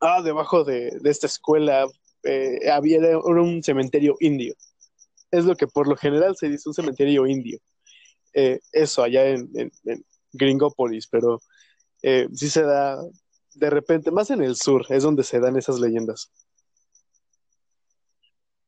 ah, 0.00 0.22
debajo 0.22 0.64
de, 0.64 0.98
de 1.00 1.10
esta 1.10 1.26
escuela 1.26 1.86
eh, 2.24 2.70
había 2.70 2.98
era 2.98 3.18
un 3.18 3.62
cementerio 3.62 4.16
indio. 4.20 4.54
Es 5.32 5.44
lo 5.46 5.56
que 5.56 5.66
por 5.66 5.88
lo 5.88 5.96
general 5.96 6.36
se 6.36 6.48
dice 6.48 6.68
un 6.68 6.74
cementerio 6.74 7.26
indio. 7.26 7.58
Eh, 8.34 8.60
eso 8.70 9.02
allá 9.02 9.26
en, 9.26 9.50
en- 9.54 9.72
en 9.84 10.04
Gringópolis, 10.32 11.08
pero 11.08 11.40
eh, 12.02 12.28
sí 12.32 12.48
se 12.48 12.62
da 12.62 12.98
de 13.54 13.68
repente, 13.70 14.10
más 14.10 14.30
en 14.30 14.42
el 14.42 14.56
sur, 14.56 14.86
es 14.88 15.02
donde 15.02 15.24
se 15.24 15.38
dan 15.40 15.56
esas 15.56 15.78
leyendas. 15.80 16.30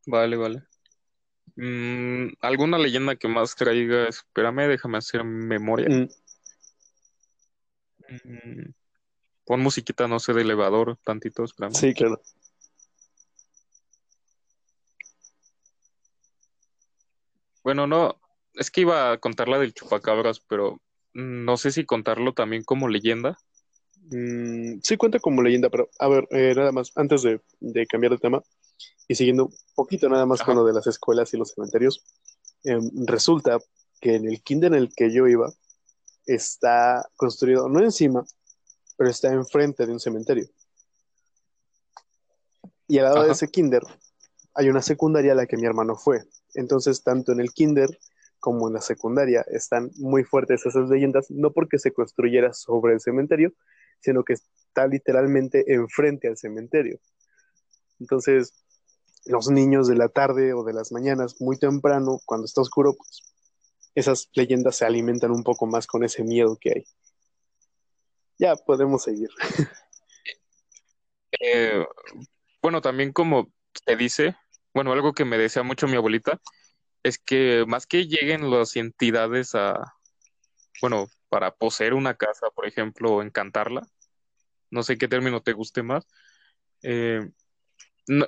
Vale, 0.07 0.37
vale. 0.37 0.63
Mm, 1.57 2.33
¿alguna 2.41 2.79
leyenda 2.79 3.17
que 3.17 3.29
más 3.29 3.55
traiga? 3.55 4.09
Espérame, 4.09 4.69
déjame 4.69 4.99
hacer 4.99 5.23
memoria. 5.25 5.89
Mm, 5.89 6.09
Mm, 8.07 8.73
pon 9.47 9.61
musiquita, 9.61 10.07
no 10.07 10.21
sé, 10.21 10.35
de 10.35 10.43
elevador, 10.43 10.99
tantito, 11.05 11.43
espérame. 11.45 11.73
sí, 11.75 11.95
claro. 11.95 12.21
Bueno, 17.65 17.87
no, 17.87 18.21
es 18.53 18.71
que 18.71 18.83
iba 18.83 19.11
a 19.11 19.19
contar 19.19 19.49
la 19.49 19.59
del 19.59 19.73
chupacabras, 19.73 20.41
pero 20.41 20.81
no 21.15 21.57
sé 21.57 21.73
si 21.73 21.87
contarlo 21.87 22.35
también 22.35 22.63
como 22.63 22.89
leyenda. 22.89 23.39
Mm, 24.11 24.81
sí 24.83 24.97
cuenta 24.99 25.19
como 25.19 25.43
leyenda, 25.43 25.71
pero 25.71 25.89
a 25.99 26.09
ver, 26.09 26.29
eh, 26.31 26.53
nada 26.55 26.73
más, 26.73 26.93
antes 26.95 27.23
de, 27.23 27.41
de 27.61 27.87
cambiar 27.87 28.13
de 28.13 28.19
tema 28.19 28.43
y 29.09 29.15
siguiendo 29.15 29.47
un 29.47 29.55
poquito 29.75 30.09
nada 30.11 30.27
más 30.27 30.43
con 30.43 30.53
Ajá. 30.53 30.61
lo 30.61 30.67
de 30.67 30.75
las 30.75 30.87
escuelas 30.87 31.33
y 31.33 31.39
los 31.39 31.53
cementerios, 31.53 32.05
em, 32.65 32.91
resulta 33.07 33.59
que 34.01 34.17
en 34.17 34.29
el 34.29 34.43
kinder 34.43 34.73
en 34.75 34.79
el 34.79 34.95
que 34.95 35.11
yo 35.11 35.27
iba 35.27 35.51
está 36.27 37.09
construido, 37.17 37.69
no 37.69 37.81
encima, 37.81 38.25
pero 38.97 39.09
está 39.09 39.33
enfrente 39.33 39.87
de 39.87 39.93
un 39.93 40.01
cementerio. 40.01 40.47
Y 42.89 42.99
al 42.99 43.05
lado 43.05 43.25
de 43.25 43.33
ese 43.33 43.49
kinder 43.49 43.83
hay 44.55 44.69
una 44.69 44.83
secundaria 44.83 45.33
a 45.33 45.35
la 45.35 45.47
que 45.47 45.57
mi 45.57 45.67
hermano 45.67 45.97
fue. 45.97 46.23
Entonces, 46.55 47.03
tanto 47.03 47.33
en 47.33 47.41
el 47.41 47.53
kinder 47.53 47.99
como 48.39 48.69
en 48.69 48.75
la 48.75 48.81
secundaria 48.81 49.45
están 49.51 49.91
muy 49.97 50.23
fuertes 50.23 50.65
esas 50.67 50.89
leyendas, 50.89 51.31
no 51.31 51.53
porque 51.53 51.79
se 51.79 51.93
construyera 51.93 52.53
sobre 52.53 52.95
el 52.95 53.01
cementerio, 53.01 53.53
sino 54.01 54.23
que 54.23 54.35
está 54.35 54.87
literalmente 54.87 55.73
enfrente 55.73 56.29
al 56.29 56.37
cementerio. 56.37 57.01
Entonces, 57.99 58.65
los 59.25 59.49
niños 59.51 59.89
de 59.89 59.97
la 59.97 60.09
tarde 60.09 60.53
o 60.53 60.63
de 60.65 60.75
las 60.75 60.93
mañanas, 60.93 61.41
muy 61.41 61.59
temprano, 61.59 62.21
cuando 62.27 62.45
está 62.45 62.61
oscuro, 62.61 62.95
pues 62.95 63.23
esas 63.95 64.29
leyendas 64.35 64.77
se 64.77 64.85
alimentan 64.85 65.31
un 65.31 65.43
poco 65.43 65.67
más 65.67 65.87
con 65.87 66.05
ese 66.05 66.23
miedo 66.23 66.59
que 66.61 66.71
hay. 66.71 66.85
Ya 68.39 68.57
podemos 68.57 69.03
seguir. 69.03 69.31
Eh, 71.41 71.85
bueno, 72.63 72.81
también 72.81 73.13
como 73.13 73.53
te 73.85 73.97
dice, 73.97 74.37
bueno, 74.75 74.93
algo 74.93 75.13
que 75.13 75.25
me 75.25 75.39
decía 75.39 75.63
mucho 75.63 75.87
mi 75.87 75.97
abuelita, 75.97 76.41
es 77.05 77.19
que 77.19 77.65
más 77.67 77.87
que 77.87 78.07
lleguen 78.07 78.51
las 78.51 78.77
entidades 78.77 79.55
a, 79.55 79.95
bueno, 80.81 81.07
para 81.29 81.55
poseer 81.55 81.95
una 81.95 82.15
casa, 82.15 82.49
por 82.55 82.67
ejemplo, 82.67 83.13
o 83.15 83.23
encantarla, 83.23 83.87
no 84.71 84.83
sé 84.83 84.99
qué 84.99 85.07
término 85.07 85.41
te 85.43 85.53
guste 85.53 85.83
más, 85.83 86.07
eh, 86.83 87.31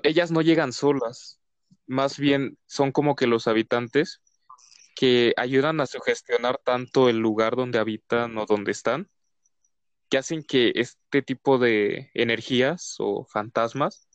ellas 0.03 0.31
no 0.31 0.41
llegan 0.41 0.73
solas, 0.73 1.41
más 1.87 2.19
bien 2.19 2.59
son 2.67 2.93
como 2.93 3.17
que 3.17 3.27
los 3.27 3.49
habitantes 3.49 4.23
que 4.95 5.35
ayudan 5.37 5.81
a 5.81 5.87
sugestionar 5.87 6.59
tanto 6.65 7.09
el 7.09 7.19
lugar 7.19 7.57
donde 7.57 7.79
habitan 7.79 8.39
o 8.39 8.47
donde 8.47 8.73
están, 8.73 9.11
que 10.09 10.19
hacen 10.19 10.43
que 10.43 10.73
este 10.77 11.23
tipo 11.23 11.59
de 11.59 12.11
energías 12.15 12.97
o 12.99 13.25
fantasmas 13.25 14.06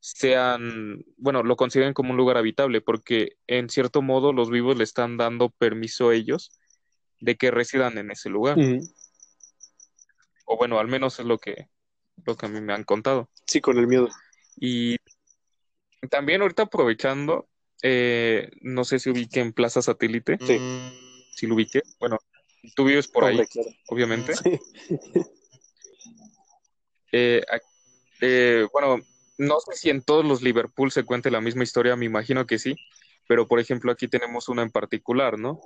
sean, 0.00 1.04
bueno, 1.16 1.42
lo 1.42 1.56
consideren 1.56 1.94
como 1.94 2.10
un 2.10 2.16
lugar 2.16 2.36
habitable, 2.36 2.80
porque 2.80 3.36
en 3.46 3.68
cierto 3.68 4.02
modo 4.02 4.32
los 4.32 4.50
vivos 4.50 4.76
le 4.76 4.84
están 4.84 5.16
dando 5.16 5.50
permiso 5.50 6.10
a 6.10 6.14
ellos 6.14 6.58
de 7.20 7.36
que 7.36 7.50
residan 7.50 7.98
en 7.98 8.10
ese 8.10 8.28
lugar, 8.28 8.58
o 10.44 10.56
bueno, 10.56 10.78
al 10.78 10.88
menos 10.88 11.18
es 11.18 11.26
lo 11.26 11.38
que, 11.38 11.68
lo 12.24 12.36
que 12.36 12.46
a 12.46 12.48
mí 12.48 12.60
me 12.60 12.72
han 12.72 12.84
contado. 12.84 13.30
Sí, 13.46 13.60
con 13.60 13.78
el 13.78 13.86
miedo. 13.86 14.08
Y 14.56 14.96
también 16.10 16.42
ahorita 16.42 16.64
aprovechando, 16.64 17.48
eh, 17.82 18.50
no 18.60 18.84
sé 18.84 18.98
si 18.98 19.10
ubique 19.10 19.40
en 19.40 19.52
Plaza 19.52 19.82
Satélite, 19.82 20.38
Sí, 20.40 20.58
si 21.34 21.46
lo 21.46 21.54
ubique, 21.54 21.82
bueno, 21.98 22.18
tú 22.74 22.84
vives 22.84 23.08
por 23.08 23.24
ahí, 23.24 23.36
claro. 23.46 23.68
obviamente. 23.88 24.34
Sí. 24.34 24.58
Eh, 27.12 27.40
eh, 28.20 28.66
bueno, 28.72 28.98
no 29.38 29.60
sé 29.60 29.74
si 29.76 29.90
en 29.90 30.02
todos 30.02 30.24
los 30.24 30.42
Liverpool 30.42 30.90
se 30.90 31.04
cuente 31.04 31.30
la 31.30 31.40
misma 31.40 31.62
historia, 31.64 31.96
me 31.96 32.06
imagino 32.06 32.46
que 32.46 32.58
sí, 32.58 32.76
pero 33.28 33.46
por 33.48 33.60
ejemplo 33.60 33.92
aquí 33.92 34.08
tenemos 34.08 34.48
una 34.48 34.62
en 34.62 34.70
particular, 34.70 35.38
¿no? 35.38 35.60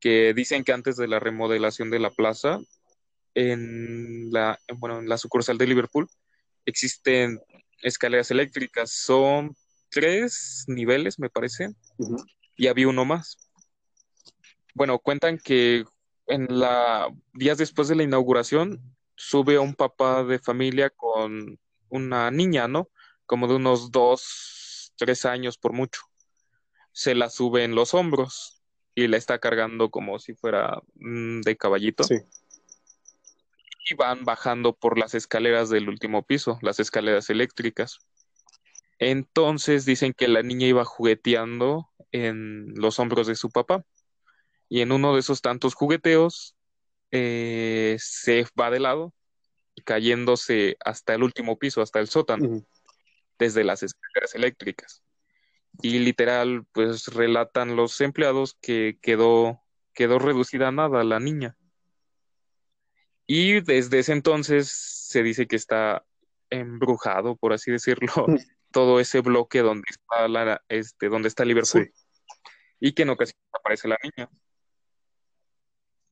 Que 0.00 0.32
dicen 0.34 0.64
que 0.64 0.72
antes 0.72 0.96
de 0.96 1.08
la 1.08 1.20
remodelación 1.20 1.90
de 1.90 1.98
la 1.98 2.10
plaza, 2.10 2.58
en 3.34 4.30
la, 4.32 4.58
en- 4.66 4.80
bueno, 4.80 4.98
en 5.00 5.08
la 5.08 5.18
sucursal 5.18 5.58
de 5.58 5.66
Liverpool, 5.66 6.08
existen 6.66 7.40
escaleras 7.82 8.30
eléctricas, 8.30 8.90
son 8.92 9.54
tres 9.90 10.64
niveles, 10.68 11.18
me 11.18 11.30
parece, 11.30 11.68
y 12.56 12.66
había 12.68 12.88
uno 12.88 13.04
más. 13.04 13.36
Bueno, 14.74 14.98
cuentan 14.98 15.38
que 15.38 15.84
en 16.26 16.46
la 16.60 17.08
días 17.34 17.58
después 17.58 17.88
de 17.88 17.96
la 17.96 18.02
inauguración 18.04 18.80
sube 19.16 19.58
un 19.58 19.74
papá 19.74 20.22
de 20.24 20.38
familia 20.38 20.90
con 20.90 21.58
una 21.88 22.30
niña, 22.30 22.68
¿no? 22.68 22.88
Como 23.30 23.46
de 23.46 23.54
unos 23.54 23.92
dos, 23.92 24.92
tres 24.96 25.24
años 25.24 25.56
por 25.56 25.72
mucho. 25.72 26.00
Se 26.90 27.14
la 27.14 27.30
sube 27.30 27.62
en 27.62 27.76
los 27.76 27.94
hombros 27.94 28.60
y 28.92 29.06
la 29.06 29.18
está 29.18 29.38
cargando 29.38 29.88
como 29.88 30.18
si 30.18 30.34
fuera 30.34 30.82
mm, 30.96 31.42
de 31.42 31.56
caballito 31.56 32.02
Sí. 32.02 32.16
y 33.88 33.94
van 33.94 34.24
bajando 34.24 34.72
por 34.74 34.98
las 34.98 35.14
escaleras 35.14 35.70
del 35.70 35.88
último 35.88 36.24
piso, 36.24 36.58
las 36.60 36.80
escaleras 36.80 37.30
eléctricas. 37.30 38.00
Entonces 38.98 39.84
dicen 39.84 40.12
que 40.12 40.26
la 40.26 40.42
niña 40.42 40.66
iba 40.66 40.84
jugueteando 40.84 41.88
en 42.10 42.74
los 42.74 42.98
hombros 42.98 43.28
de 43.28 43.36
su 43.36 43.50
papá 43.50 43.84
y 44.68 44.80
en 44.80 44.90
uno 44.90 45.14
de 45.14 45.20
esos 45.20 45.40
tantos 45.40 45.74
jugueteos 45.74 46.56
eh, 47.12 47.96
se 48.00 48.44
va 48.60 48.72
de 48.72 48.80
lado, 48.80 49.14
cayéndose 49.84 50.76
hasta 50.84 51.14
el 51.14 51.22
último 51.22 51.60
piso, 51.60 51.80
hasta 51.80 52.00
el 52.00 52.08
sótano. 52.08 52.66
Desde 53.40 53.64
las 53.64 53.82
escaleras 53.82 54.34
eléctricas. 54.36 55.02
Y 55.82 55.98
literal, 55.98 56.64
pues 56.72 57.06
relatan 57.08 57.74
los 57.74 58.00
empleados 58.00 58.56
que 58.60 58.98
quedó, 59.00 59.62
quedó 59.94 60.18
reducida 60.18 60.68
a 60.68 60.72
nada 60.72 61.02
la 61.02 61.18
niña. 61.18 61.56
Y 63.26 63.60
desde 63.62 64.00
ese 64.00 64.12
entonces 64.12 64.70
se 64.70 65.22
dice 65.22 65.46
que 65.46 65.56
está 65.56 66.04
embrujado, 66.50 67.36
por 67.36 67.52
así 67.52 67.70
decirlo, 67.70 68.12
todo 68.72 69.00
ese 69.00 69.20
bloque 69.20 69.60
donde 69.62 69.86
está 69.88 70.28
la, 70.28 70.62
este, 70.68 71.08
donde 71.08 71.28
está 71.28 71.44
Liverpool, 71.44 71.90
Sí. 71.94 72.04
y 72.80 72.92
que 72.92 73.02
en 73.02 73.10
ocasiones 73.10 73.46
aparece 73.52 73.88
la 73.88 73.96
niña. 74.02 74.28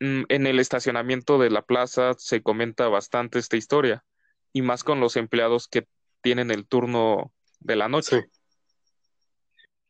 Mm, 0.01 0.25
En 0.29 0.47
el 0.47 0.61
estacionamiento 0.61 1.39
de 1.39 1.51
la 1.51 1.63
plaza 1.63 2.15
se 2.17 2.43
comenta 2.43 2.89
bastante 2.89 3.39
esta 3.39 3.57
historia, 3.57 4.05
y 4.53 4.63
más 4.63 4.83
con 4.85 5.01
los 5.01 5.17
empleados 5.17 5.69
que 5.69 5.87
tienen 6.21 6.51
el 6.51 6.67
turno 6.67 7.33
de 7.61 7.77
la 7.77 7.89
noche. 7.89 8.23
Sí. 8.23 8.27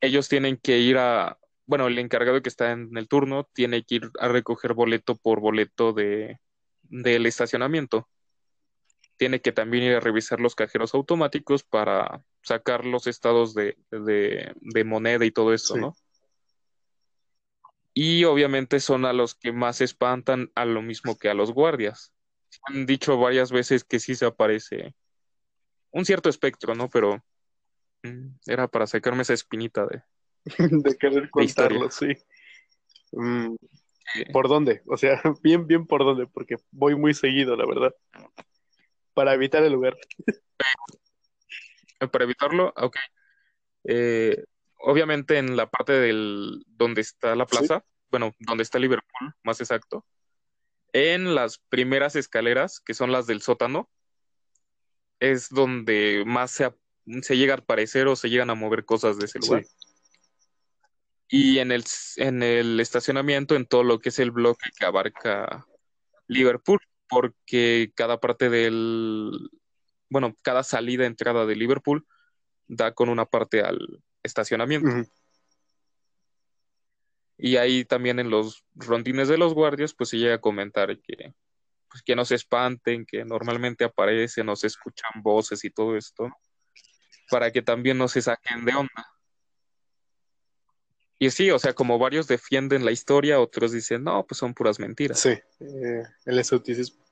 Ellos 0.00 0.28
tienen 0.28 0.56
que 0.56 0.78
ir 0.78 0.98
a, 0.98 1.38
bueno, 1.66 1.86
el 1.86 1.98
encargado 1.98 2.40
que 2.40 2.48
está 2.48 2.72
en 2.72 2.96
el 2.96 3.08
turno 3.08 3.48
tiene 3.52 3.82
que 3.84 3.96
ir 3.96 4.10
a 4.20 4.28
recoger 4.28 4.74
boleto 4.74 5.16
por 5.16 5.40
boleto 5.40 5.92
de, 5.92 6.38
del 6.82 7.26
estacionamiento. 7.26 8.08
Tiene 9.16 9.40
que 9.40 9.50
también 9.50 9.84
ir 9.84 9.94
a 9.94 10.00
revisar 10.00 10.40
los 10.40 10.54
cajeros 10.54 10.94
automáticos 10.94 11.64
para 11.64 12.22
sacar 12.42 12.86
los 12.86 13.06
estados 13.08 13.52
de, 13.54 13.76
de, 13.90 14.54
de 14.60 14.84
moneda 14.84 15.24
y 15.24 15.32
todo 15.32 15.52
eso, 15.52 15.74
Sí. 15.74 15.80
¿no? 15.80 15.96
Y 17.94 18.22
obviamente 18.24 18.78
son 18.78 19.04
a 19.04 19.12
los 19.12 19.34
que 19.34 19.50
más 19.50 19.80
espantan 19.80 20.52
a 20.54 20.64
lo 20.64 20.82
mismo 20.82 21.18
que 21.18 21.28
a 21.28 21.34
los 21.34 21.52
guardias. 21.52 22.12
Han 22.62 22.86
dicho 22.86 23.18
varias 23.18 23.50
veces 23.50 23.82
que 23.82 23.98
sí 23.98 24.14
se 24.14 24.24
aparece 24.24 24.94
un 25.90 26.04
cierto 26.04 26.28
espectro, 26.28 26.74
¿no? 26.74 26.88
Pero 26.88 27.22
mm, 28.02 28.36
era 28.46 28.68
para 28.68 28.86
sacarme 28.86 29.22
esa 29.22 29.34
espinita 29.34 29.86
de, 29.86 30.02
De 30.84 30.96
querer 30.96 31.24
de 31.24 31.30
contarlo, 31.30 31.90
sí. 31.90 32.08
Mm, 33.12 33.56
Sí. 34.14 34.24
¿Por 34.32 34.48
dónde? 34.48 34.82
O 34.86 34.96
sea, 34.96 35.20
bien, 35.42 35.66
bien 35.66 35.86
por 35.86 36.04
dónde, 36.04 36.26
porque 36.26 36.56
voy 36.70 36.94
muy 36.94 37.14
seguido, 37.14 37.56
la 37.56 37.66
verdad. 37.66 37.94
Para 39.14 39.34
evitar 39.34 39.62
el 39.64 39.72
lugar. 39.72 39.96
Para 42.12 42.24
evitarlo, 42.24 42.72
ok. 42.76 42.96
Eh, 43.84 44.44
obviamente 44.78 45.38
en 45.38 45.56
la 45.56 45.68
parte 45.68 45.92
del 45.92 46.62
donde 46.66 47.00
está 47.00 47.34
la 47.34 47.44
plaza, 47.44 47.84
bueno, 48.08 48.36
donde 48.38 48.62
está 48.62 48.78
Liverpool, 48.78 49.34
más 49.42 49.60
exacto, 49.60 50.06
en 50.92 51.34
las 51.34 51.58
primeras 51.58 52.14
escaleras, 52.14 52.78
que 52.78 52.94
son 52.94 53.10
las 53.10 53.26
del 53.26 53.42
sótano, 53.42 53.90
es 55.20 55.48
donde 55.48 56.22
más 56.26 56.50
se, 56.50 56.72
se 57.22 57.36
llega 57.36 57.54
a 57.54 57.58
aparecer 57.58 58.06
o 58.06 58.16
se 58.16 58.30
llegan 58.30 58.50
a 58.50 58.54
mover 58.54 58.84
cosas 58.84 59.18
de 59.18 59.26
ese 59.26 59.38
lugar. 59.38 59.64
Y 61.28 61.58
en 61.58 61.72
el, 61.72 61.84
en 62.16 62.42
el 62.42 62.80
estacionamiento, 62.80 63.54
en 63.54 63.66
todo 63.66 63.84
lo 63.84 63.98
que 64.00 64.08
es 64.08 64.18
el 64.18 64.30
bloque 64.30 64.70
que 64.78 64.86
abarca 64.86 65.66
Liverpool, 66.26 66.80
porque 67.08 67.92
cada 67.94 68.18
parte 68.18 68.48
del, 68.48 69.50
bueno, 70.08 70.34
cada 70.42 70.62
salida, 70.62 71.06
entrada 71.06 71.44
de 71.46 71.56
Liverpool 71.56 72.06
da 72.66 72.92
con 72.92 73.08
una 73.08 73.26
parte 73.26 73.62
al 73.62 74.02
estacionamiento. 74.22 75.10
Y 77.36 77.56
ahí 77.56 77.84
también 77.84 78.18
en 78.18 78.30
los 78.30 78.64
rondines 78.74 79.28
de 79.28 79.38
los 79.38 79.54
guardias, 79.54 79.94
pues 79.94 80.10
se 80.10 80.18
llega 80.18 80.36
a 80.36 80.40
comentar 80.40 80.98
que, 81.00 81.34
pues, 81.88 82.02
que 82.02 82.16
no 82.16 82.24
se 82.24 82.34
espanten, 82.34 83.04
que 83.06 83.24
normalmente 83.24 83.84
aparecen, 83.84 84.46
no 84.46 84.56
se 84.56 84.66
escuchan 84.66 85.22
voces 85.22 85.64
y 85.64 85.70
todo 85.70 85.96
esto, 85.96 86.28
para 87.30 87.50
que 87.50 87.62
también 87.62 87.98
no 87.98 88.08
se 88.08 88.22
saquen 88.22 88.64
de 88.64 88.74
onda. 88.74 89.06
Y 91.18 91.30
sí, 91.30 91.50
o 91.50 91.58
sea, 91.58 91.74
como 91.74 91.98
varios 91.98 92.28
defienden 92.28 92.84
la 92.84 92.92
historia, 92.92 93.40
otros 93.40 93.72
dicen, 93.72 94.04
no, 94.04 94.24
pues 94.24 94.38
son 94.38 94.54
puras 94.54 94.78
mentiras. 94.78 95.18
Sí, 95.18 95.30
eh, 95.30 96.02
el 96.26 96.38
escepticismo. 96.38 97.04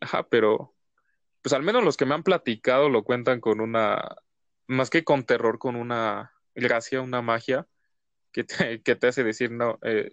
Ajá, 0.00 0.22
pero 0.28 0.74
pues 1.40 1.54
al 1.54 1.62
menos 1.62 1.82
los 1.82 1.96
que 1.96 2.04
me 2.04 2.14
han 2.14 2.22
platicado 2.22 2.90
lo 2.90 3.04
cuentan 3.04 3.40
con 3.40 3.60
una, 3.60 4.16
más 4.66 4.90
que 4.90 5.02
con 5.02 5.24
terror, 5.24 5.58
con 5.58 5.76
una 5.76 6.32
gracia, 6.54 7.00
una 7.00 7.22
magia 7.22 7.66
que 8.32 8.44
te, 8.44 8.82
que 8.82 8.96
te 8.96 9.06
hace 9.06 9.24
decir, 9.24 9.50
no, 9.50 9.78
eh, 9.82 10.10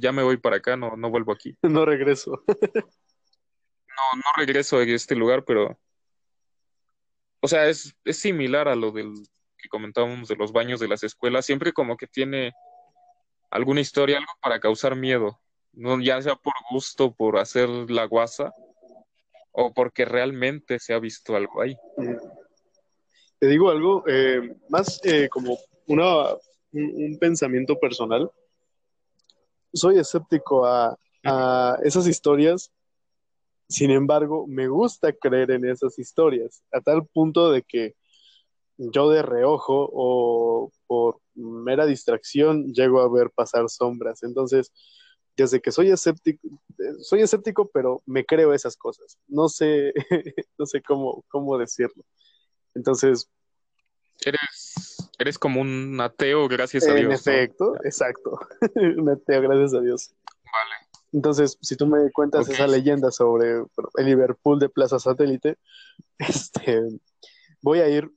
ya 0.00 0.12
me 0.12 0.22
voy 0.22 0.36
para 0.36 0.56
acá, 0.56 0.76
no, 0.76 0.96
no 0.96 1.10
vuelvo 1.10 1.32
aquí. 1.32 1.56
No 1.62 1.84
regreso. 1.84 2.42
no, 2.46 4.16
no 4.16 4.22
regreso 4.36 4.78
a 4.78 4.84
este 4.84 5.14
lugar, 5.14 5.44
pero, 5.44 5.78
o 7.40 7.48
sea, 7.48 7.68
es, 7.68 7.94
es 8.04 8.18
similar 8.18 8.68
a 8.68 8.74
lo 8.74 8.90
del 8.90 9.12
que 9.56 9.68
comentábamos 9.68 10.28
de 10.28 10.36
los 10.36 10.52
baños 10.52 10.80
de 10.80 10.88
las 10.88 11.02
escuelas, 11.04 11.46
siempre 11.46 11.72
como 11.72 11.96
que 11.96 12.06
tiene 12.06 12.52
alguna 13.50 13.80
historia, 13.80 14.18
algo 14.18 14.32
para 14.42 14.60
causar 14.60 14.96
miedo, 14.96 15.40
no, 15.72 16.00
ya 16.00 16.20
sea 16.20 16.36
por 16.36 16.54
gusto, 16.70 17.14
por 17.14 17.38
hacer 17.38 17.68
la 17.68 18.04
guasa, 18.04 18.52
o 19.52 19.72
porque 19.72 20.04
realmente 20.04 20.78
se 20.78 20.92
ha 20.92 20.98
visto 20.98 21.36
algo 21.36 21.62
ahí. 21.62 21.76
Te 23.38 23.46
digo 23.46 23.70
algo, 23.70 24.04
eh, 24.08 24.56
más 24.68 25.00
eh, 25.04 25.28
como 25.28 25.56
una, 25.86 26.34
un, 26.72 27.18
pensamiento 27.20 27.78
personal. 27.78 28.30
Soy 29.74 29.98
escéptico 29.98 30.64
a, 30.64 30.96
a 31.24 31.78
esas 31.82 32.06
historias, 32.06 32.72
sin 33.68 33.90
embargo, 33.90 34.46
me 34.46 34.68
gusta 34.68 35.12
creer 35.12 35.50
en 35.50 35.64
esas 35.64 35.98
historias, 35.98 36.62
a 36.72 36.80
tal 36.80 37.06
punto 37.06 37.50
de 37.50 37.62
que 37.62 37.94
yo 38.76 39.10
de 39.10 39.22
reojo 39.22 39.88
o 39.92 40.72
por 40.86 41.20
mera 41.34 41.86
distracción 41.86 42.72
llego 42.72 43.00
a 43.00 43.10
ver 43.10 43.30
pasar 43.30 43.68
sombras. 43.68 44.22
Entonces, 44.22 44.72
desde 45.36 45.60
que 45.60 45.72
soy 45.72 45.90
escéptico, 45.90 46.48
soy 47.00 47.22
escéptico, 47.22 47.70
pero 47.72 48.02
me 48.06 48.24
creo 48.24 48.52
esas 48.52 48.76
cosas. 48.76 49.18
No 49.26 49.48
sé, 49.48 49.92
no 50.58 50.66
sé 50.66 50.82
cómo, 50.82 51.24
cómo 51.28 51.58
decirlo. 51.58 52.04
Entonces. 52.74 53.28
Eres, 54.24 54.93
eres 55.18 55.38
como 55.38 55.60
un 55.60 56.00
ateo, 56.00 56.48
gracias 56.48 56.86
a 56.88 56.94
Dios. 56.94 57.06
En 57.06 57.12
efecto, 57.12 57.74
exacto. 57.84 58.38
un 58.74 59.08
ateo, 59.08 59.42
gracias 59.42 59.74
a 59.74 59.80
Dios. 59.80 60.14
Vale. 60.44 60.84
Entonces, 61.14 61.56
si 61.62 61.76
tú 61.76 61.86
me 61.86 62.10
cuentas 62.10 62.48
esa 62.48 62.66
leyenda 62.66 63.12
sobre 63.12 63.62
el 63.96 64.04
Liverpool 64.04 64.58
de 64.58 64.68
Plaza 64.68 64.98
Satélite, 64.98 65.58
este, 66.18 66.82
voy 67.62 67.80
a 67.80 67.88
ir 67.88 68.10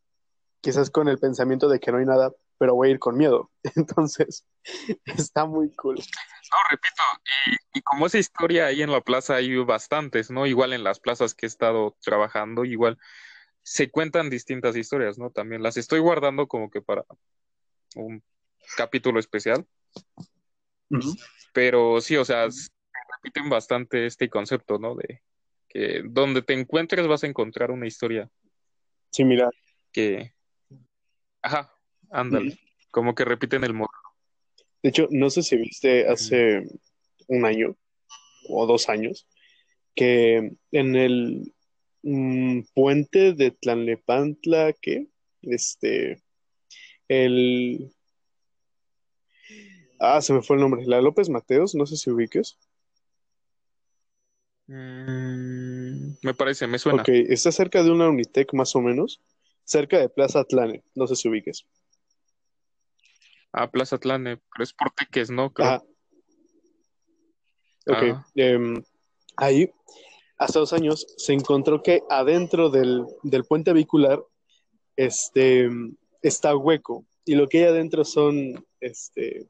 quizás 0.62 0.90
con 0.90 1.08
el 1.08 1.20
pensamiento 1.20 1.70
de 1.70 1.80
que 1.80 1.92
no 1.92 2.00
hay 2.00 2.06
nada, 2.06 2.34
pero 2.58 2.74
voy 2.74 2.90
a 2.90 2.92
ir 2.92 3.00
con 3.00 3.16
miedo. 3.16 3.52
Entonces, 3.76 4.48
está 5.06 5.46
muy 5.46 5.72
cool. 5.76 5.96
No, 5.98 6.58
repito, 6.72 7.04
y, 7.74 7.82
como 7.82 8.08
esa 8.08 8.18
historia 8.18 8.66
ahí 8.66 8.82
en 8.82 8.92
la 8.92 9.02
plaza 9.02 9.36
hay 9.36 9.56
bastantes, 9.58 10.32
¿no? 10.32 10.48
Igual 10.48 10.74
en 10.74 10.84
las 10.84 11.00
plazas 11.00 11.36
que 11.36 11.46
he 11.46 11.50
estado 11.50 11.96
trabajando, 12.02 12.66
igual 12.66 12.98
se 13.68 13.92
cuentan 13.92 14.30
distintas 14.30 14.78
historias, 14.78 15.18
¿no? 15.18 15.30
También 15.30 15.62
las 15.62 15.76
estoy 15.76 16.00
guardando 16.00 16.48
como 16.48 16.70
que 16.70 16.82
para 16.82 17.04
un 17.98 18.24
capítulo 18.78 19.20
especial. 19.20 19.68
Pero 21.52 22.00
sí, 22.00 22.16
o 22.16 22.24
sea, 22.24 22.46
repiten 22.46 23.50
bastante 23.50 24.06
este 24.06 24.30
concepto, 24.30 24.80
¿no? 24.80 24.96
De 24.96 25.22
que 25.68 26.02
donde 26.06 26.42
te 26.44 26.54
encuentres 26.54 27.08
vas 27.08 27.26
a 27.26 27.28
encontrar 27.28 27.72
una 27.72 27.86
historia. 27.86 28.32
Sí, 29.12 29.26
mira. 29.26 29.50
Que, 29.92 30.34
ajá, 31.42 31.70
ándale, 32.10 32.58
como 32.90 33.16
que 33.16 33.26
repiten 33.26 33.66
el 33.66 33.74
modo. 33.74 33.90
De 34.82 34.92
hecho, 34.92 35.10
no 35.12 35.30
sé 35.30 35.44
si 35.44 35.58
viste 35.58 36.08
hace 36.08 36.64
un 37.28 37.44
año 37.44 37.76
o 38.48 38.66
dos 38.66 38.88
años 38.88 39.28
que 39.94 40.54
en 40.72 40.96
el 40.96 41.54
mm, 42.04 42.62
puente 42.74 43.34
de 43.34 43.52
Tlanlepantla, 43.52 44.74
que 44.74 45.08
este, 45.42 46.22
el... 47.08 47.92
Ah, 50.00 50.22
se 50.22 50.34
me 50.34 50.42
fue 50.42 50.58
el 50.58 50.62
nombre. 50.62 50.86
La 50.86 51.02
López 51.02 51.30
Mateos, 51.30 51.74
no 51.74 51.86
sé 51.86 51.98
si 51.98 52.12
ubiques. 52.12 52.58
Mm, 54.68 56.18
me 56.22 56.34
parece, 56.34 56.68
me 56.68 56.78
suena. 56.78 57.02
Ok, 57.02 57.10
está 57.10 57.52
cerca 57.52 57.82
de 57.84 57.92
una 57.92 58.10
Unitec 58.10 58.54
más 58.54 58.76
o 58.76 58.82
menos, 58.82 59.22
cerca 59.64 59.98
de 59.98 60.10
Plaza 60.10 60.42
Atlane, 60.42 60.84
no 60.94 61.08
sé 61.08 61.16
si 61.16 61.30
ubiques 61.30 61.66
a 63.58 63.70
Plaza 63.70 63.96
Atlane, 63.96 64.38
pero 64.38 64.64
es 64.64 64.74
por 64.74 64.92
Teques, 64.92 65.30
¿no? 65.30 65.46
Ok. 65.46 65.60
Ah. 65.62 65.84
Em, 68.36 68.84
ahí, 69.38 69.72
hace 70.38 70.60
dos 70.60 70.74
años, 70.74 71.08
se 71.18 71.34
encontró 71.34 71.82
que 71.82 72.04
adentro 72.10 72.70
del, 72.70 73.06
puente 73.48 73.74
vehicular 73.74 74.24
este, 74.96 75.70
está 76.22 76.56
hueco. 76.56 77.06
Y 77.26 77.36
lo 77.36 77.48
que 77.48 77.60
hay 77.60 77.64
adentro 77.66 78.06
son, 78.06 78.66
este, 78.80 79.48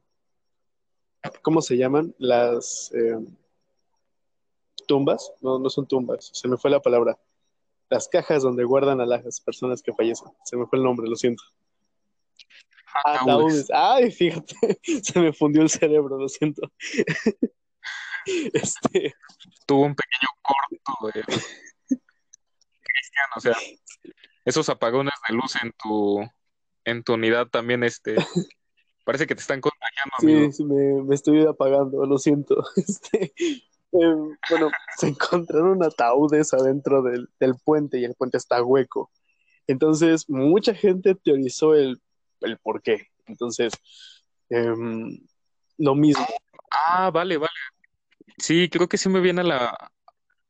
¿cómo 1.42 1.62
se 1.62 1.76
llaman? 1.76 2.14
Las 2.18 2.90
em, 2.92 3.26
tumbas. 4.86 5.32
No, 5.40 5.58
no 5.58 5.70
son 5.70 5.86
tumbas, 5.86 6.30
se 6.32 6.48
me 6.48 6.56
fue 6.56 6.70
la 6.70 6.80
palabra. 6.80 7.18
Las 7.90 8.08
cajas 8.08 8.42
donde 8.42 8.64
guardan 8.64 9.00
a 9.00 9.06
las 9.06 9.40
personas 9.40 9.82
que 9.82 9.94
fallecen. 9.94 10.28
Se 10.44 10.56
me 10.56 10.66
fue 10.66 10.78
el 10.78 10.84
nombre, 10.84 11.08
lo 11.08 11.16
siento. 11.16 11.42
Ataúdes. 13.04 13.68
Ay, 13.72 14.10
fíjate, 14.10 14.54
se 15.02 15.20
me 15.20 15.32
fundió 15.32 15.62
el 15.62 15.70
cerebro, 15.70 16.18
lo 16.18 16.28
siento. 16.28 16.62
Este. 18.52 19.14
Tuvo 19.66 19.82
un 19.82 19.94
pequeño 19.94 20.28
corto 20.42 21.18
de 21.18 21.22
Cristian, 22.82 23.28
o 23.36 23.40
sea, 23.40 23.56
esos 24.44 24.68
apagones 24.68 25.14
de 25.28 25.34
luz 25.34 25.56
en 25.62 25.72
tu 25.72 26.20
en 26.84 27.02
tu 27.02 27.14
unidad 27.14 27.48
también, 27.48 27.84
este, 27.84 28.16
parece 29.04 29.26
que 29.26 29.34
te 29.34 29.42
están 29.42 29.60
contagiando. 29.60 30.52
Sí, 30.52 30.64
me, 30.64 31.02
me, 31.02 31.14
estoy 31.14 31.44
apagando, 31.46 32.04
lo 32.06 32.18
siento. 32.18 32.64
Este, 32.76 33.32
em, 33.92 34.36
bueno, 34.50 34.70
se 34.96 35.08
encontraron 35.08 35.82
ataúdes 35.82 36.54
adentro 36.54 37.02
del, 37.02 37.28
del 37.38 37.54
puente 37.62 37.98
y 37.98 38.04
el 38.04 38.14
puente 38.14 38.38
está 38.38 38.62
hueco. 38.62 39.10
Entonces, 39.66 40.28
mucha 40.28 40.74
gente 40.74 41.14
teorizó 41.14 41.74
el 41.74 42.00
el 42.40 42.58
por 42.58 42.82
qué. 42.82 43.08
Entonces, 43.26 43.72
em, 44.48 45.18
lo 45.78 45.94
mismo. 45.94 46.26
Ah, 46.70 47.10
vale, 47.10 47.36
vale. 47.36 47.52
Sí, 48.38 48.68
creo 48.68 48.88
que 48.88 48.98
sí 48.98 49.08
me 49.08 49.20
viene 49.20 49.40
a 49.40 49.44
la... 49.44 49.92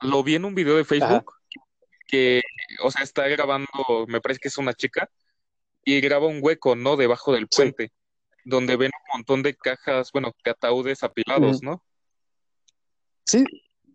Lo 0.00 0.22
vi 0.22 0.36
en 0.36 0.44
un 0.44 0.54
video 0.54 0.76
de 0.76 0.84
Facebook 0.84 1.32
que, 2.06 2.42
o 2.82 2.90
sea, 2.90 3.02
está 3.02 3.28
grabando, 3.28 3.68
me 4.06 4.20
parece 4.20 4.40
que 4.40 4.48
es 4.48 4.58
una 4.58 4.72
chica, 4.72 5.10
y 5.84 6.00
graba 6.00 6.26
un 6.26 6.40
hueco, 6.42 6.74
¿no? 6.74 6.96
Debajo 6.96 7.32
del 7.32 7.48
puente, 7.48 7.92
donde 8.44 8.76
ven 8.76 8.90
un 8.94 9.18
montón 9.18 9.42
de 9.42 9.54
cajas, 9.54 10.10
bueno, 10.12 10.32
de 10.44 10.50
ataúdes 10.50 11.02
apilados, 11.02 11.62
¿no? 11.62 11.82
Sí. 13.24 13.44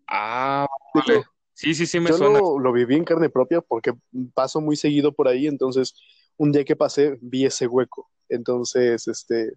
Ah, 0.08 0.68
vale. 0.94 1.24
sí, 1.54 1.74
sí, 1.74 1.88
sí, 1.88 2.00
me 2.00 2.14
suena. 2.14 2.40
Lo, 2.40 2.60
lo 2.60 2.72
viví 2.72 2.96
en 2.96 3.04
carne 3.04 3.30
propia 3.30 3.62
porque 3.62 3.94
paso 4.34 4.62
muy 4.62 4.76
seguido 4.76 5.12
por 5.12 5.28
ahí, 5.28 5.48
entonces 5.48 5.96
un 6.38 6.52
día 6.52 6.64
que 6.66 6.76
pasé 6.76 7.18
vi 7.22 7.46
ese 7.46 7.68
hueco. 7.68 8.12
Entonces, 8.30 9.08
este, 9.08 9.54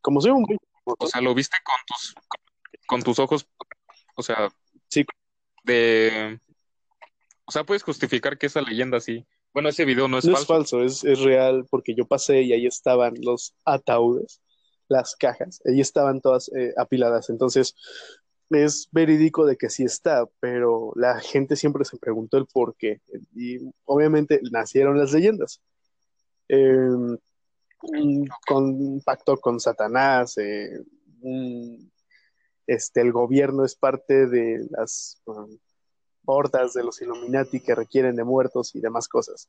como 0.00 0.20
soy 0.20 0.32
un... 0.32 0.44
O 0.84 1.06
sea, 1.06 1.20
lo 1.20 1.34
viste 1.34 1.56
con 1.64 1.76
tus, 1.86 2.14
con 2.86 3.02
tus 3.02 3.18
ojos, 3.18 3.48
o 4.14 4.22
sea, 4.22 4.48
sí. 4.88 5.04
de... 5.64 6.40
O 7.46 7.52
sea, 7.52 7.64
puedes 7.64 7.82
justificar 7.82 8.38
que 8.38 8.46
esa 8.46 8.62
leyenda 8.62 9.00
sí, 9.00 9.26
Bueno, 9.52 9.68
ese 9.68 9.84
video 9.84 10.08
no 10.08 10.18
es 10.18 10.24
No 10.24 10.32
falso. 10.32 10.42
es 10.42 10.46
falso, 10.48 10.82
es, 10.82 11.04
es 11.04 11.20
real 11.20 11.66
porque 11.70 11.94
yo 11.94 12.06
pasé 12.06 12.42
y 12.42 12.52
ahí 12.52 12.66
estaban 12.66 13.14
los 13.20 13.54
ataúdes, 13.66 14.40
las 14.88 15.14
cajas, 15.14 15.60
ahí 15.66 15.80
estaban 15.80 16.20
todas 16.20 16.50
eh, 16.56 16.72
apiladas. 16.76 17.28
Entonces, 17.30 17.74
es 18.50 18.88
verídico 18.92 19.44
de 19.46 19.56
que 19.56 19.68
sí 19.68 19.84
está, 19.84 20.26
pero 20.40 20.92
la 20.96 21.20
gente 21.20 21.56
siempre 21.56 21.84
se 21.84 21.98
preguntó 21.98 22.38
el 22.38 22.46
por 22.46 22.76
qué. 22.76 23.00
Y 23.34 23.58
obviamente 23.84 24.40
nacieron 24.50 24.98
las 24.98 25.12
leyendas. 25.12 25.60
Eh, 26.48 26.88
con 28.46 28.64
un 28.64 29.02
pacto 29.04 29.36
con 29.36 29.60
Satanás, 29.60 30.38
eh, 30.38 30.80
un- 31.20 31.90
este, 32.66 33.00
el 33.00 33.12
gobierno 33.12 33.64
es 33.64 33.74
parte 33.74 34.26
de 34.26 34.66
las 34.70 35.20
um, 35.26 35.58
hordas 36.24 36.72
de 36.74 36.84
los 36.84 37.00
Illuminati 37.00 37.60
que 37.60 37.74
requieren 37.74 38.16
de 38.16 38.24
muertos 38.24 38.74
y 38.74 38.80
demás 38.80 39.08
cosas. 39.08 39.48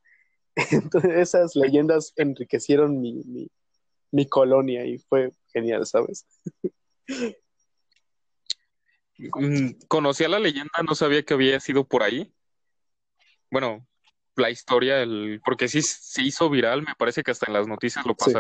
Entonces, 0.72 1.12
esas 1.16 1.56
leyendas 1.56 2.14
enriquecieron 2.16 3.00
mi, 3.00 3.24
mi, 3.26 3.48
mi 4.12 4.28
colonia 4.28 4.86
y 4.86 4.98
fue 4.98 5.32
genial, 5.54 5.86
¿sabes? 5.86 6.26
Mm, 9.18 9.72
Conocía 9.88 10.28
la 10.28 10.40
leyenda, 10.40 10.84
no 10.86 10.96
sabía 10.96 11.24
que 11.24 11.34
había 11.34 11.60
sido 11.60 11.88
por 11.88 12.04
ahí. 12.04 12.34
Bueno, 13.50 13.88
la 14.36 14.50
historia, 14.50 15.02
el... 15.02 15.42
porque 15.46 15.68
sí 15.68 15.82
se 15.82 16.22
hizo 16.22 16.50
viral, 16.50 16.82
me 16.82 16.96
parece 16.98 17.24
que 17.24 17.32
hasta 17.32 17.46
en 17.48 17.54
las 17.54 17.68
noticias 17.68 18.06
lo 18.06 18.16
Sí. 18.20 18.34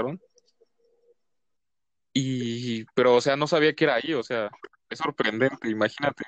Y, 2.17 2.85
pero, 2.95 3.15
o 3.15 3.19
sea, 3.21 3.35
no 3.35 3.45
sabía 3.45 3.75
que 3.75 3.83
era 3.83 3.95
ahí, 3.95 4.13
o 4.13 4.23
sea, 4.23 4.49
es 4.89 4.99
sorprendente, 4.99 5.69
imagínate. 5.69 6.23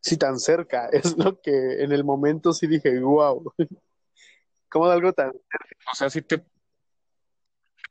Sí, 0.00 0.16
tan 0.16 0.38
cerca. 0.38 0.88
Es 0.92 1.16
lo 1.18 1.40
que 1.40 1.82
en 1.82 1.90
el 1.90 2.04
momento 2.04 2.52
sí 2.52 2.68
dije, 2.68 3.00
wow. 3.00 3.52
¿Cómo 4.70 4.86
algo 4.86 5.12
tan... 5.12 5.30
O 5.30 5.94
sea, 5.96 6.10
sí 6.10 6.22
te, 6.22 6.44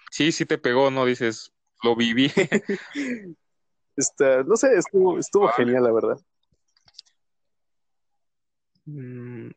sí, 0.10 0.32
sí 0.32 0.46
te 0.46 0.58
pegó, 0.58 0.92
¿no? 0.92 1.06
Dices, 1.06 1.52
lo 1.84 1.96
viví. 1.98 2.32
Está, 3.98 4.44
no 4.44 4.56
sé, 4.56 4.78
estuvo, 4.78 5.20
estuvo 5.20 5.46
Vale. 5.46 5.58
genial, 5.58 5.84
la 5.84 5.92
verdad. 5.92 6.18
Mm, 8.86 9.50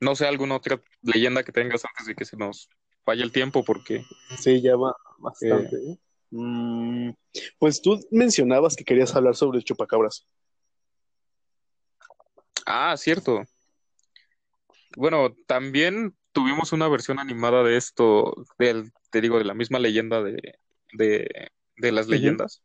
No 0.00 0.14
sé, 0.14 0.26
alguna 0.28 0.56
otra 0.56 0.80
leyenda 1.02 1.42
que 1.42 1.50
tengas 1.50 1.84
antes 1.84 2.06
de 2.06 2.14
que 2.14 2.24
se 2.24 2.36
nos 2.36 2.68
vaya 3.04 3.24
el 3.24 3.32
tiempo, 3.32 3.64
porque 3.64 4.04
Sí, 4.38 4.62
ya 4.62 4.76
va 4.76 4.94
bastante. 5.18 5.74
¿eh? 5.76 5.98
Mm, 6.30 7.10
pues 7.58 7.82
tú 7.82 8.00
mencionabas 8.10 8.76
que 8.76 8.84
querías 8.84 9.14
hablar 9.14 9.34
sobre 9.34 9.58
el 9.58 9.64
chupacabras. 9.64 10.26
Ah, 12.66 12.96
cierto. 12.96 13.42
Bueno, 14.96 15.34
también 15.46 16.16
tuvimos 16.32 16.72
una 16.72 16.88
versión 16.88 17.18
animada 17.18 17.62
de 17.62 17.76
esto, 17.76 18.34
del, 18.58 18.92
te 19.10 19.20
digo, 19.20 19.38
de 19.38 19.44
la 19.44 19.54
misma 19.54 19.78
leyenda 19.78 20.22
de, 20.22 20.58
de, 20.92 21.50
de 21.76 21.92
las 21.92 22.08
leyendas. 22.08 22.62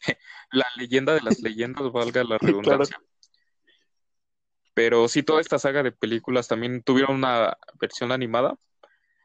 La 0.52 0.66
leyenda 0.76 1.14
de 1.14 1.22
las 1.22 1.40
leyendas, 1.40 1.90
valga 1.90 2.22
la 2.24 2.36
redundancia. 2.40 3.00
Pero 4.74 5.08
sí, 5.08 5.22
toda 5.22 5.40
esta 5.40 5.58
saga 5.58 5.82
de 5.82 5.92
películas 5.92 6.46
también 6.46 6.82
tuvieron 6.82 7.16
una 7.16 7.56
versión 7.80 8.12
animada, 8.12 8.54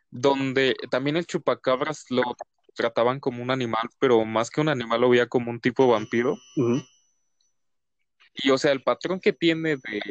donde 0.09 0.75
también 0.89 1.17
el 1.17 1.25
chupacabras 1.25 2.05
lo 2.09 2.23
trataban 2.75 3.19
como 3.19 3.41
un 3.43 3.51
animal, 3.51 3.89
pero 3.99 4.23
más 4.25 4.49
que 4.49 4.61
un 4.61 4.69
animal 4.69 5.01
lo 5.01 5.09
veía 5.09 5.27
como 5.27 5.51
un 5.51 5.59
tipo 5.59 5.87
vampiro. 5.87 6.37
Y 8.35 8.49
o 8.51 8.57
sea, 8.57 8.71
el 8.71 8.83
patrón 8.83 9.19
que 9.19 9.33
tiene 9.33 9.77
de 9.77 10.01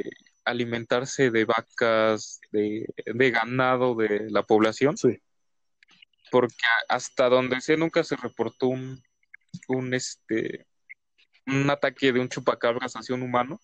alimentarse 0.44 1.30
de 1.30 1.44
vacas, 1.44 2.40
de, 2.52 2.86
de 3.06 3.30
ganado 3.30 3.94
de 3.94 4.30
la 4.30 4.42
población, 4.42 4.96
Sí. 4.96 5.18
porque 6.30 6.54
hasta 6.88 7.28
donde 7.28 7.60
sé 7.60 7.76
nunca 7.76 8.02
se 8.04 8.16
reportó 8.16 8.68
un, 8.68 9.02
un 9.68 9.94
este 9.94 10.66
un 11.46 11.70
ataque 11.70 12.12
de 12.12 12.20
un 12.20 12.28
chupacabras 12.28 12.92
hacia 12.94 13.14
un 13.14 13.22
humano. 13.22 13.58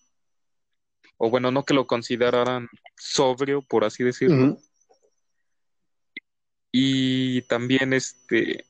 O 1.17 1.29
bueno, 1.29 1.51
no 1.51 1.63
que 1.63 1.73
lo 1.75 1.85
consideraran 1.87 2.67
sobrio, 2.97 3.61
por 3.61 3.83
así 3.85 4.03
decirlo. 4.03 4.57
Y 6.71 7.43
también 7.43 7.93
este 7.93 8.65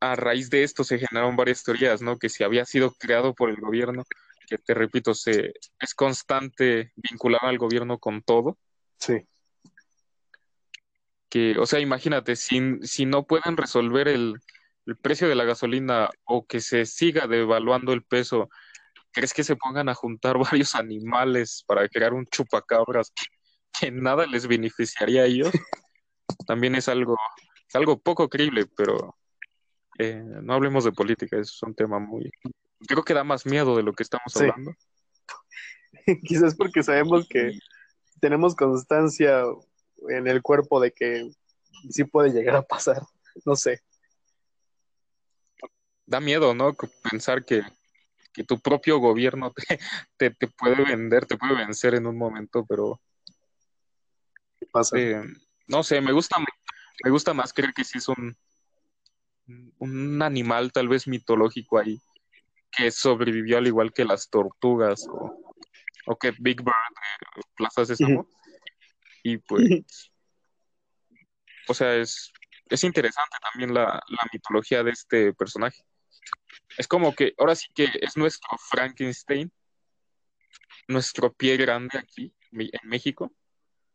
a 0.00 0.16
raíz 0.16 0.50
de 0.50 0.62
esto 0.62 0.82
se 0.82 0.98
generaron 0.98 1.36
varias 1.36 1.62
teorías, 1.62 2.00
¿no? 2.02 2.18
Que 2.18 2.28
si 2.28 2.42
había 2.42 2.64
sido 2.64 2.92
creado 2.92 3.34
por 3.34 3.50
el 3.50 3.56
gobierno, 3.56 4.04
que 4.48 4.58
te 4.58 4.74
repito, 4.74 5.14
se 5.14 5.52
es 5.78 5.94
constante 5.94 6.92
vincular 6.96 7.44
al 7.44 7.58
gobierno 7.58 7.98
con 7.98 8.22
todo. 8.22 8.58
Sí. 8.98 9.26
que, 11.30 11.56
o 11.58 11.64
sea, 11.64 11.80
imagínate, 11.80 12.36
si, 12.36 12.60
si 12.82 13.06
no 13.06 13.24
pueden 13.26 13.56
resolver 13.56 14.08
el, 14.08 14.34
el 14.86 14.96
precio 14.96 15.28
de 15.28 15.34
la 15.34 15.44
gasolina 15.44 16.10
o 16.24 16.46
que 16.46 16.60
se 16.60 16.84
siga 16.84 17.26
devaluando 17.26 17.92
el 17.92 18.02
peso, 18.02 18.50
¿crees 19.12 19.32
que 19.32 19.44
se 19.44 19.56
pongan 19.56 19.88
a 19.88 19.94
juntar 19.94 20.36
varios 20.52 20.74
animales 20.74 21.64
para 21.66 21.88
crear 21.88 22.12
un 22.12 22.26
chupacabras 22.26 23.12
que 23.78 23.90
nada 23.90 24.26
les 24.26 24.46
beneficiaría 24.46 25.22
a 25.22 25.26
ellos? 25.26 25.50
También 26.46 26.74
es 26.74 26.88
algo, 26.88 27.16
es 27.68 27.74
algo 27.74 28.00
poco 28.00 28.28
creíble, 28.28 28.66
pero 28.76 29.16
eh, 29.98 30.22
no 30.42 30.54
hablemos 30.54 30.84
de 30.84 30.92
política, 30.92 31.38
es 31.38 31.62
un 31.62 31.74
tema 31.74 31.98
muy... 31.98 32.30
Creo 32.86 33.02
que 33.02 33.14
da 33.14 33.24
más 33.24 33.44
miedo 33.46 33.76
de 33.76 33.82
lo 33.82 33.92
que 33.92 34.02
estamos 34.02 34.32
Sí. 34.32 34.40
hablando. 34.40 34.74
Quizás 36.24 36.54
porque 36.54 36.82
sabemos 36.82 37.26
que 37.28 37.58
tenemos 38.20 38.54
constancia 38.54 39.42
en 40.08 40.26
el 40.26 40.40
cuerpo 40.42 40.80
de 40.80 40.92
que 40.92 41.30
sí 41.90 42.04
puede 42.04 42.30
llegar 42.30 42.56
a 42.56 42.62
pasar. 42.62 43.02
No 43.44 43.54
sé. 43.56 43.80
Da 46.06 46.20
miedo, 46.20 46.54
¿no? 46.54 46.74
Pensar 47.10 47.44
que, 47.44 47.62
que 48.32 48.44
tu 48.44 48.58
propio 48.58 48.98
gobierno 48.98 49.52
te, 49.52 49.78
te, 50.16 50.30
te 50.30 50.48
puede 50.48 50.84
vender, 50.84 51.26
te 51.26 51.36
puede 51.36 51.54
vencer 51.54 51.94
en 51.94 52.06
un 52.06 52.16
momento, 52.16 52.64
pero 52.66 53.00
qué 54.58 54.66
pasa. 54.66 54.98
eh, 54.98 55.22
no 55.68 55.82
sé, 55.82 56.00
me 56.00 56.12
gusta, 56.12 56.36
me 57.04 57.10
gusta 57.10 57.32
más 57.34 57.52
creer 57.52 57.72
que 57.72 57.84
sí 57.84 57.98
es 57.98 58.08
un, 58.08 58.36
un 59.78 60.22
animal 60.22 60.72
tal 60.72 60.88
vez 60.88 61.06
mitológico 61.06 61.78
ahí, 61.78 62.00
que 62.70 62.90
sobrevivió 62.90 63.58
al 63.58 63.66
igual 63.66 63.92
que 63.92 64.04
las 64.04 64.28
tortugas 64.28 65.06
o, 65.08 65.54
o 66.06 66.16
que 66.16 66.32
Big 66.38 66.62
Bird 66.62 66.74
de 67.36 67.42
Plaza 67.56 67.84
Sésamo. 67.84 68.28
Y 69.22 69.38
pues, 69.38 70.10
o 71.68 71.74
sea, 71.74 71.96
es, 71.96 72.32
es 72.68 72.84
interesante 72.84 73.36
también 73.52 73.74
la, 73.74 73.84
la 74.08 74.28
mitología 74.32 74.82
de 74.82 74.92
este 74.92 75.32
personaje. 75.34 75.82
Es 76.78 76.86
como 76.86 77.14
que 77.14 77.34
ahora 77.38 77.54
sí 77.54 77.66
que 77.74 77.88
es 78.00 78.16
nuestro 78.16 78.48
Frankenstein, 78.70 79.52
nuestro 80.88 81.32
pie 81.32 81.56
grande 81.56 81.98
aquí 81.98 82.32
en 82.52 82.88
México. 82.88 83.32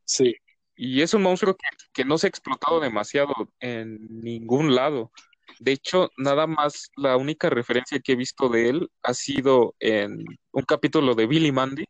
Sí. 0.05 0.35
Y 0.75 1.01
es 1.01 1.13
un 1.13 1.21
monstruo 1.23 1.55
que, 1.55 1.67
que 1.93 2.05
no 2.05 2.17
se 2.17 2.27
ha 2.27 2.29
explotado 2.29 2.79
demasiado 2.79 3.33
en 3.59 3.97
ningún 4.09 4.75
lado. 4.75 5.11
De 5.59 5.71
hecho, 5.71 6.09
nada 6.17 6.47
más 6.47 6.89
la 6.95 7.17
única 7.17 7.49
referencia 7.49 7.99
que 7.99 8.13
he 8.13 8.15
visto 8.15 8.49
de 8.49 8.69
él 8.69 8.89
ha 9.03 9.13
sido 9.13 9.75
en 9.79 10.25
un 10.51 10.63
capítulo 10.63 11.15
de 11.15 11.27
Billy 11.27 11.51
Mandy, 11.51 11.85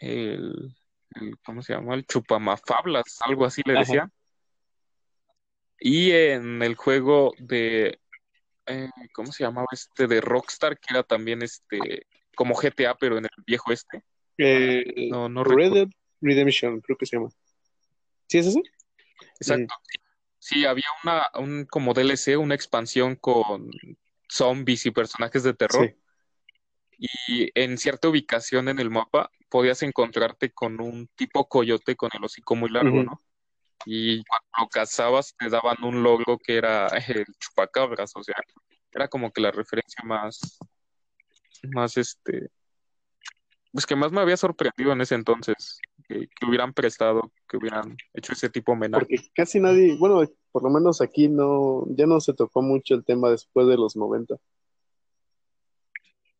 el, 0.00 0.74
el- 1.14 1.38
¿cómo 1.44 1.62
se 1.62 1.74
llama? 1.74 1.94
El 1.94 2.06
Chupamafablas, 2.06 3.18
algo 3.20 3.44
así 3.44 3.62
le 3.64 3.74
Ajá. 3.74 3.80
decía. 3.80 4.10
Y 5.78 6.12
en 6.12 6.62
el 6.62 6.74
juego 6.76 7.32
de, 7.38 8.00
eh, 8.66 8.88
¿cómo 9.12 9.32
se 9.32 9.44
llamaba 9.44 9.66
este? 9.72 10.06
De 10.06 10.20
Rockstar, 10.20 10.78
que 10.78 10.94
era 10.94 11.02
también 11.02 11.42
este, 11.42 12.06
como 12.36 12.54
GTA, 12.54 12.94
pero 12.96 13.18
en 13.18 13.24
el 13.24 13.44
viejo 13.46 13.72
este. 13.72 14.02
Eh, 14.38 15.08
No, 15.10 15.28
no 15.28 15.44
Red. 15.44 15.72
Dead 15.72 15.88
Redemption, 16.20 16.80
creo 16.80 16.96
que 16.96 17.06
se 17.06 17.16
llama. 17.16 17.30
¿Sí 18.28 18.38
es 18.38 18.46
ese? 18.46 18.62
Exacto. 19.40 19.74
Sí, 20.42 20.66
había 20.66 20.86
una, 21.04 21.30
un 21.34 21.66
como 21.66 21.94
DLC, 21.94 22.36
una 22.36 22.56
expansión 22.56 23.14
con 23.14 23.70
zombies 24.28 24.84
y 24.86 24.90
personajes 24.90 25.44
de 25.44 25.54
terror. 25.54 25.86
Sí. 25.86 27.08
Y 27.28 27.50
en 27.54 27.78
cierta 27.78 28.08
ubicación 28.08 28.68
en 28.68 28.80
el 28.80 28.90
mapa 28.90 29.30
podías 29.48 29.84
encontrarte 29.84 30.50
con 30.50 30.80
un 30.80 31.06
tipo 31.14 31.48
coyote 31.48 31.94
con 31.94 32.10
el 32.12 32.24
hocico 32.24 32.56
muy 32.56 32.70
largo. 32.70 33.04
¿no? 33.04 33.20
Y 33.86 34.24
cuando 34.24 34.48
lo 34.58 34.68
cazabas 34.68 35.32
te 35.38 35.48
daban 35.48 35.76
un 35.84 36.02
logo 36.02 36.40
que 36.44 36.56
era 36.56 36.88
el 36.88 37.24
chupacabras, 37.38 38.10
o 38.16 38.24
sea, 38.24 38.34
era 38.90 39.06
como 39.06 39.30
que 39.30 39.42
la 39.42 39.52
referencia 39.52 40.02
más, 40.02 40.58
más 41.72 41.96
este, 41.96 42.48
pues 43.70 43.86
que 43.86 43.94
más 43.94 44.10
me 44.10 44.20
había 44.20 44.36
sorprendido 44.36 44.90
en 44.90 45.02
ese 45.02 45.14
entonces, 45.14 45.78
que, 46.12 46.28
que 46.28 46.46
hubieran 46.46 46.72
prestado, 46.72 47.32
que 47.48 47.56
hubieran 47.56 47.96
hecho 48.12 48.32
ese 48.32 48.50
tipo 48.50 48.72
de 48.72 48.76
homenaje. 48.76 49.06
Porque 49.06 49.30
casi 49.34 49.60
nadie, 49.60 49.96
bueno, 49.96 50.22
por 50.50 50.62
lo 50.62 50.70
menos 50.70 51.00
aquí 51.00 51.28
no, 51.28 51.84
ya 51.88 52.06
no 52.06 52.20
se 52.20 52.34
tocó 52.34 52.62
mucho 52.62 52.94
el 52.94 53.04
tema 53.04 53.30
después 53.30 53.66
de 53.66 53.76
los 53.76 53.96
90. 53.96 54.36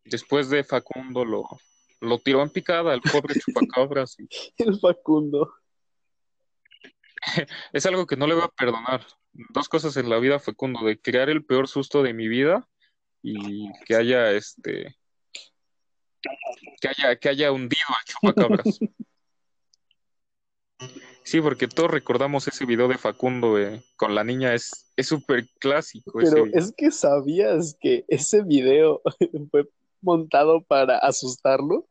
Después 0.05 0.51
de 0.51 0.65
Facundo 0.65 1.25
lo, 1.25 1.45
lo 2.01 2.19
tiró 2.19 2.43
en 2.43 2.51
picada 2.51 2.93
el 2.93 3.01
pobre 3.01 3.39
chupacabras 3.39 4.17
El 4.59 4.79
Facundo. 4.79 5.53
es 7.73 7.87
algo 7.87 8.07
que 8.07 8.17
no 8.17 8.27
le 8.27 8.35
voy 8.35 8.45
a 8.45 8.49
perdonar. 8.49 9.07
Dos 9.33 9.69
cosas 9.69 9.97
en 9.97 10.11
la 10.11 10.19
vida, 10.19 10.39
Facundo, 10.39 10.85
de 10.85 11.01
crear 11.01 11.31
el 11.31 11.45
peor 11.45 11.69
susto 11.69 12.03
de 12.03 12.13
mi 12.13 12.29
vida 12.29 12.69
y 13.23 13.71
que 13.87 13.95
haya 13.95 14.33
este 14.33 14.97
que 16.81 16.89
haya, 16.89 17.17
que 17.17 17.29
haya 17.29 17.53
hundido 17.53 17.87
al 17.89 18.05
chupacabras. 18.05 18.79
Sí, 21.25 21.41
porque 21.41 21.69
todos 21.69 21.91
recordamos 21.91 22.49
ese 22.49 22.67
video 22.67 22.89
de 22.89 22.99
Facundo 22.99 23.59
eh, 23.59 23.83
con 23.97 24.15
la 24.15 24.25
niña, 24.25 24.55
es 24.55 24.87
súper 24.99 25.47
clásico. 25.61 26.13
Pero 26.19 26.47
es 26.53 26.73
que 26.77 26.91
sabías 26.91 27.77
que 27.81 28.05
ese 28.09 28.43
video 28.43 29.01
fue 29.51 29.69
montado 30.01 30.63
para 30.63 30.99
asustarlo. 30.99 31.87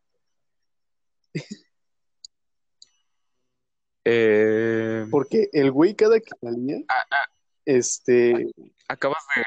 Eh, 4.03 5.05
porque 5.11 5.49
el 5.53 5.71
güey 5.71 5.95
cada 5.95 6.19
que 6.19 6.31
salía, 6.41 6.77
ah, 6.89 7.05
ah. 7.11 7.29
este... 7.65 8.51
Acabas 8.87 9.23
de, 9.35 9.43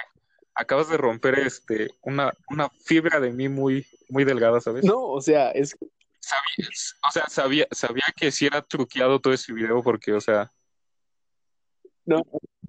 acabas 0.54 0.88
de 0.88 0.96
romper 0.96 1.38
este, 1.40 1.90
una, 2.02 2.32
una 2.48 2.68
fibra 2.70 3.20
de 3.20 3.32
mí 3.32 3.48
muy, 3.48 3.86
muy 4.08 4.24
delgada, 4.24 4.60
¿sabes? 4.60 4.84
No, 4.84 5.02
o 5.02 5.20
sea, 5.20 5.50
es 5.50 5.76
Sabía, 6.24 6.68
o 7.06 7.10
sea, 7.10 7.26
sabía, 7.28 7.66
sabía 7.70 8.04
que 8.16 8.30
sí 8.30 8.46
era 8.46 8.62
truqueado 8.62 9.20
todo 9.20 9.34
ese 9.34 9.52
video 9.52 9.82
porque, 9.82 10.12
o 10.12 10.20
sea, 10.20 10.50
no. 12.06 12.22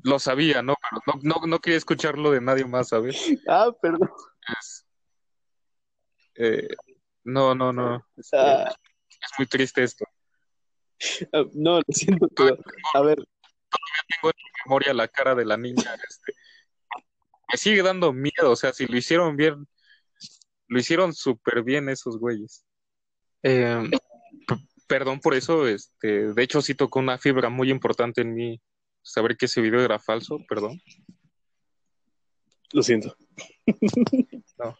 lo 0.04 0.20
sabía, 0.20 0.62
¿no? 0.62 0.76
Pero 0.82 1.02
no, 1.24 1.40
no, 1.40 1.48
no 1.48 1.60
quería 1.60 1.78
escucharlo 1.78 2.32
de 2.32 2.42
nadie 2.42 2.66
más, 2.66 2.90
¿sabes? 2.90 3.18
Ah, 3.48 3.72
perdón. 3.82 4.10
Eh, 6.36 6.68
no, 7.24 7.56
no, 7.56 7.72
no. 7.72 8.06
Este, 8.18 8.38
ah. 8.38 8.76
Es 9.10 9.32
muy 9.38 9.48
triste 9.48 9.84
esto. 9.84 10.06
Ah, 11.32 11.46
no, 11.54 11.78
lo 11.78 11.84
siento, 11.90 12.28
pero, 12.36 12.58
a 12.94 13.02
ver. 13.02 13.18
Todavía 13.18 14.04
tengo 14.10 14.30
en 14.30 14.44
memoria 14.66 14.94
la 14.94 15.08
cara 15.08 15.34
de 15.34 15.46
la 15.46 15.58
niña, 15.58 15.96
este, 16.08 16.34
me 17.52 17.58
sigue 17.58 17.84
dando 17.84 18.14
miedo, 18.14 18.52
o 18.52 18.56
sea, 18.56 18.74
si 18.74 18.86
lo 18.86 18.98
hicieron 18.98 19.36
bien, 19.36 19.68
lo 20.68 20.80
hicieron 20.80 21.14
súper 21.14 21.64
bien 21.64 21.90
esos 21.90 22.18
güeyes. 22.18 22.66
Eh, 23.48 23.92
perdón 24.88 25.20
por 25.20 25.36
eso, 25.36 25.68
este, 25.68 26.34
de 26.34 26.44
hecho 26.44 26.64
sí 26.64 26.74
tocó 26.74 26.98
una 26.98 27.20
fibra 27.20 27.50
muy 27.50 27.70
importante 27.70 28.22
en 28.22 28.34
mí 28.34 28.60
saber 29.04 29.38
que 29.38 29.46
ese 29.46 29.62
video 29.62 29.82
era 29.82 30.00
falso, 30.00 30.40
perdón. 30.50 30.82
Lo 32.74 32.82
siento. 32.82 33.16
No. 34.58 34.78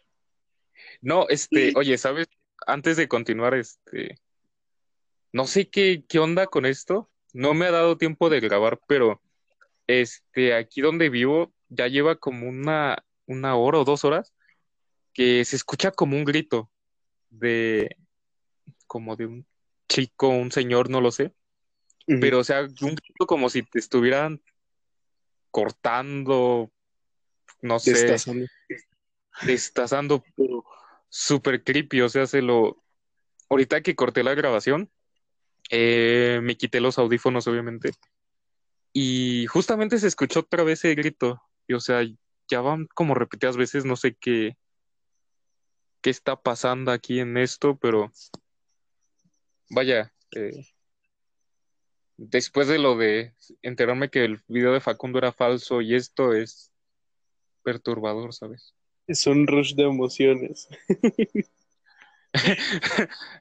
No, 1.02 1.28
este, 1.28 1.74
oye, 1.76 1.98
¿sabes? 1.98 2.28
Antes 2.66 2.96
de 2.96 3.08
continuar, 3.08 3.54
este, 3.54 4.18
no 5.32 5.46
sé 5.46 5.68
qué, 5.68 6.02
qué 6.08 6.18
onda 6.18 6.46
con 6.46 6.64
esto. 6.64 7.10
No 7.34 7.52
me 7.52 7.66
ha 7.66 7.70
dado 7.70 7.98
tiempo 7.98 8.30
de 8.30 8.40
grabar, 8.40 8.80
pero 8.88 9.20
este, 9.86 10.54
aquí 10.54 10.80
donde 10.80 11.10
vivo 11.10 11.52
ya 11.68 11.88
lleva 11.88 12.16
como 12.16 12.48
una, 12.48 13.04
una 13.26 13.54
hora 13.54 13.80
o 13.80 13.84
dos 13.84 14.04
horas 14.04 14.34
que 15.12 15.44
se 15.44 15.56
escucha 15.56 15.90
como 15.90 16.16
un 16.16 16.24
grito 16.24 16.70
de, 17.28 17.96
como 18.86 19.16
de 19.16 19.26
un 19.26 19.46
chico, 19.88 20.28
un 20.28 20.52
señor, 20.52 20.90
no 20.90 21.00
lo 21.00 21.10
sé. 21.10 21.32
Pero, 22.06 22.38
o 22.38 22.44
sea, 22.44 22.62
un 22.62 22.94
grito 22.94 23.26
como 23.26 23.50
si 23.50 23.62
te 23.64 23.80
estuvieran 23.80 24.40
cortando, 25.50 26.70
no 27.62 27.78
sé, 27.80 27.92
Destazando. 27.92 28.46
destazando, 29.42 30.24
pero 30.36 30.64
súper 31.08 31.64
creepy, 31.64 32.02
o 32.02 32.08
sea, 32.08 32.26
se 32.26 32.42
lo... 32.42 32.82
Ahorita 33.48 33.80
que 33.80 33.96
corté 33.96 34.22
la 34.22 34.34
grabación, 34.34 34.90
eh, 35.70 36.40
me 36.42 36.56
quité 36.56 36.80
los 36.80 36.98
audífonos, 36.98 37.46
obviamente, 37.48 37.92
y 38.92 39.46
justamente 39.46 39.98
se 39.98 40.06
escuchó 40.06 40.40
otra 40.40 40.62
vez 40.62 40.84
ese 40.84 40.94
grito, 40.94 41.42
y 41.66 41.74
o 41.74 41.80
sea, 41.80 42.02
ya 42.48 42.60
van 42.60 42.86
como 42.94 43.14
repetidas 43.14 43.56
veces, 43.56 43.84
no 43.84 43.96
sé 43.96 44.14
qué, 44.14 44.56
qué 46.00 46.10
está 46.10 46.36
pasando 46.40 46.92
aquí 46.92 47.18
en 47.20 47.36
esto, 47.36 47.76
pero 47.76 48.12
vaya, 49.70 50.12
eh, 50.34 50.66
después 52.16 52.68
de 52.68 52.78
lo 52.78 52.96
de 52.96 53.34
enterarme 53.62 54.10
que 54.10 54.24
el 54.24 54.40
video 54.48 54.72
de 54.72 54.80
Facundo 54.80 55.18
era 55.18 55.32
falso 55.32 55.80
y 55.80 55.94
esto 55.94 56.32
es 56.34 56.72
perturbador, 57.62 58.32
¿sabes? 58.32 58.74
Es 59.06 59.26
un 59.26 59.46
rush 59.46 59.74
de 59.74 59.84
emociones. 59.84 60.68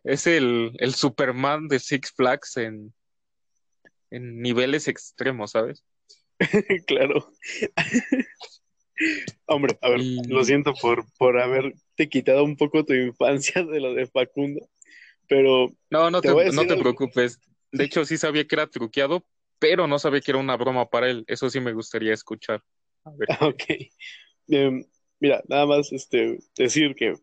es 0.04 0.28
el, 0.28 0.74
el, 0.78 0.94
Superman 0.94 1.68
de 1.68 1.80
Six 1.80 2.12
Flags 2.12 2.58
en, 2.58 2.94
en 4.12 4.42
niveles 4.42 4.88
extremos, 4.88 5.52
¿sabes? 5.52 5.84
claro. 6.88 7.32
Hombre, 9.46 9.78
a 9.82 9.90
ver, 9.90 10.00
lo 10.28 10.44
siento 10.44 10.74
por, 10.82 11.06
por 11.18 11.40
haberte 11.40 12.10
quitado 12.10 12.44
un 12.44 12.56
poco 12.56 12.86
tu 12.86 12.94
infancia 12.94 13.64
de 13.64 13.80
lo 13.80 13.94
de 13.94 14.08
Facundo. 14.08 14.70
Pero. 15.28 15.72
No, 15.90 16.10
no 16.12 16.22
te, 16.22 16.30
no 16.52 16.66
te 16.66 16.78
preocupes. 16.78 17.40
De 17.72 17.84
hecho, 17.84 18.06
sí 18.06 18.18
sabía 18.18 18.48
que 18.48 18.56
era 18.56 18.68
truqueado, 18.68 19.26
pero 19.60 19.88
no 19.88 20.00
sabía 20.00 20.22
que 20.22 20.32
era 20.32 20.40
una 20.40 20.56
broma 20.56 20.90
para 20.90 21.10
él. 21.10 21.24
Eso 21.28 21.50
sí 21.50 21.60
me 21.60 21.74
gustaría 21.74 22.14
escuchar. 22.14 22.64
A 23.04 23.12
ver. 23.12 23.28
Ok. 23.42 23.64
Em, 24.48 24.86
mira, 25.20 25.44
nada 25.48 25.66
más 25.66 25.92
este, 25.92 26.40
decir 26.56 26.96
que 26.96 27.16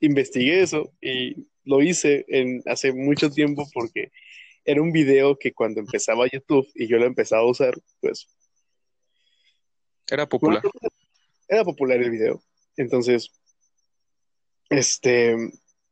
investigué 0.00 0.62
eso 0.62 0.92
y 1.00 1.48
lo 1.64 1.82
hice 1.82 2.24
en, 2.28 2.62
hace 2.66 2.92
mucho 2.92 3.30
tiempo 3.30 3.68
porque 3.72 4.10
era 4.64 4.82
un 4.82 4.92
video 4.92 5.38
que 5.38 5.52
cuando 5.52 5.80
empezaba 5.80 6.26
YouTube 6.26 6.66
y 6.74 6.88
yo 6.88 6.98
lo 6.98 7.06
empezaba 7.06 7.42
a 7.42 7.46
usar, 7.46 7.74
pues. 8.00 8.28
Era 10.08 10.28
popular. 10.28 10.62
Era 11.48 11.64
popular 11.64 12.02
el 12.02 12.10
video. 12.10 12.42
Entonces, 12.76 13.30
este, 14.68 15.36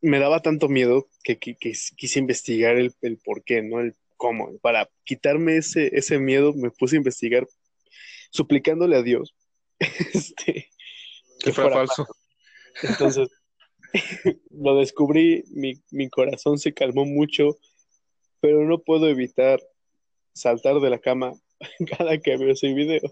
me 0.04 0.18
daba 0.18 0.40
tanto 0.40 0.68
miedo 0.68 1.08
que, 1.22 1.38
quise 1.38 2.18
investigar 2.18 2.76
el, 2.76 2.92
el, 3.00 3.16
por 3.16 3.42
qué, 3.42 3.62
¿no? 3.62 3.80
El 3.80 3.96
cómo. 4.18 4.58
Para 4.58 4.90
quitarme 5.04 5.56
ese, 5.56 5.96
ese 5.96 6.18
miedo, 6.18 6.52
me 6.52 6.70
puse 6.70 6.96
a 6.96 6.98
investigar 6.98 7.46
suplicándole 8.30 8.96
a 8.96 9.02
Dios 9.02 9.34
este, 9.78 10.68
que, 11.40 11.52
fuera, 11.52 11.70
falso. 11.70 12.06
Entonces, 12.82 13.28
lo 14.50 14.76
descubrí, 14.76 15.44
mi, 15.48 15.80
mi 15.90 16.10
corazón 16.10 16.58
se 16.58 16.74
calmó 16.74 17.06
mucho, 17.06 17.56
pero 18.40 18.66
no 18.66 18.82
puedo 18.82 19.08
evitar 19.08 19.58
saltar 20.34 20.80
de 20.80 20.90
la 20.90 20.98
cama 20.98 21.32
cada 21.96 22.18
que 22.18 22.36
veo 22.36 22.52
ese 22.52 22.74
video. 22.74 23.10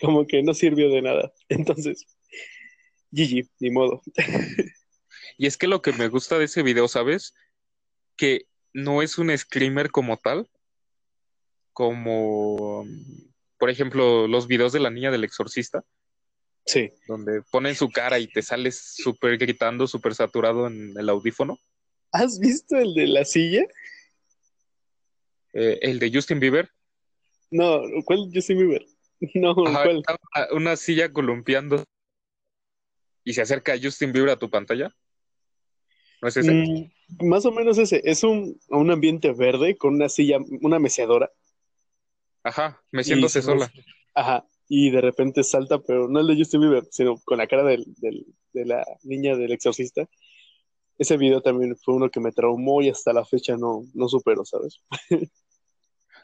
Como 0.00 0.26
que 0.26 0.42
no 0.42 0.52
sirvió 0.52 0.90
de 0.90 1.02
nada. 1.02 1.32
Entonces, 1.48 2.06
GG, 3.12 3.48
ni 3.60 3.70
modo. 3.70 4.02
Y 5.38 5.46
es 5.46 5.56
que 5.56 5.66
lo 5.66 5.82
que 5.82 5.92
me 5.92 6.08
gusta 6.08 6.38
de 6.38 6.46
ese 6.46 6.62
video, 6.62 6.88
¿sabes? 6.88 7.34
Que 8.16 8.46
no 8.72 9.02
es 9.02 9.18
un 9.18 9.36
screamer 9.36 9.90
como 9.90 10.16
tal, 10.16 10.48
como, 11.72 12.86
por 13.58 13.70
ejemplo, 13.70 14.26
los 14.28 14.46
videos 14.46 14.72
de 14.72 14.80
la 14.80 14.90
niña 14.90 15.10
del 15.10 15.24
exorcista. 15.24 15.84
Sí. 16.64 16.90
Donde 17.06 17.42
ponen 17.50 17.74
su 17.74 17.90
cara 17.90 18.18
y 18.18 18.26
te 18.26 18.42
sales 18.42 18.94
súper 18.96 19.38
gritando, 19.38 19.86
súper 19.86 20.14
saturado 20.14 20.66
en 20.66 20.94
el 20.98 21.08
audífono. 21.08 21.58
¿Has 22.12 22.38
visto 22.38 22.76
el 22.76 22.94
de 22.94 23.06
la 23.06 23.24
silla? 23.24 23.66
Eh, 25.52 25.78
el 25.82 25.98
de 25.98 26.10
Justin 26.12 26.40
Bieber. 26.40 26.70
No, 27.50 27.80
¿cuál 28.04 28.30
Justin 28.32 28.58
Bieber? 28.58 28.86
No, 29.34 29.54
¿cuál? 29.54 30.02
Una 30.52 30.76
silla 30.76 31.10
columpiando 31.10 31.82
y 33.24 33.32
se 33.32 33.40
acerca 33.40 33.78
Justin 33.82 34.12
Bieber 34.12 34.30
a 34.30 34.38
tu 34.38 34.50
pantalla. 34.50 34.94
¿No 36.26 36.30
es 36.30 36.36
ese? 36.38 36.52
Mm, 36.52 37.28
más 37.28 37.46
o 37.46 37.52
menos 37.52 37.78
ese. 37.78 38.00
Es 38.02 38.24
un, 38.24 38.58
un, 38.68 38.90
ambiente 38.90 39.32
verde 39.32 39.76
con 39.76 39.94
una 39.94 40.08
silla, 40.08 40.38
una 40.60 40.80
mecedora. 40.80 41.30
Ajá, 42.42 42.82
meciéndose 42.90 43.42
sola. 43.42 43.70
Ajá, 44.12 44.44
y 44.68 44.90
de 44.90 45.00
repente 45.00 45.44
salta, 45.44 45.78
pero 45.78 46.08
no 46.08 46.18
el 46.18 46.26
de 46.26 46.36
Justin 46.36 46.62
Bieber, 46.62 46.82
sino 46.90 47.14
con 47.24 47.38
la 47.38 47.46
cara 47.46 47.62
del, 47.62 47.84
del, 47.98 48.26
de 48.52 48.64
la 48.64 48.84
niña 49.04 49.36
del 49.36 49.52
exorcista. 49.52 50.08
Ese 50.98 51.16
video 51.16 51.40
también 51.42 51.76
fue 51.76 51.94
uno 51.94 52.10
que 52.10 52.18
me 52.18 52.32
traumó 52.32 52.82
y 52.82 52.88
hasta 52.88 53.12
la 53.12 53.24
fecha 53.24 53.56
no, 53.56 53.84
no 53.94 54.08
supero, 54.08 54.44
¿sabes? 54.44 54.80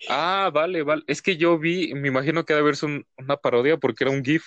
ah, 0.08 0.50
vale, 0.52 0.82
vale. 0.82 1.04
Es 1.06 1.22
que 1.22 1.36
yo 1.36 1.60
vi, 1.60 1.94
me 1.94 2.08
imagino 2.08 2.44
que 2.44 2.54
debe 2.54 2.64
haberse 2.64 2.86
un, 2.86 3.06
una 3.18 3.36
parodia 3.36 3.76
porque 3.76 4.02
era 4.02 4.10
un 4.10 4.24
GIF 4.24 4.42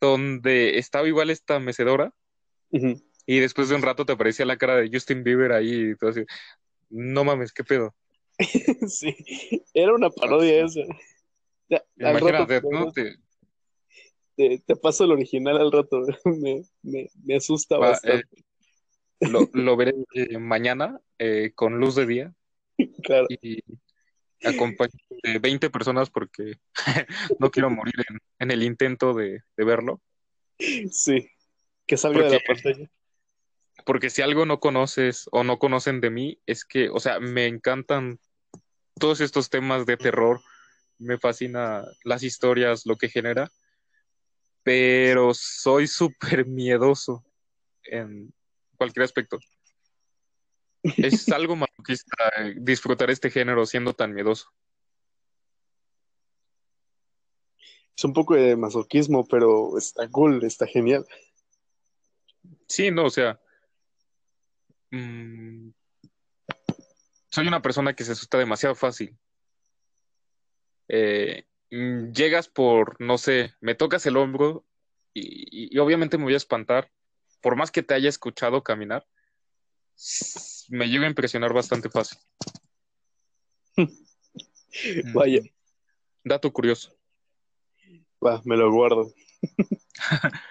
donde 0.00 0.78
estaba 0.78 1.06
igual 1.06 1.30
esta 1.30 1.60
mecedora. 1.60 2.12
Y 3.26 3.38
después 3.38 3.68
de 3.68 3.76
un 3.76 3.82
rato 3.82 4.04
te 4.04 4.12
aparecía 4.12 4.46
la 4.46 4.56
cara 4.56 4.76
de 4.76 4.90
Justin 4.92 5.22
Bieber 5.22 5.52
ahí 5.52 5.90
y 5.90 5.96
todo 5.96 6.10
así. 6.10 6.24
No 6.90 7.24
mames, 7.24 7.52
qué 7.52 7.64
pedo. 7.64 7.94
sí, 8.88 9.14
era 9.72 9.94
una 9.94 10.10
parodia 10.10 10.64
esa. 10.64 10.80
Imagínate, 11.96 12.60
¿no? 12.70 12.92
Te... 12.92 13.16
Te, 14.34 14.76
paso 14.76 15.04
el 15.04 15.12
original 15.12 15.58
al 15.58 15.70
rato. 15.70 16.02
me, 16.24 16.64
me, 16.82 17.08
me 17.24 17.36
asusta 17.36 17.78
bastante. 17.78 18.26
Eh, 19.20 19.28
lo, 19.28 19.48
lo, 19.52 19.76
veré 19.76 19.94
eh, 20.14 20.38
mañana 20.38 21.00
eh, 21.18 21.52
con 21.54 21.78
luz 21.78 21.94
de 21.94 22.06
día. 22.06 22.34
Claro. 23.04 23.26
Y, 23.28 23.62
acompañado 24.44 24.98
de 25.22 25.38
20 25.38 25.70
personas 25.70 26.10
porque 26.10 26.54
no 27.38 27.50
quiero 27.50 27.70
morir 27.70 27.94
en, 28.38 28.50
el 28.50 28.62
intento 28.64 29.14
de, 29.14 29.42
verlo. 29.56 30.00
Sí, 30.58 31.28
que 31.86 31.96
salga 31.96 32.24
de 32.24 32.30
la 32.30 32.40
pantalla. 32.44 32.90
Porque 33.84 34.10
si 34.10 34.22
algo 34.22 34.46
no 34.46 34.60
conoces 34.60 35.28
o 35.32 35.44
no 35.44 35.58
conocen 35.58 36.00
de 36.00 36.10
mí, 36.10 36.40
es 36.46 36.64
que, 36.64 36.88
o 36.88 37.00
sea, 37.00 37.20
me 37.20 37.46
encantan 37.46 38.18
todos 38.98 39.20
estos 39.20 39.50
temas 39.50 39.86
de 39.86 39.96
terror, 39.96 40.40
me 40.98 41.18
fascina 41.18 41.84
las 42.04 42.22
historias, 42.22 42.86
lo 42.86 42.96
que 42.96 43.08
genera, 43.08 43.50
pero 44.62 45.34
soy 45.34 45.86
súper 45.86 46.46
miedoso 46.46 47.24
en 47.84 48.32
cualquier 48.76 49.04
aspecto. 49.04 49.38
Es 50.82 51.28
algo 51.32 51.56
masoquista 51.56 52.16
eh, 52.38 52.54
disfrutar 52.56 53.10
este 53.10 53.30
género 53.30 53.66
siendo 53.66 53.94
tan 53.94 54.12
miedoso. 54.12 54.50
Es 57.96 58.04
un 58.04 58.12
poco 58.12 58.34
de 58.34 58.56
masoquismo, 58.56 59.26
pero 59.26 59.76
está 59.76 60.08
cool, 60.08 60.42
está 60.44 60.66
genial. 60.66 61.06
Sí, 62.66 62.90
no, 62.90 63.06
o 63.06 63.10
sea. 63.10 63.38
Mm, 64.92 65.70
soy 67.30 67.48
una 67.48 67.62
persona 67.62 67.94
que 67.94 68.04
se 68.04 68.12
asusta 68.12 68.38
demasiado 68.38 68.74
fácil. 68.74 69.18
Eh, 70.88 71.46
mm, 71.70 72.12
llegas 72.12 72.48
por, 72.48 73.00
no 73.00 73.16
sé, 73.16 73.54
me 73.60 73.74
tocas 73.74 74.04
el 74.04 74.18
hombro 74.18 74.66
y, 75.14 75.78
obviamente 75.78 76.18
me 76.18 76.24
voy 76.24 76.34
a 76.34 76.36
espantar. 76.36 76.92
Por 77.40 77.56
más 77.56 77.70
que 77.70 77.82
te 77.82 77.94
haya 77.94 78.08
escuchado 78.08 78.62
caminar, 78.62 79.06
me 80.68 80.88
llega 80.88 81.06
a 81.06 81.08
impresionar 81.08 81.54
bastante 81.54 81.88
fácil. 81.88 82.18
Vaya. 85.14 85.40
Dato 86.22 86.52
curioso. 86.52 86.94
Va, 88.24 88.42
me 88.44 88.56
lo 88.56 88.70
guardo. 88.70 89.12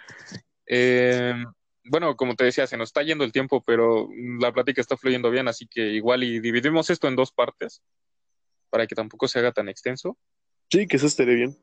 Eh, 0.73 1.33
bueno, 1.91 2.15
como 2.15 2.35
te 2.35 2.45
decía, 2.45 2.65
se 2.67 2.77
nos 2.77 2.87
está 2.87 3.03
yendo 3.03 3.25
el 3.25 3.33
tiempo, 3.33 3.61
pero 3.65 4.07
la 4.39 4.53
plática 4.53 4.79
está 4.79 4.95
fluyendo 4.95 5.29
bien, 5.29 5.49
así 5.49 5.67
que 5.67 5.91
igual 5.91 6.23
y 6.23 6.39
dividimos 6.39 6.89
esto 6.89 7.09
en 7.09 7.17
dos 7.17 7.33
partes 7.33 7.81
para 8.69 8.87
que 8.87 8.95
tampoco 8.95 9.27
se 9.27 9.39
haga 9.39 9.51
tan 9.51 9.67
extenso. 9.67 10.17
Sí, 10.69 10.87
que 10.87 10.95
eso 10.95 11.07
esté 11.07 11.25
bien. 11.25 11.61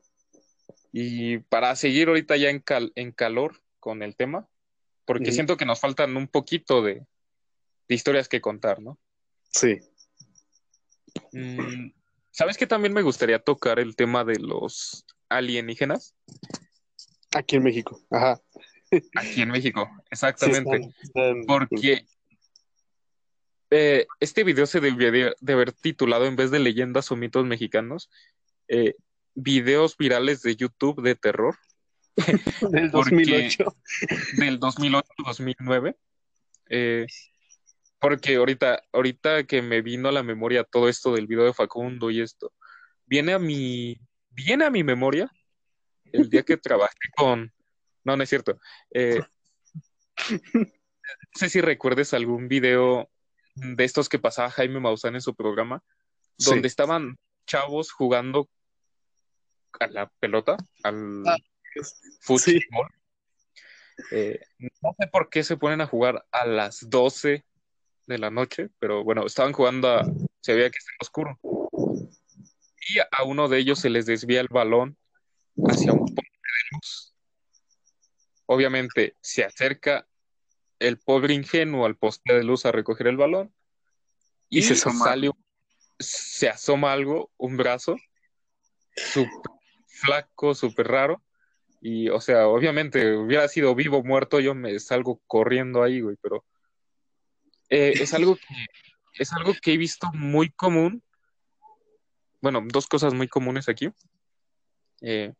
Y 0.91 1.39
para 1.39 1.75
seguir 1.75 2.09
ahorita 2.09 2.37
ya 2.37 2.51
en, 2.51 2.63
en 2.93 3.11
calor 3.11 3.59
con 3.79 4.03
el 4.03 4.15
tema, 4.15 4.47
porque 5.03 5.31
siento 5.31 5.57
que 5.57 5.65
nos 5.65 5.79
faltan 5.79 6.15
un 6.15 6.27
poquito 6.27 6.83
de, 6.83 7.07
historias 7.87 8.29
que 8.29 8.39
contar, 8.39 8.83
¿no? 8.83 8.99
Sí. 9.49 9.79
Mm, 11.31 11.89
¿Sabes 12.29 12.55
que 12.55 12.67
también 12.67 12.93
me 12.93 13.01
gustaría 13.01 13.39
tocar 13.39 13.79
el 13.79 13.95
tema 13.95 14.23
de 14.23 14.37
los 14.37 15.07
alienígenas? 15.27 16.13
Aquí 17.35 17.55
en 17.55 17.63
México, 17.63 17.99
ajá. 18.11 18.39
Aquí 19.15 19.41
en 19.41 19.49
México, 19.49 19.89
exactamente. 20.09 20.93
Porque 21.47 22.05
eh, 23.71 24.07
este 24.19 24.43
video 24.43 24.65
se 24.65 24.79
debería 24.79 25.33
de 25.39 25.53
haber 25.53 25.73
titulado 25.73 26.25
en 26.25 26.35
vez 26.35 26.51
de 26.51 26.59
leyendas 26.59 27.11
o 27.11 27.15
mitos 27.15 27.45
mexicanos, 27.45 28.09
eh, 28.67 28.95
videos 29.35 29.97
virales 29.97 30.41
de 30.41 30.55
YouTube 30.55 31.01
de 31.01 31.15
terror. 31.15 31.55
del 32.71 32.91
2008. 32.91 33.75
Del 34.37 34.59
2008-2009. 34.59 35.95
Eh, 36.69 37.05
porque 37.99 38.35
ahorita, 38.35 38.81
ahorita 38.93 39.43
que 39.43 39.61
me 39.61 39.81
vino 39.81 40.09
a 40.09 40.11
la 40.11 40.23
memoria 40.23 40.63
todo 40.63 40.89
esto 40.89 41.13
del 41.13 41.27
video 41.27 41.45
de 41.45 41.53
Facundo 41.53 42.09
y 42.09 42.21
esto, 42.21 42.53
viene 43.05 43.33
a 43.33 43.39
mi, 43.39 43.99
viene 44.29 44.65
a 44.65 44.69
mi 44.69 44.83
memoria 44.83 45.31
el 46.11 46.29
día 46.29 46.43
que 46.43 46.57
trabajé 46.57 46.95
con, 47.15 47.51
no, 48.03 48.17
no 48.17 48.23
es 48.23 48.29
cierto. 48.29 48.59
Eh, 48.91 49.21
no 50.31 50.65
sé 51.33 51.49
si 51.49 51.61
recuerdes 51.61 52.13
algún 52.13 52.47
video 52.47 53.09
de 53.55 53.83
estos 53.83 54.09
que 54.09 54.19
pasaba 54.19 54.51
Jaime 54.51 54.79
Maussan 54.79 55.15
en 55.15 55.21
su 55.21 55.35
programa, 55.35 55.83
donde 56.37 56.67
estaban 56.67 57.17
chavos 57.45 57.91
jugando 57.91 58.49
a 59.79 59.87
la 59.87 60.09
pelota, 60.19 60.57
al 60.83 61.23
ah, 61.27 61.37
fútbol. 62.21 62.89
Eh, 64.11 64.39
no 64.81 64.95
sé 64.97 65.07
por 65.07 65.29
qué 65.29 65.43
se 65.43 65.57
ponen 65.57 65.81
a 65.81 65.87
jugar 65.87 66.25
a 66.31 66.45
las 66.45 66.89
12 66.89 67.45
de 68.07 68.17
la 68.17 68.31
noche, 68.31 68.69
pero 68.79 69.03
bueno, 69.03 69.25
estaban 69.25 69.53
jugando, 69.53 69.89
a, 69.89 70.03
se 70.41 70.53
veía 70.53 70.69
que 70.69 70.77
estaba 70.77 70.97
oscuro. 71.01 71.39
Y 72.89 72.99
a 72.99 73.23
uno 73.23 73.47
de 73.49 73.59
ellos 73.59 73.79
se 73.79 73.89
les 73.89 74.05
desvía 74.05 74.41
el 74.41 74.47
balón 74.47 74.97
hacia 75.67 75.93
un 75.93 75.99
poste 75.99 76.21
de 76.21 76.77
luz. 76.77 77.13
Obviamente 78.51 79.15
se 79.21 79.43
acerca 79.43 80.07
el 80.79 80.97
pobre 80.97 81.35
ingenuo 81.35 81.85
al 81.85 81.97
poste 81.97 82.33
de 82.33 82.43
luz 82.43 82.65
a 82.65 82.71
recoger 82.71 83.05
el 83.05 83.15
balón 83.15 83.53
y, 84.49 84.63
se 84.63 84.73
asoma. 84.73 85.15
se 85.99 86.49
asoma 86.49 86.91
algo, 86.91 87.29
un 87.37 87.57
brazo, 87.57 87.95
súper 88.95 89.51
flaco, 89.85 90.55
súper 90.55 90.87
raro. 90.87 91.21
Y, 91.79 92.09
o 92.09 92.19
sea, 92.21 92.47
obviamente 92.47 93.15
hubiera 93.15 93.47
sido 93.47 93.75
vivo 93.75 93.99
o 93.99 94.03
muerto, 94.03 94.39
yo 94.39 94.55
me 94.55 94.79
salgo 94.79 95.21
corriendo 95.27 95.83
ahí, 95.83 96.01
güey, 96.01 96.17
pero 96.19 96.43
eh, 97.69 97.93
es 98.01 98.15
algo 98.15 98.35
que 98.35 98.65
es 99.13 99.31
algo 99.31 99.53
que 99.61 99.73
he 99.73 99.77
visto 99.77 100.09
muy 100.13 100.49
común. 100.49 101.03
Bueno, 102.41 102.63
dos 102.65 102.87
cosas 102.87 103.13
muy 103.13 103.27
comunes 103.27 103.69
aquí. 103.69 103.91
Eh, 105.01 105.35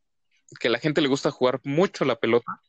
que 0.60 0.68
a 0.68 0.72
la 0.72 0.78
gente 0.78 1.02
le 1.02 1.08
gusta 1.08 1.32
jugar 1.32 1.60
mucho 1.64 2.06
la 2.06 2.20
pelota 2.20 2.62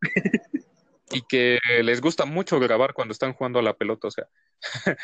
y 1.10 1.22
que 1.22 1.58
les 1.82 2.00
gusta 2.00 2.24
mucho 2.24 2.60
grabar 2.60 2.94
cuando 2.94 3.12
están 3.12 3.32
jugando 3.32 3.58
a 3.58 3.62
la 3.62 3.76
pelota, 3.76 4.08
o 4.08 4.10
sea. 4.10 4.28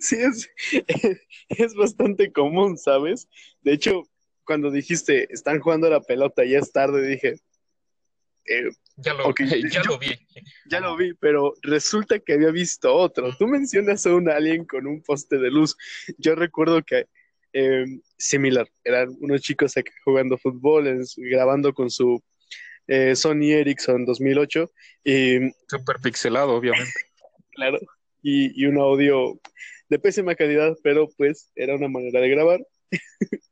sí, 0.00 0.16
es, 0.16 0.50
es 1.48 1.74
bastante 1.74 2.32
común, 2.32 2.76
¿sabes? 2.78 3.28
De 3.62 3.72
hecho, 3.72 4.02
cuando 4.44 4.70
dijiste, 4.70 5.32
están 5.32 5.60
jugando 5.60 5.86
a 5.86 5.90
la 5.90 6.00
pelota, 6.00 6.44
ya 6.44 6.58
es 6.58 6.72
tarde, 6.72 7.06
dije, 7.06 7.36
eh, 8.44 8.70
ya, 8.96 9.14
lo, 9.14 9.32
ya 9.34 9.82
lo 9.84 9.98
vi. 9.98 10.18
Ya 10.68 10.80
lo 10.80 10.96
vi, 10.96 11.14
pero 11.14 11.54
resulta 11.62 12.18
que 12.18 12.34
había 12.34 12.50
visto 12.50 12.92
otro. 12.92 13.34
Tú 13.36 13.46
mencionas 13.46 14.04
a 14.04 14.14
un 14.14 14.28
alien 14.28 14.64
con 14.64 14.86
un 14.86 15.00
poste 15.02 15.38
de 15.38 15.50
luz. 15.50 15.76
Yo 16.18 16.34
recuerdo 16.34 16.82
que 16.82 17.06
eh, 17.52 17.84
similar, 18.16 18.68
eran 18.82 19.14
unos 19.20 19.42
chicos 19.42 19.76
aquí 19.76 19.92
jugando 20.04 20.38
fútbol, 20.38 21.04
grabando 21.16 21.72
con 21.74 21.90
su 21.90 22.22
eh, 22.86 23.16
Sony 23.16 23.52
Ericsson 23.52 24.04
2008. 24.04 24.70
Y, 25.04 25.50
Super 25.68 25.96
pixelado, 26.02 26.54
obviamente. 26.54 26.92
Claro, 27.54 27.78
y, 28.22 28.64
un 28.64 28.78
audio 28.78 29.38
de 29.90 29.98
pésima 29.98 30.34
calidad, 30.34 30.74
pero 30.82 31.06
pues 31.18 31.50
era 31.54 31.74
una 31.74 31.86
manera 31.86 32.18
de 32.18 32.30
grabar. 32.30 32.66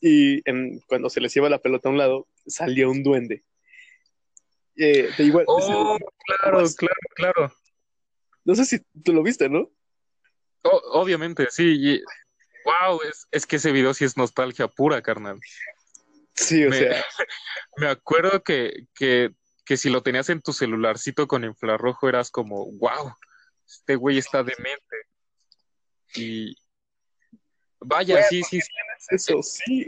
y 0.00 0.42
cuando 0.86 1.10
se 1.10 1.20
les 1.20 1.34
lleva 1.34 1.50
la 1.50 1.58
pelota 1.58 1.90
a 1.90 1.92
un 1.92 1.98
lado, 1.98 2.28
salía 2.46 2.88
un 2.88 3.02
duende. 3.02 3.44
Eh, 4.74 5.10
igual, 5.18 5.44
oh, 5.48 5.98
claro, 6.24 6.64
claro, 6.76 6.94
claro. 7.14 7.52
No 8.46 8.54
sé 8.54 8.64
si 8.64 8.78
tú 9.04 9.12
lo 9.12 9.22
viste, 9.22 9.50
¿no? 9.50 9.70
obviamente, 10.62 11.46
sí. 11.50 12.02
wow, 12.64 13.00
es, 13.06 13.26
es, 13.30 13.46
que 13.46 13.56
ese 13.56 13.72
video 13.72 13.92
sí 13.92 14.06
es 14.06 14.16
nostalgia 14.16 14.66
pura, 14.68 15.02
carnal. 15.02 15.38
Sí, 16.40 16.64
o 16.64 16.72
sea. 16.72 17.04
Me 17.76 17.88
acuerdo 17.88 18.42
que, 18.42 18.86
que, 18.94 19.30
que, 19.64 19.76
si 19.76 19.90
lo 19.90 20.02
tenías 20.02 20.30
en 20.30 20.40
tu 20.40 20.52
celularcito 20.52 21.28
con 21.28 21.44
infrarrojo 21.44 22.08
eras 22.08 22.30
como, 22.30 22.72
wow, 22.72 23.14
este 23.66 23.96
güey 23.96 24.18
está 24.18 24.42
demente. 24.42 24.96
Y. 26.14 26.56
Vaya, 27.80 28.22
sí, 28.24 28.42
sí. 28.42 28.60
sí. 28.60 28.68
Eso, 29.10 29.42
sí. 29.42 29.86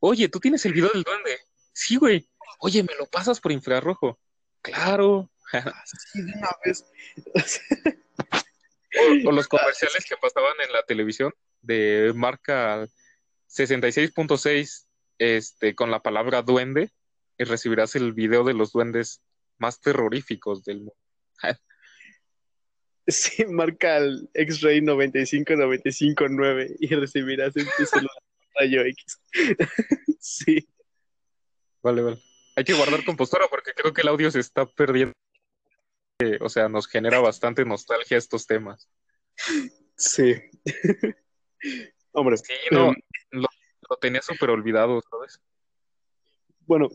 Oye, 0.00 0.28
¿tú 0.28 0.40
tienes 0.40 0.64
el 0.66 0.72
video 0.72 0.90
del 0.90 1.02
duende? 1.02 1.38
Sí, 1.72 1.96
güey. 1.96 2.28
Oye, 2.60 2.82
¿me 2.82 2.94
lo 2.94 3.06
pasas 3.06 3.40
por 3.40 3.52
infrarrojo? 3.52 4.18
Claro. 4.62 5.30
sí, 6.12 6.22
de 6.22 6.32
una 6.32 6.50
vez. 6.64 6.84
o, 9.24 9.32
los 9.32 9.48
comerciales 9.48 10.04
que 10.04 10.16
pasaban 10.16 10.54
en 10.64 10.72
la 10.72 10.82
televisión 10.82 11.32
de 11.62 12.12
marca 12.14 12.86
66.6 13.48 14.83
este, 15.18 15.74
con 15.74 15.90
la 15.90 16.00
palabra 16.00 16.42
duende 16.42 16.90
y 17.38 17.44
recibirás 17.44 17.96
el 17.96 18.12
video 18.12 18.44
de 18.44 18.54
los 18.54 18.72
duendes 18.72 19.22
más 19.58 19.80
terroríficos 19.80 20.64
del 20.64 20.78
mundo. 20.78 20.96
sí, 23.06 23.44
marca 23.46 23.98
el 23.98 24.28
X-Ray 24.34 24.80
95959 24.82 26.76
y 26.80 26.88
recibirás 26.94 27.56
en 27.56 27.66
tu 27.76 27.86
celular 27.86 28.16
rayo 28.58 28.82
X. 28.82 29.20
sí. 30.20 30.68
Vale, 31.82 32.02
vale. 32.02 32.22
Hay 32.56 32.64
que 32.64 32.72
guardar 32.72 33.04
compostura 33.04 33.46
porque 33.50 33.72
creo 33.74 33.92
que 33.92 34.02
el 34.02 34.08
audio 34.08 34.30
se 34.30 34.40
está 34.40 34.64
perdiendo. 34.66 35.12
o 36.40 36.48
sea, 36.48 36.68
nos 36.68 36.86
genera 36.86 37.18
bastante 37.18 37.64
nostalgia 37.64 38.16
estos 38.16 38.46
temas. 38.46 38.88
Sí. 39.96 40.34
Hombre. 42.12 42.36
Sí, 42.36 42.54
no, 42.70 42.88
em, 42.88 42.94
lo, 43.32 43.48
lo 43.88 43.96
tenía 43.96 44.22
súper 44.22 44.50
olvidado, 44.50 45.00
¿sabes? 45.10 45.40
bueno, 46.66 46.88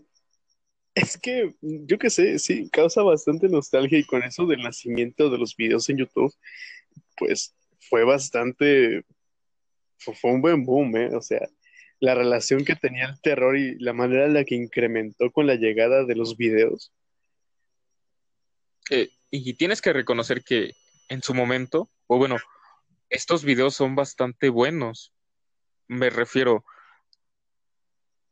es 0.96 1.18
que 1.18 1.56
yo 1.62 1.98
qué 1.98 2.10
sé, 2.10 2.40
sí, 2.40 2.70
causa 2.70 3.04
bastante 3.04 3.48
nostalgia 3.48 4.00
y 4.00 4.04
con 4.04 4.24
eso 4.24 4.46
del 4.46 4.62
nacimiento 4.62 5.30
de 5.30 5.38
los 5.38 5.56
videos 5.56 5.90
en 5.90 5.98
YouTube, 5.98 6.34
pues 7.18 7.56
fue 7.80 8.04
bastante, 8.04 9.04
fue, 9.98 10.32
un 10.32 10.42
buen 10.42 10.66
boom, 10.66 10.96
¿eh? 10.98 11.16
O 11.16 11.22
sea, 11.22 11.48
la 12.00 12.16
relación 12.16 12.66
que 12.66 12.76
tenía 12.76 13.06
el 13.06 13.22
terror 13.22 13.58
y 13.58 13.78
la 13.80 13.94
manera 13.94 14.26
en 14.26 14.34
la 14.34 14.44
que 14.44 14.56
incrementó 14.56 15.32
con 15.32 15.48
la 15.48 15.56
llegada 15.56 16.06
de 16.06 16.16
los 16.16 16.38
videos. 16.38 16.92
Eh, 18.90 19.10
y 19.30 19.54
tienes 19.54 19.82
que 19.82 19.94
reconocer 19.94 20.44
que 20.44 20.74
en 21.10 21.22
su 21.22 21.34
momento, 21.34 21.90
o 22.08 22.18
bueno, 22.18 22.38
estos 23.10 23.44
videos 23.44 23.76
son 23.76 23.96
bastante 23.96 24.50
buenos. 24.50 25.14
Me 25.88 26.10
refiero, 26.10 26.64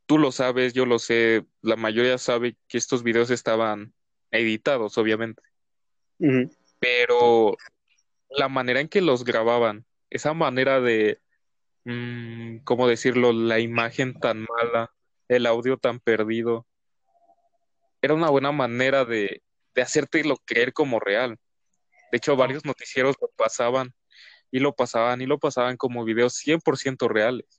tú 0.08 0.16
lo 0.18 0.32
sabes, 0.32 0.72
yo 0.72 0.86
lo 0.86 0.98
sé, 0.98 1.44
la 1.60 1.76
mayoría 1.76 2.16
sabe 2.16 2.56
que 2.66 2.78
estos 2.78 3.02
videos 3.02 3.28
estaban 3.28 3.92
editados, 4.30 4.96
obviamente, 4.96 5.42
pero 6.80 7.58
la 8.30 8.48
manera 8.48 8.80
en 8.80 8.88
que 8.88 9.02
los 9.02 9.22
grababan, 9.22 9.84
esa 10.08 10.32
manera 10.32 10.80
de, 10.80 11.20
mm, 11.84 12.60
¿cómo 12.64 12.88
decirlo? 12.88 13.34
La 13.34 13.58
imagen 13.60 14.18
tan 14.18 14.46
mala, 14.48 14.90
el 15.28 15.44
audio 15.44 15.76
tan 15.76 16.00
perdido, 16.00 16.66
era 18.00 18.14
una 18.14 18.30
buena 18.30 18.50
manera 18.50 19.04
de, 19.04 19.42
de 19.74 19.82
hacértelo 19.82 20.38
creer 20.46 20.72
como 20.72 21.00
real. 21.00 21.38
De 22.10 22.16
hecho, 22.16 22.34
varios 22.34 22.64
noticieros 22.64 23.14
lo 23.20 23.28
pasaban 23.36 23.92
y 24.50 24.60
lo 24.60 24.74
pasaban 24.74 25.20
y 25.20 25.26
lo 25.26 25.38
pasaban 25.38 25.76
como 25.76 26.04
videos 26.04 26.32
100% 26.34 27.08
reales. 27.08 27.57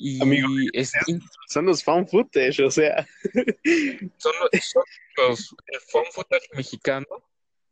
Y 0.00 0.22
Amigo, 0.22 0.46
es, 0.72 0.92
in- 1.08 1.20
Son 1.48 1.66
los 1.66 1.82
fan 1.82 2.06
footage, 2.06 2.60
o 2.60 2.70
sea, 2.70 3.04
son, 4.16 4.32
los- 4.40 4.64
son 4.64 4.82
los, 5.16 5.56
el 5.66 5.80
found 5.80 6.06
footage 6.12 6.48
mexicano, 6.54 7.06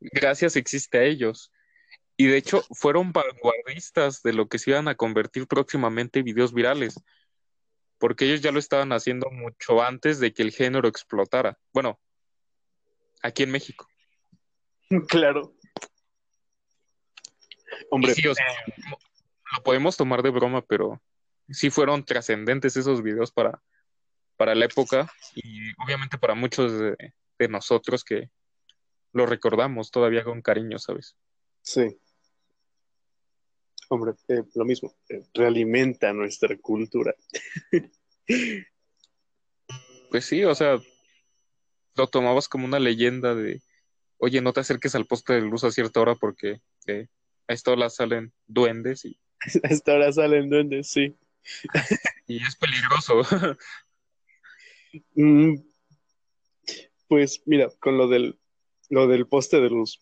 gracias 0.01 0.57
existe 0.57 0.97
a 0.97 1.03
ellos. 1.03 1.53
Y 2.17 2.25
de 2.27 2.35
hecho, 2.35 2.63
fueron 2.71 3.13
vanguardistas 3.13 4.21
de 4.23 4.33
lo 4.33 4.49
que 4.49 4.59
se 4.59 4.71
iban 4.71 4.89
a 4.89 4.95
convertir 4.95 5.47
próximamente 5.47 6.19
en 6.19 6.25
videos 6.25 6.53
virales, 6.53 6.99
porque 7.97 8.25
ellos 8.25 8.41
ya 8.41 8.51
lo 8.51 8.59
estaban 8.59 8.91
haciendo 8.91 9.29
mucho 9.31 9.81
antes 9.81 10.19
de 10.19 10.33
que 10.33 10.41
el 10.43 10.51
género 10.51 10.89
explotara. 10.89 11.57
Bueno, 11.73 11.97
aquí 13.23 13.43
en 13.43 13.51
México. 13.51 13.87
claro. 15.07 15.53
Hombre, 17.89 18.11
Y 18.11 18.15
sí, 18.15 18.27
o 18.27 18.35
sea, 18.35 18.45
lo 19.55 19.63
podemos 19.63 19.95
tomar 19.95 20.21
de 20.23 20.29
broma, 20.29 20.61
pero 20.61 21.01
sí 21.49 21.69
fueron 21.69 22.03
trascendentes 22.03 22.77
esos 22.77 23.01
videos 23.01 23.31
para, 23.31 23.61
para 24.35 24.55
la 24.55 24.65
época 24.65 25.11
y 25.35 25.71
obviamente 25.83 26.17
para 26.17 26.35
muchos 26.35 26.79
de, 26.79 26.95
de 27.39 27.47
nosotros 27.47 28.03
que 28.03 28.29
lo 29.13 29.25
recordamos 29.25 29.91
todavía 29.91 30.23
con 30.23 30.41
cariño, 30.41 30.79
¿sabes? 30.79 31.15
sí. 31.61 31.99
Hombre, 33.89 34.13
eh, 34.27 34.43
lo 34.55 34.65
mismo, 34.65 34.93
eh, 35.07 35.23
realimenta 35.33 36.11
nuestra 36.13 36.57
cultura. 36.57 37.15
Pues 40.09 40.23
sí, 40.23 40.43
o 40.45 40.55
sea, 40.55 40.79
lo 41.95 42.07
tomabas 42.07 42.47
como 42.47 42.65
una 42.65 42.79
leyenda 42.79 43.35
de, 43.35 43.61
oye, 44.17 44.41
no 44.41 44.53
te 44.53 44.61
acerques 44.61 44.95
al 44.95 45.05
poste 45.05 45.33
de 45.33 45.41
luz 45.41 45.65
a 45.65 45.71
cierta 45.71 45.99
hora 45.99 46.15
porque 46.15 46.61
eh, 46.87 47.07
a 47.47 47.53
esta 47.53 47.71
hora 47.71 47.89
salen 47.89 48.33
duendes 48.45 49.03
y, 49.03 49.19
Hasta 49.63 49.91
ahora 49.91 50.11
salen 50.11 50.49
duendes, 50.49 50.89
sí. 50.89 51.15
y 52.27 52.43
es 52.43 52.55
peligroso. 52.55 53.21
Mm, 55.15 55.57
pues 57.07 57.43
mira, 57.45 57.67
con 57.79 57.97
lo 57.97 58.07
del, 58.07 58.39
lo 58.89 59.05
del 59.05 59.27
poste 59.27 59.59
de 59.59 59.69
luz, 59.69 59.99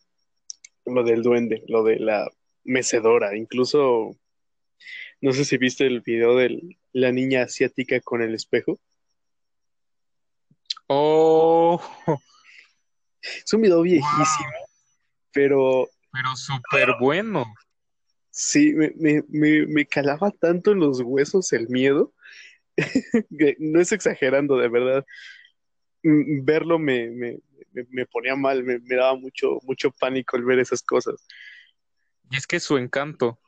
lo 0.86 1.04
del 1.04 1.24
duende, 1.24 1.64
lo 1.68 1.84
de 1.84 2.00
la 2.00 2.32
mecedora, 2.64 3.36
incluso, 3.36 4.16
no 5.22 5.34
sé 5.34 5.44
si 5.44 5.58
viste 5.58 5.86
el 5.88 6.02
video 6.02 6.36
de 6.36 6.78
la 6.94 7.12
niña 7.12 7.44
asiática 7.44 8.00
con 8.00 8.22
el 8.22 8.36
espejo. 8.36 8.80
Oh, 10.88 11.82
Es 13.24 13.54
un 13.54 13.62
video 13.64 13.82
viejísimo, 13.82 14.52
pero 15.34 15.90
pero 16.12 16.36
súper 16.36 16.96
bueno. 17.00 17.46
Sí, 18.36 18.74
me, 18.74 18.92
me, 18.98 19.24
me, 19.30 19.66
me 19.66 19.86
calaba 19.86 20.30
tanto 20.30 20.74
en 20.74 20.80
los 20.80 21.00
huesos 21.00 21.54
el 21.54 21.70
miedo, 21.70 22.14
no 23.60 23.80
es 23.80 23.94
exagerando, 23.94 24.58
de 24.58 24.68
verdad. 24.68 25.06
Mm, 26.04 26.44
Verlo 26.44 26.78
me, 26.78 27.10
me, 27.12 27.40
me, 27.72 27.86
me 27.90 28.06
ponía 28.06 28.36
mal, 28.36 28.62
me, 28.64 28.80
me 28.80 28.96
daba 28.98 29.16
mucho, 29.16 29.60
mucho 29.64 29.90
pánico 29.92 30.36
el 30.36 30.44
ver 30.44 30.60
esas 30.60 30.84
cosas. 30.84 31.26
Y 32.30 32.36
es 32.36 32.46
que 32.46 32.60
su 32.60 32.78
encanto, 32.78 33.40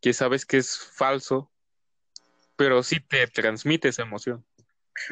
que 0.00 0.12
sabes 0.12 0.46
que 0.46 0.58
es 0.58 0.78
falso, 0.78 1.50
pero 2.54 2.84
sí 2.84 3.00
te 3.00 3.26
transmite 3.26 3.88
esa 3.88 4.02
emoción. 4.02 4.46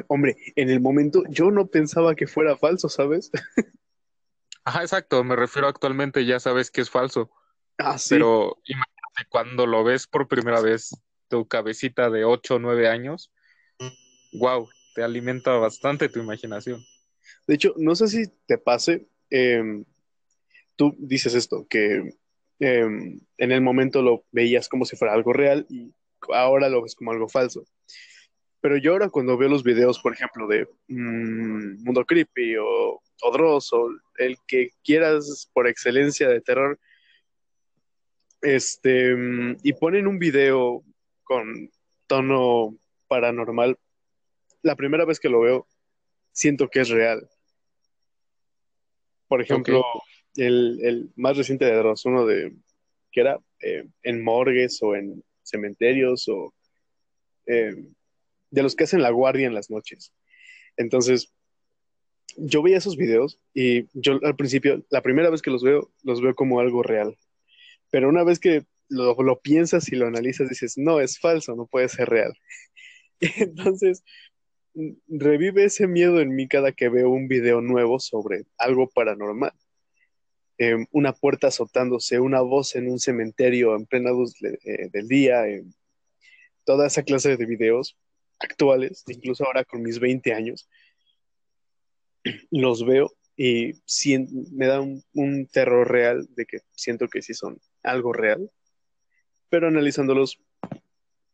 Hombre, 0.07 0.37
en 0.55 0.71
el 0.71 0.81
momento 0.81 1.25
yo 1.29 1.51
no 1.51 1.67
pensaba 1.67 2.15
que 2.15 2.29
fuera 2.29 2.57
falso, 2.57 2.89
¿sabes? 2.89 3.33
Ajá, 4.65 4.83
exacto, 4.83 5.25
me 5.25 5.35
refiero 5.35 5.67
actualmente, 5.67 6.25
ya 6.25 6.39
sabes 6.39 6.71
que 6.71 6.83
es 6.83 6.91
falso, 6.91 7.33
Ah, 7.79 7.97
sí. 7.97 8.17
pero 8.17 8.59
imagínate 8.65 8.98
cuando 9.29 9.67
lo 9.67 9.85
ves 9.85 10.07
por 10.07 10.29
primera 10.29 10.61
vez, 10.61 10.91
tu 11.29 11.47
cabecita 11.47 12.11
de 12.11 12.25
8 12.25 12.57
o 12.57 12.59
9 12.59 12.89
años, 12.89 13.33
wow, 14.33 14.69
te 14.95 15.03
alimenta 15.03 15.53
bastante 15.53 16.09
tu 16.09 16.21
imaginación. 16.21 16.85
De 17.47 17.55
hecho, 17.55 17.75
no 17.77 17.95
sé 17.95 18.09
si 18.09 18.25
te 18.47 18.59
pase, 18.59 19.09
em, 19.31 19.85
tú 20.77 20.95
dices 20.99 21.35
esto, 21.35 21.67
que 21.69 22.15
em, 22.61 23.21
en 23.37 23.53
el 23.53 23.61
momento 23.61 24.03
lo 24.03 24.25
veías 24.33 24.69
como 24.69 24.85
si 24.85 24.97
fuera 24.97 25.15
algo 25.15 25.33
real 25.33 25.67
y 25.69 25.93
ahora 26.33 26.69
lo 26.69 26.83
ves 26.83 26.95
como 26.95 27.13
algo 27.13 27.29
falso. 27.29 27.65
Pero 28.61 28.77
yo 28.77 28.93
ahora 28.93 29.09
cuando 29.09 29.37
veo 29.37 29.49
los 29.49 29.63
videos, 29.63 30.01
por 30.01 30.13
ejemplo, 30.13 30.49
de 30.49 30.67
mm, 30.89 31.85
Mundo 31.85 32.05
Creepy 32.05 32.57
o, 32.57 33.01
o 33.23 33.33
Dross 33.33 33.73
o 33.73 33.89
el 34.17 34.37
que 34.47 34.71
quieras 34.83 35.49
por 35.53 35.69
excelencia 35.69 36.29
de 36.29 36.41
terror, 36.41 36.79
este, 38.43 39.15
y 39.63 39.73
ponen 39.75 40.07
un 40.07 40.19
video 40.19 40.83
con 41.25 41.71
tono 42.07 42.77
paranormal, 43.09 43.79
la 44.63 44.77
primera 44.77 45.05
vez 45.05 45.21
que 45.21 45.29
lo 45.29 45.41
veo, 45.41 45.67
siento 46.33 46.69
que 46.69 46.81
es 46.81 46.89
real. 46.89 47.29
Por 49.29 49.43
ejemplo, 49.43 49.85
el, 50.37 50.81
el 50.83 51.11
más 51.17 51.37
reciente 51.37 51.65
de 51.65 51.77
Dross, 51.77 52.05
uno 52.07 52.27
de 52.27 52.55
que 53.11 53.21
era 53.21 53.39
eh, 53.61 53.89
en 54.03 54.23
morgues 54.23 54.83
o 54.83 54.95
en 54.95 55.23
cementerios 55.43 56.29
o 56.29 56.55
eh, 57.47 57.75
de 58.51 58.63
los 58.63 58.75
que 58.77 58.85
hacen 58.85 59.03
la 59.03 59.11
guardia 59.11 59.47
en 59.47 59.55
las 59.55 59.71
noches. 59.71 60.13
Entonces, 60.77 61.33
yo 62.37 62.63
veía 62.63 62.79
esos 62.79 62.97
videos 62.97 63.41
y 63.53 63.87
yo 63.93 64.21
al 64.23 64.37
principio, 64.37 64.85
la 64.91 65.03
primera 65.03 65.31
vez 65.31 65.43
que 65.43 65.51
los 65.51 65.63
veo, 65.63 65.91
los 66.03 66.21
veo 66.21 66.35
como 66.35 66.61
algo 66.61 66.83
real. 66.83 67.17
Pero 67.91 68.09
una 68.09 68.25
vez 68.25 68.39
que 68.39 68.65
lo, 68.89 69.41
piensas 69.41 69.91
y 69.93 69.97
lo 69.97 70.07
analizas, 70.07 70.49
dices, 70.49 70.79
no, 70.79 71.01
es 71.01 71.19
falso, 71.19 71.55
no 71.55 71.67
puede 71.67 71.89
ser 71.89 72.09
real. 72.09 72.35
Entonces, 73.21 74.05
mm, 74.75 74.93
revive 75.09 75.65
ese 75.65 75.87
miedo 75.87 76.21
en 76.21 76.35
mí 76.35 76.49
cada 76.49 76.73
que 76.73 76.89
veo 76.89 77.11
un 77.11 77.29
video 77.29 77.61
nuevo 77.61 78.01
sobre 78.01 78.45
algo 78.57 78.89
paranormal. 78.89 79.53
Eh, 80.59 80.87
una 80.91 81.13
puerta 81.13 81.49
azotándose, 81.49 82.19
una 82.19 82.41
voz 82.41 82.75
en 82.75 82.91
un 82.91 82.99
cementerio 82.99 83.77
en 83.77 83.87
plena 83.87 84.11
luz 84.11 84.35
eh, 84.43 84.89
del 84.93 85.07
día, 85.07 85.47
eh, 85.49 85.65
toda 86.65 86.89
esa 86.89 87.05
clase 87.05 87.37
de 87.37 87.47
videos 87.47 87.97
actuales, 88.41 89.05
incluso 89.07 89.45
ahora 89.45 89.65
con 89.65 89.83
mis 89.83 90.01
20 90.01 90.33
años, 90.33 90.69
los 92.51 92.85
veo 92.85 93.13
y 93.37 93.75
me 94.53 94.67
da 94.67 94.81
un, 94.81 95.03
un 95.15 95.47
terror 95.47 95.89
real 95.89 96.27
de 96.35 96.45
que 96.45 96.59
siento 96.75 97.09
que 97.09 97.23
sí 97.23 97.35
son 97.35 97.61
algo 97.89 98.13
real, 98.13 98.51
pero 99.49 99.69
analizándolos 99.69 100.39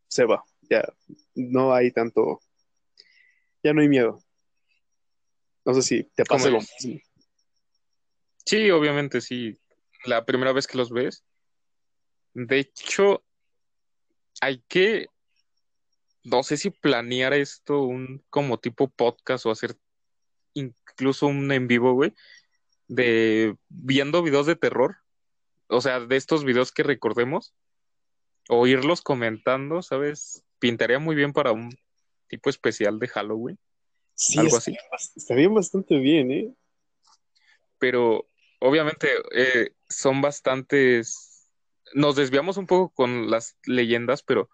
se 0.09 0.25
va, 0.25 0.45
ya 0.71 0.85
no 1.35 1.75
hay 1.75 1.91
tanto, 1.91 2.41
ya 3.63 3.73
no 3.73 3.81
hay 3.81 3.89
miedo. 3.89 4.21
No 5.65 5.75
sé 5.75 5.83
si 5.83 6.05
te 6.15 6.25
pasa 6.25 6.51
lo 6.51 6.59
mismo. 6.59 7.01
Sí, 8.45 8.71
obviamente 8.71 9.21
sí, 9.21 9.59
la 10.05 10.25
primera 10.25 10.53
vez 10.53 10.67
que 10.67 10.79
los 10.79 10.91
ves. 10.91 11.25
De 12.35 12.59
hecho, 12.59 13.25
hay 14.41 14.63
que, 14.69 15.07
no 16.23 16.43
sé 16.43 16.57
si 16.57 16.71
planear 16.71 17.33
esto 17.33 17.83
un 17.83 18.23
como 18.29 18.59
tipo 18.59 18.89
podcast 18.89 19.47
o 19.47 19.51
hacer 19.51 19.77
incluso 20.53 21.27
un 21.27 21.51
en 21.51 21.67
vivo, 21.67 21.95
güey, 21.95 22.15
de 22.87 23.57
viendo 23.69 24.23
videos 24.23 24.47
de 24.47 24.57
terror 24.57 25.04
o 25.69 25.81
sea, 25.81 26.01
de 26.01 26.17
estos 26.17 26.45
videos 26.45 26.73
que 26.73 26.83
recordemos, 26.83 27.55
o 28.49 28.67
irlos 28.67 29.03
comentando, 29.03 29.83
¿sabes? 29.83 30.45
Pintaría 30.59 30.99
muy 30.99 31.17
bien 31.17 31.33
para 31.33 31.53
un 31.53 31.71
tipo 32.29 32.51
especial 32.51 32.99
de 32.99 33.09
Halloween. 33.09 33.59
Sí, 34.15 34.39
Algo 34.39 34.59
estaría 34.59 34.81
bas- 34.91 35.13
estaría 35.17 35.49
bastante 35.49 35.99
bien, 35.99 36.31
¿eh? 36.31 36.55
Pero 37.79 38.29
obviamente 38.61 39.09
eh, 39.35 39.73
son 39.89 40.21
bastantes. 40.21 41.49
Nos 41.95 42.17
desviamos 42.17 42.57
un 42.57 42.67
poco 42.67 42.91
con 42.95 43.31
las 43.31 43.57
leyendas, 43.65 44.23
pero 44.23 44.49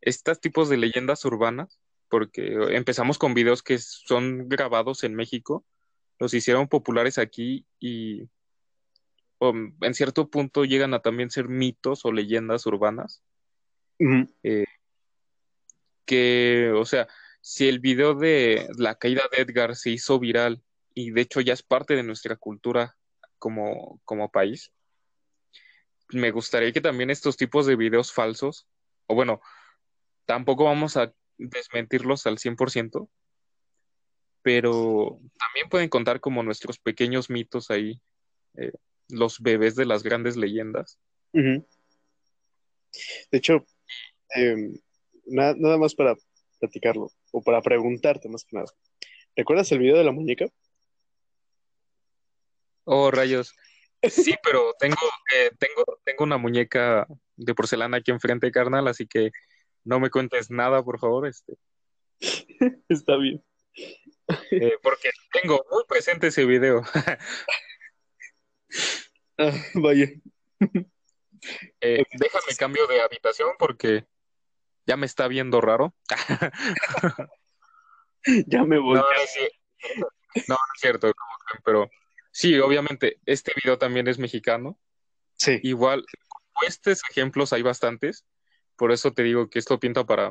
estos 0.00 0.40
tipos 0.40 0.68
de 0.68 0.76
leyendas 0.76 1.24
urbanas, 1.24 1.80
porque 2.08 2.54
empezamos 2.76 3.18
con 3.18 3.34
videos 3.34 3.62
que 3.62 3.78
son 3.78 4.48
grabados 4.48 5.02
en 5.04 5.14
México, 5.14 5.64
los 6.18 6.34
hicieron 6.34 6.68
populares 6.68 7.18
aquí 7.18 7.66
y 7.80 8.28
um, 9.38 9.76
en 9.80 9.94
cierto 9.94 10.28
punto 10.28 10.64
llegan 10.64 10.94
a 10.94 11.00
también 11.00 11.30
ser 11.30 11.48
mitos 11.48 12.04
o 12.04 12.12
leyendas 12.12 12.66
urbanas. 12.66 13.22
Ujú. 13.98 14.28
que, 16.04 16.72
o 16.74 16.84
sea, 16.84 17.06
si 17.40 17.68
el 17.68 17.78
video 17.78 18.14
de 18.14 18.66
la 18.76 18.96
caída 18.96 19.22
de 19.30 19.42
Edgar 19.42 19.76
se 19.76 19.90
hizo 19.90 20.18
viral 20.18 20.62
y 20.94 21.10
de 21.10 21.20
hecho 21.20 21.40
ya 21.40 21.52
es 21.52 21.62
parte 21.62 21.94
de 21.94 22.02
nuestra 22.02 22.36
cultura 22.36 22.96
como, 23.38 24.00
como 24.04 24.30
país, 24.30 24.72
me 26.10 26.30
gustaría 26.30 26.72
que 26.72 26.80
también 26.80 27.10
estos 27.10 27.36
tipos 27.36 27.66
de 27.66 27.76
videos 27.76 28.12
falsos, 28.12 28.66
o 29.06 29.14
bueno, 29.14 29.40
tampoco 30.24 30.64
vamos 30.64 30.96
a 30.96 31.12
desmentirlos 31.36 32.26
al 32.26 32.38
100%, 32.38 33.08
pero 34.42 35.18
también 35.38 35.68
pueden 35.68 35.88
contar 35.88 36.20
como 36.20 36.42
nuestros 36.42 36.78
pequeños 36.78 37.30
mitos 37.30 37.70
ahí, 37.70 38.00
eh, 38.56 38.72
los 39.08 39.40
bebés 39.40 39.74
de 39.76 39.86
las 39.86 40.02
grandes 40.02 40.36
leyendas. 40.36 40.98
De 41.32 41.64
hecho, 43.32 43.64
em, 44.34 44.74
na- 45.26 45.54
nada 45.56 45.78
más 45.78 45.94
para 45.94 46.14
platicarlo, 46.60 47.10
o 47.32 47.42
para 47.42 47.60
preguntarte 47.60 48.28
más 48.28 48.44
que 48.44 48.56
nada. 48.56 48.72
¿Recuerdas 49.36 49.70
el 49.72 49.80
video 49.80 49.96
de 49.98 50.04
la 50.04 50.12
muñeca? 50.12 50.46
Oh, 52.84 53.10
rayos. 53.10 53.54
Sí, 54.02 54.34
pero 54.42 54.74
tengo, 54.78 54.96
eh, 55.34 55.50
tengo, 55.58 55.84
tengo 56.04 56.24
una 56.24 56.36
muñeca 56.36 57.06
de 57.36 57.54
porcelana 57.54 57.96
aquí 57.98 58.10
enfrente, 58.10 58.50
carnal, 58.52 58.86
así 58.88 59.06
que 59.06 59.30
no 59.84 59.98
me 60.00 60.10
cuentes 60.10 60.50
nada, 60.50 60.82
por 60.82 60.98
favor, 60.98 61.26
este, 61.26 61.54
Está 62.88 63.16
bien. 63.16 63.42
eh, 64.50 64.72
porque 64.82 65.10
tengo 65.32 65.64
muy 65.70 65.84
presente 65.88 66.28
ese 66.28 66.44
video. 66.44 66.82
Ah, 69.38 69.52
vaya. 69.74 70.08
Eh, 71.80 72.04
déjame 72.12 72.56
cambio 72.56 72.86
de 72.86 73.00
habitación 73.00 73.50
porque 73.58 74.06
ya 74.86 74.96
me 74.96 75.06
está 75.06 75.28
viendo 75.28 75.60
raro. 75.60 75.94
Ya 78.46 78.64
me 78.64 78.78
voy. 78.78 78.94
No, 78.94 79.02
no 79.02 79.22
es 79.22 79.30
cierto. 79.32 80.08
No, 80.48 80.54
no 80.54 80.74
es 80.74 80.80
cierto, 80.80 81.12
¿cómo 81.14 81.32
creen? 81.46 81.62
pero 81.62 81.90
sí, 82.32 82.58
obviamente, 82.58 83.20
este 83.26 83.52
video 83.54 83.76
también 83.76 84.08
es 84.08 84.18
mexicano. 84.18 84.78
Sí. 85.36 85.60
Igual, 85.62 86.06
estos 86.66 87.02
ejemplos 87.10 87.52
hay 87.52 87.60
bastantes, 87.60 88.24
por 88.76 88.92
eso 88.92 89.12
te 89.12 89.22
digo 89.22 89.50
que 89.50 89.58
esto 89.58 89.78
pinta 89.78 90.04
para 90.04 90.30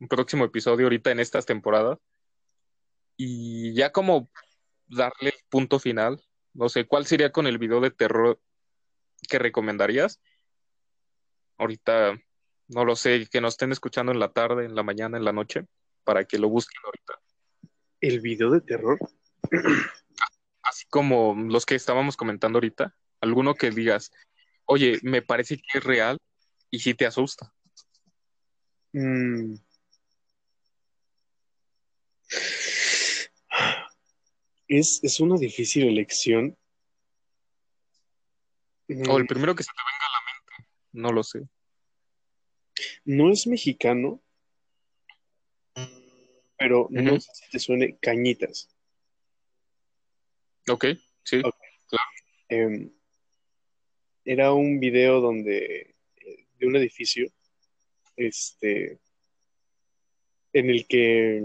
un 0.00 0.08
próximo 0.08 0.44
episodio 0.44 0.86
ahorita 0.86 1.10
en 1.10 1.20
estas 1.20 1.44
temporadas. 1.44 1.98
Y 3.16 3.74
ya 3.74 3.92
como 3.92 4.30
darle 4.86 5.30
el 5.30 5.44
punto 5.48 5.78
final, 5.78 6.22
no 6.54 6.68
sé, 6.68 6.86
¿cuál 6.86 7.06
sería 7.06 7.32
con 7.32 7.46
el 7.46 7.58
video 7.58 7.80
de 7.80 7.90
terror 7.90 8.40
que 9.28 9.38
recomendarías? 9.38 10.20
Ahorita, 11.58 12.18
no 12.68 12.84
lo 12.84 12.96
sé, 12.96 13.26
que 13.30 13.40
nos 13.40 13.54
estén 13.54 13.72
escuchando 13.72 14.12
en 14.12 14.20
la 14.20 14.32
tarde, 14.32 14.64
en 14.64 14.74
la 14.74 14.82
mañana, 14.82 15.18
en 15.18 15.24
la 15.24 15.32
noche, 15.32 15.66
para 16.04 16.24
que 16.24 16.38
lo 16.38 16.48
busquen 16.48 16.80
ahorita. 16.84 17.20
El 18.00 18.20
video 18.20 18.50
de 18.50 18.60
terror. 18.60 18.98
Así 20.62 20.86
como 20.88 21.34
los 21.36 21.66
que 21.66 21.74
estábamos 21.74 22.16
comentando 22.16 22.56
ahorita, 22.56 22.96
alguno 23.20 23.54
que 23.54 23.70
digas, 23.70 24.12
oye, 24.64 24.98
me 25.02 25.22
parece 25.22 25.56
que 25.56 25.78
es 25.78 25.84
real 25.84 26.18
y 26.70 26.78
sí 26.78 26.94
te 26.94 27.06
asusta. 27.06 27.52
Mm. 28.92 29.56
Es, 34.68 35.00
es 35.02 35.20
una 35.20 35.36
difícil 35.36 35.86
elección. 35.86 36.56
O 39.08 39.16
el 39.18 39.24
Mm, 39.24 39.26
primero 39.26 39.54
que 39.54 39.62
se 39.62 39.70
te 39.70 39.78
venga 39.78 40.06
a 40.06 40.10
la 40.12 40.20
mente, 40.32 40.70
no 40.92 41.12
lo 41.12 41.22
sé. 41.22 41.48
No 43.04 43.30
es 43.30 43.46
mexicano, 43.46 44.22
pero 46.58 46.88
no 46.90 47.12
Ujú. 47.12 47.20
sé 47.20 47.30
si 47.34 47.50
te 47.50 47.58
suene 47.58 47.98
Cañitas. 47.98 48.68
Ok, 50.68 50.86
sí. 51.22 51.40
Ok. 51.44 51.54
Em, 52.48 52.90
era 54.24 54.52
un 54.52 54.80
video 54.80 55.20
donde 55.20 55.94
eh, 56.16 56.46
de 56.58 56.66
un 56.66 56.76
edificio, 56.76 57.30
este, 58.16 58.98
en 60.52 60.70
el 60.70 60.86
que 60.86 61.42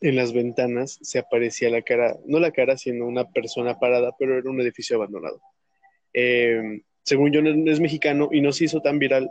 en 0.00 0.16
las 0.16 0.32
ventanas 0.32 0.98
se 1.02 1.18
aparecía 1.18 1.70
la 1.70 1.82
cara, 1.82 2.16
no 2.26 2.38
la 2.38 2.52
cara, 2.52 2.76
sino 2.76 3.06
una 3.06 3.24
persona 3.30 3.78
parada, 3.78 4.14
pero 4.18 4.38
era 4.38 4.50
un 4.50 4.60
edificio 4.60 4.96
abandonado. 4.96 5.40
Em, 6.12 6.82
según 7.02 7.32
yo, 7.32 7.42
no 7.42 7.70
es 7.70 7.80
mexicano 7.80 8.28
y 8.32 8.40
no 8.40 8.52
se 8.52 8.64
hizo 8.64 8.80
tan 8.80 8.98
viral, 8.98 9.28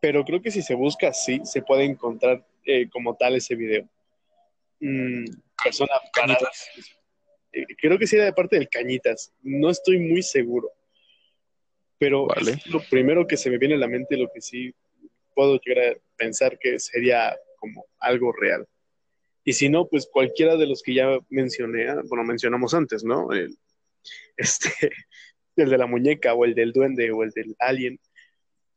pero 0.00 0.24
creo 0.24 0.42
que 0.42 0.50
si 0.50 0.62
se 0.62 0.74
busca 0.74 1.08
así, 1.08 1.40
se 1.44 1.62
puede 1.62 1.84
encontrar 1.84 2.44
eh, 2.64 2.88
como 2.88 3.16
tal 3.16 3.36
ese 3.36 3.54
video. 3.54 3.88
Mm, 4.80 5.24
persona 5.62 5.92
parada. 6.14 6.50
Eh, 7.52 7.64
creo 7.80 7.98
que 7.98 8.06
sí 8.06 8.16
era 8.16 8.26
de 8.26 8.32
parte 8.32 8.56
del 8.56 8.68
Cañitas, 8.68 9.32
no 9.42 9.70
estoy 9.70 9.98
muy 9.98 10.22
seguro, 10.22 10.70
pero 11.98 12.26
Vale. 12.26 12.52
es 12.52 12.66
lo 12.66 12.80
primero 12.80 13.26
que 13.26 13.36
se 13.36 13.50
me 13.50 13.58
viene 13.58 13.74
a 13.74 13.78
la 13.78 13.88
mente, 13.88 14.16
lo 14.16 14.30
que 14.32 14.40
sí 14.40 14.74
puedo 15.34 15.58
llegar 15.58 15.92
a 15.92 15.98
pensar 16.16 16.58
que 16.58 16.78
sería 16.78 17.36
como 17.58 17.86
algo 17.98 18.32
real. 18.32 18.66
Y 19.44 19.54
si 19.54 19.68
no, 19.68 19.88
pues 19.88 20.08
cualquiera 20.10 20.56
de 20.56 20.66
los 20.66 20.82
que 20.82 20.94
ya 20.94 21.18
mencioné, 21.30 21.88
ah, 21.88 22.02
bueno, 22.08 22.24
mencionamos 22.24 22.74
antes, 22.74 23.04
¿no? 23.04 23.32
El, 23.32 23.56
este, 24.36 24.90
el 25.56 25.70
de 25.70 25.78
la 25.78 25.86
muñeca 25.86 26.34
o 26.34 26.44
el 26.44 26.54
del 26.54 26.72
duende 26.72 27.10
o 27.10 27.22
el 27.22 27.30
del 27.30 27.56
alien, 27.58 27.98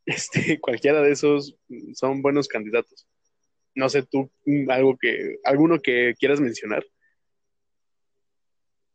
este, 0.06 0.60
cualquiera 0.62 1.02
de 1.02 1.12
esos 1.12 1.56
son 1.94 2.22
buenos 2.22 2.48
candidatos. 2.48 3.08
No 3.76 3.90
sé 3.90 4.04
tú, 4.04 4.32
mm, 4.46 4.70
algo 4.70 4.98
que, 4.98 5.40
alguno 5.44 5.80
que 5.80 6.14
quieras 6.18 6.40
mencionar. 6.40 6.86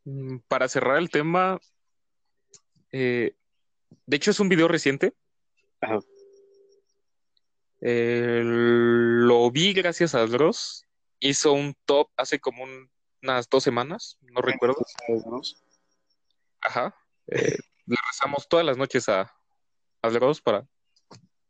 Mm, 0.04 0.38
Para 0.48 0.68
cerrar 0.68 0.98
el 0.98 1.10
tema, 1.10 1.58
eh, 2.92 3.34
de 4.06 4.16
hecho 4.16 4.30
es 4.30 4.40
un 4.40 4.48
video 4.48 4.68
reciente. 4.68 5.12
Ajá. 5.80 6.00
Eh, 7.80 8.40
lo 8.44 9.50
vi 9.50 9.72
gracias 9.72 10.14
a 10.14 10.26
Dross. 10.26 10.84
Hizo 11.20 11.52
un 11.52 11.74
top 11.84 12.08
hace 12.16 12.38
como 12.40 12.64
un- 12.64 12.90
unas 13.22 13.48
dos 13.48 13.64
semanas, 13.64 14.18
no 14.22 14.40
recuerdo. 14.40 14.76
Ajá. 16.60 16.94
Eh, 17.28 17.56
le 17.86 17.96
rezamos 18.10 18.48
todas 18.48 18.64
las 18.66 18.76
noches 18.76 19.08
a, 19.08 19.34
a 20.02 20.10
Dross 20.10 20.40
para 20.40 20.66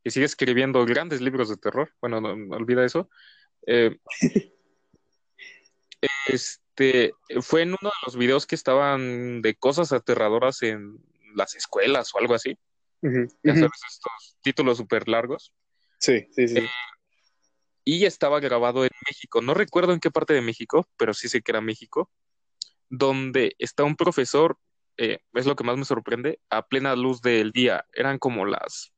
que 0.05 0.11
siga 0.11 0.27
escribiendo 0.27 0.85
grandes 0.86 1.20
libros 1.20 1.48
de 1.48 1.57
terror. 1.57 1.93
Bueno, 2.01 2.20
no, 2.20 2.36
no 2.36 2.57
olvida 2.57 2.85
eso. 2.85 3.09
Eh, 3.66 3.98
este 6.28 7.12
fue 7.40 7.62
en 7.62 7.70
uno 7.70 7.78
de 7.82 7.90
los 8.05 8.16
videos 8.16 8.47
que 8.47 8.55
estaban 8.55 9.43
de 9.43 9.55
cosas 9.57 9.93
aterradoras 9.93 10.62
en 10.62 10.98
las 11.35 11.55
escuelas 11.55 12.15
o 12.15 12.19
algo 12.19 12.35
así. 12.35 12.59
Ya 13.43 13.55
sabes, 13.55 13.81
estos 13.90 14.36
títulos 14.43 14.78
súper 14.78 15.09
largos. 15.09 15.53
Sí, 15.98 16.27
sí, 16.32 16.48
sí. 16.48 16.66
Y 17.85 18.05
estaba 18.05 18.40
grabado 18.40 18.85
en 18.85 18.90
México. 19.09 19.40
No 19.40 19.55
recuerdo 19.55 19.93
en 19.93 20.01
qué 20.01 20.10
parte 20.10 20.35
de 20.35 20.43
México, 20.43 20.89
pero 20.97 21.14
sí 21.14 21.28
sé 21.28 21.43
que 21.43 21.52
era 21.52 21.60
México, 21.60 22.10
donde 22.89 23.55
está 23.59 23.85
un 23.85 23.97
profesor, 23.97 24.59
eh, 24.97 25.20
es 25.35 25.47
lo 25.47 25.55
que 25.56 25.64
más 25.64 25.77
me 25.77 25.85
sorprende, 25.85 26.40
a 26.51 26.66
plena 26.66 26.97
luz 26.97 27.20
del 27.20 27.52
día. 27.52 27.86
Eran 27.93 28.18
como 28.18 28.44
las 28.44 28.93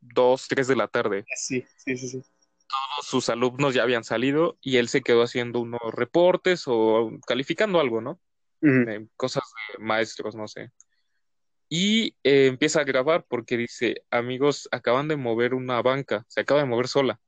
2, 0.00 0.48
3 0.48 0.66
de 0.66 0.76
la 0.76 0.88
tarde. 0.88 1.24
Sí, 1.36 1.64
sí, 1.76 1.96
sí, 1.96 2.08
sí. 2.08 2.22
Todos 2.66 3.06
sus 3.06 3.28
alumnos 3.28 3.74
ya 3.74 3.82
habían 3.82 4.02
salido 4.02 4.58
y 4.60 4.78
él 4.78 4.88
se 4.88 5.02
quedó 5.02 5.22
haciendo 5.22 5.60
unos 5.60 5.80
reportes 5.92 6.64
o 6.66 7.10
calificando 7.26 7.80
algo, 7.80 8.00
¿no? 8.00 8.20
Eh, 8.62 9.06
cosas 9.16 9.44
de 9.72 9.84
maestros, 9.84 10.34
no 10.34 10.48
sé. 10.48 10.72
Y 11.74 12.18
eh, 12.22 12.48
empieza 12.48 12.82
a 12.82 12.84
grabar 12.84 13.24
porque 13.26 13.56
dice, 13.56 14.04
amigos, 14.10 14.68
acaban 14.72 15.08
de 15.08 15.16
mover 15.16 15.54
una 15.54 15.80
banca, 15.80 16.22
se 16.28 16.42
acaba 16.42 16.60
de 16.60 16.66
mover 16.66 16.86
sola. 16.86 17.18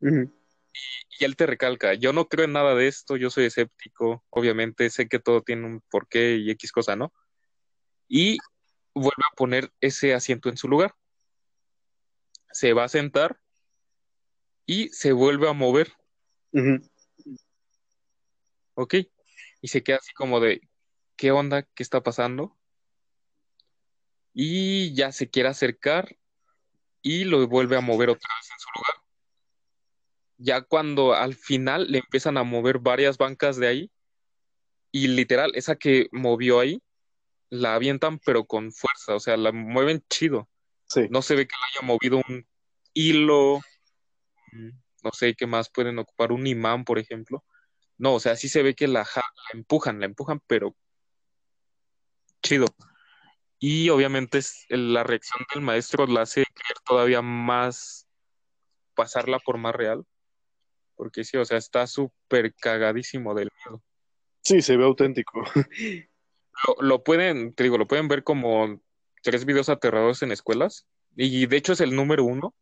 Y 0.00 1.24
él 1.24 1.36
te 1.36 1.46
recalca, 1.46 1.94
yo 1.94 2.12
no 2.12 2.26
creo 2.26 2.46
en 2.46 2.52
nada 2.52 2.74
de 2.74 2.88
esto, 2.88 3.16
yo 3.16 3.30
soy 3.30 3.44
escéptico, 3.44 4.24
obviamente 4.28 4.90
sé 4.90 5.06
que 5.06 5.20
todo 5.20 5.42
tiene 5.42 5.66
un 5.66 5.80
porqué 5.88 6.34
y 6.34 6.50
X 6.50 6.72
cosa, 6.72 6.96
¿no? 6.96 7.12
Y 8.08 8.38
vuelve 8.92 9.22
a 9.24 9.36
poner 9.36 9.70
ese 9.80 10.14
asiento 10.14 10.48
en 10.48 10.56
su 10.56 10.66
lugar. 10.66 10.96
Se 12.50 12.72
va 12.72 12.82
a 12.82 12.88
sentar 12.88 13.38
y 14.66 14.88
se 14.88 15.12
vuelve 15.12 15.48
a 15.48 15.52
mover. 15.52 15.92
Ujú. 16.50 16.90
¿Ok? 18.74 18.94
Y 19.60 19.68
se 19.68 19.84
queda 19.84 19.98
así 19.98 20.12
como 20.12 20.40
de, 20.40 20.60
¿qué 21.14 21.30
onda? 21.30 21.62
¿Qué 21.62 21.84
está 21.84 22.02
pasando? 22.02 22.58
Y 24.34 24.94
ya 24.94 25.12
se 25.12 25.28
quiere 25.28 25.48
acercar 25.48 26.16
y 27.02 27.24
lo 27.24 27.46
vuelve 27.48 27.76
a 27.76 27.80
mover 27.80 28.10
otra 28.10 28.28
vez 28.40 28.50
en 28.50 28.58
su 28.58 28.68
lugar. 28.76 28.94
Ya 30.38 30.62
cuando 30.62 31.14
al 31.14 31.34
final 31.34 31.90
le 31.90 31.98
empiezan 31.98 32.36
a 32.36 32.42
mover 32.42 32.78
varias 32.78 33.18
bancas 33.18 33.56
de 33.56 33.66
ahí 33.68 33.90
y 34.90 35.08
literal, 35.08 35.52
esa 35.54 35.76
que 35.76 36.08
movió 36.12 36.60
ahí, 36.60 36.82
la 37.50 37.74
avientan 37.74 38.18
pero 38.18 38.44
con 38.44 38.72
fuerza, 38.72 39.14
o 39.14 39.20
sea, 39.20 39.36
la 39.36 39.52
mueven 39.52 40.04
chido. 40.08 40.48
Sí. 40.86 41.06
No 41.10 41.22
se 41.22 41.34
ve 41.34 41.46
que 41.46 41.54
le 41.54 41.78
haya 41.80 41.86
movido 41.86 42.22
un 42.28 42.46
hilo, 42.94 43.60
no 45.02 45.10
sé 45.12 45.34
qué 45.34 45.46
más 45.46 45.70
pueden 45.70 45.98
ocupar, 45.98 46.32
un 46.32 46.46
imán, 46.46 46.84
por 46.84 46.98
ejemplo. 46.98 47.44
No, 47.98 48.14
o 48.14 48.20
sea, 48.20 48.36
sí 48.36 48.48
se 48.48 48.62
ve 48.62 48.74
que 48.74 48.88
la, 48.88 49.04
ja- 49.04 49.20
la 49.20 49.58
empujan, 49.58 50.00
la 50.00 50.06
empujan, 50.06 50.40
pero 50.46 50.74
chido. 52.42 52.66
Y 53.64 53.90
obviamente 53.90 54.38
es, 54.38 54.66
la 54.70 55.04
reacción 55.04 55.46
del 55.54 55.62
maestro 55.62 56.08
la 56.08 56.22
hace 56.22 56.42
creer 56.52 56.78
todavía 56.84 57.22
más, 57.22 58.08
pasarla 58.96 59.38
por 59.38 59.56
más 59.56 59.72
real, 59.72 60.04
porque 60.96 61.22
sí, 61.22 61.36
o 61.36 61.44
sea, 61.44 61.58
está 61.58 61.86
súper 61.86 62.54
cagadísimo 62.56 63.36
del 63.36 63.50
miedo. 63.64 63.80
Sí, 64.40 64.62
se 64.62 64.76
ve 64.76 64.84
auténtico. 64.84 65.44
Lo, 66.66 66.76
lo 66.80 67.02
pueden, 67.02 67.54
te 67.54 67.62
digo, 67.62 67.78
lo 67.78 67.88
pueden 67.88 68.08
ver 68.08 68.24
como 68.24 68.80
tres 69.22 69.46
videos 69.46 69.68
aterradores 69.68 70.22
en 70.22 70.32
escuelas, 70.32 70.86
y 71.16 71.46
de 71.46 71.56
hecho 71.56 71.72
es 71.72 71.80
el 71.80 71.96
número 71.96 72.24
uno. 72.24 72.54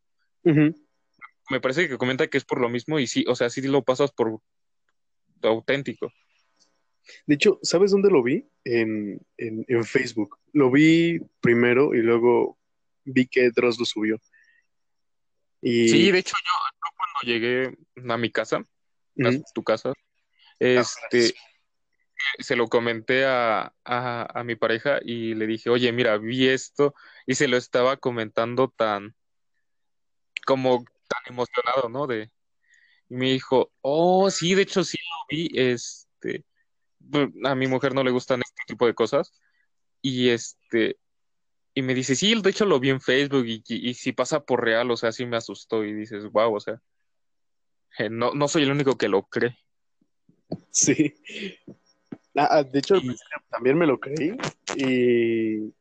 Me 0.43 1.59
parece 1.61 1.89
que 1.89 1.97
comenta 1.97 2.27
que 2.27 2.37
es 2.37 2.45
por 2.45 2.61
lo 2.61 2.69
mismo, 2.69 2.99
y 2.99 3.07
sí, 3.07 3.25
o 3.27 3.35
sea, 3.35 3.49
sí 3.49 3.61
lo 3.63 3.83
pasas 3.83 4.11
por 4.11 4.39
auténtico. 5.41 6.11
De 7.25 7.35
hecho, 7.35 7.59
¿sabes 7.61 7.91
dónde 7.91 8.09
lo 8.09 8.23
vi? 8.23 8.49
En, 8.63 9.19
en, 9.37 9.65
en 9.67 9.83
Facebook. 9.83 10.37
Lo 10.53 10.71
vi 10.71 11.19
primero 11.39 11.93
y 11.93 12.01
luego 12.01 12.57
vi 13.03 13.27
que 13.27 13.51
Dross 13.51 13.79
lo 13.79 13.85
subió. 13.85 14.19
Y 15.61 15.89
Sí, 15.89 16.11
de 16.11 16.19
hecho, 16.19 16.35
yo, 16.43 16.51
yo 16.73 16.95
cuando 16.95 17.33
llegué 17.33 17.77
a 18.13 18.17
mi 18.17 18.31
casa, 18.31 18.57
a 18.57 19.31
tu 19.53 19.63
casa, 19.63 19.93
este, 20.59 21.33
se 22.39 22.55
lo 22.55 22.67
comenté 22.67 23.25
a, 23.25 23.73
a, 23.83 24.39
a 24.39 24.43
mi 24.43 24.55
pareja 24.55 24.99
y 25.03 25.35
le 25.35 25.47
dije, 25.47 25.69
oye, 25.69 25.91
mira, 25.91 26.17
vi 26.17 26.47
esto, 26.47 26.93
y 27.25 27.35
se 27.35 27.47
lo 27.47 27.57
estaba 27.57 27.97
comentando 27.97 28.69
tan, 28.69 29.15
como 30.45 30.83
tan 31.07 31.21
emocionado, 31.33 31.89
¿no? 31.89 32.07
De, 32.07 32.31
y 33.09 33.15
me 33.15 33.31
dijo, 33.31 33.71
oh, 33.81 34.29
sí, 34.31 34.55
de 34.55 34.63
hecho 34.63 34.83
sí 34.83 34.97
lo 34.97 35.37
vi, 35.37 35.49
este, 35.53 36.45
a 37.45 37.55
mi 37.55 37.67
mujer 37.67 37.93
no 37.93 38.03
le 38.03 38.11
gustan 38.11 38.41
este 38.41 38.61
tipo 38.67 38.85
de 38.85 38.93
cosas, 38.93 39.33
y 40.01 40.29
este, 40.29 40.97
y 41.73 41.81
me 41.81 41.93
dice, 41.93 42.15
sí, 42.15 42.33
de 42.41 42.49
hecho 42.49 42.65
lo 42.65 42.79
vi 42.79 42.89
en 42.89 43.01
Facebook, 43.01 43.45
y, 43.45 43.63
y, 43.67 43.89
y 43.89 43.93
si 43.93 44.11
pasa 44.11 44.43
por 44.43 44.63
real, 44.63 44.89
o 44.91 44.97
sea, 44.97 45.11
sí 45.11 45.25
me 45.25 45.37
asustó, 45.37 45.83
y 45.83 45.93
dices, 45.93 46.29
wow, 46.31 46.55
o 46.55 46.59
sea, 46.59 46.81
eh, 47.99 48.09
no, 48.09 48.33
no 48.33 48.47
soy 48.47 48.63
el 48.63 48.71
único 48.71 48.97
que 48.97 49.09
lo 49.09 49.23
cree. 49.23 49.57
sí. 50.71 51.13
Ah, 52.35 52.47
ah, 52.51 52.63
de 52.63 52.79
hecho, 52.79 52.95
Y- 52.95 52.99
principio 52.99 53.37
también 53.49 53.77
me 53.77 53.85
lo 53.87 53.99
creí 53.99 54.37
y 54.77 55.73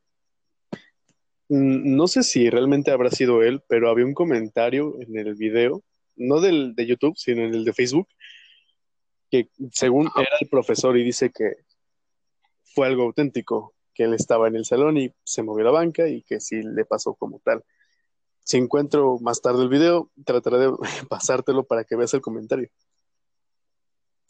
no 1.53 2.07
sé 2.07 2.23
si 2.23 2.49
realmente 2.49 2.93
habrá 2.93 3.11
sido 3.11 3.43
él, 3.43 3.61
pero 3.69 3.91
había 3.91 4.07
un 4.07 4.15
comentario 4.15 4.97
en 5.01 5.17
el 5.19 5.35
video, 5.35 5.83
no 6.15 6.41
del 6.41 6.77
de 6.77 6.87
YouTube, 6.87 7.17
sino 7.17 7.43
en 7.43 7.55
el 7.55 7.65
de 7.65 7.73
Facebook, 7.73 8.07
que 9.31 9.49
según 9.73 10.11
era 10.17 10.37
el 10.41 10.49
profesor 10.49 10.97
y 10.97 11.05
dice 11.05 11.31
que 11.31 11.65
fue 12.75 12.87
algo 12.87 13.05
auténtico, 13.05 13.75
que 13.95 14.05
él 14.05 14.15
estaba 14.15 14.49
en 14.49 14.57
el 14.57 14.65
salón 14.65 14.97
y 14.97 15.13
se 15.25 15.43
movió 15.43 15.65
la 15.65 15.71
banca 15.71 16.09
y 16.09 16.23
que 16.23 16.41
sí 16.41 16.63
le 16.63 16.85
pasó 16.85 17.15
como 17.15 17.41
tal. 17.41 17.65
Si 18.41 18.57
encuentro 18.57 19.19
más 19.21 19.43
tarde 19.43 19.63
el 19.63 19.69
video, 19.69 20.11
trataré 20.25 20.59
de 20.59 20.73
pasártelo 21.09 21.65
para 21.65 21.85
que 21.85 21.97
veas 21.97 22.15
el 22.15 22.21
comentario. 22.21 22.69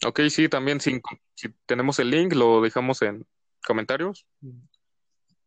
Ok, 0.05 0.21
sí, 0.29 0.49
también 0.49 0.79
si, 0.79 0.99
si 1.35 1.49
tenemos 1.65 1.99
el 1.99 2.09
link, 2.09 2.33
lo 2.33 2.61
dejamos 2.61 3.01
en 3.01 3.25
comentarios. 3.65 4.25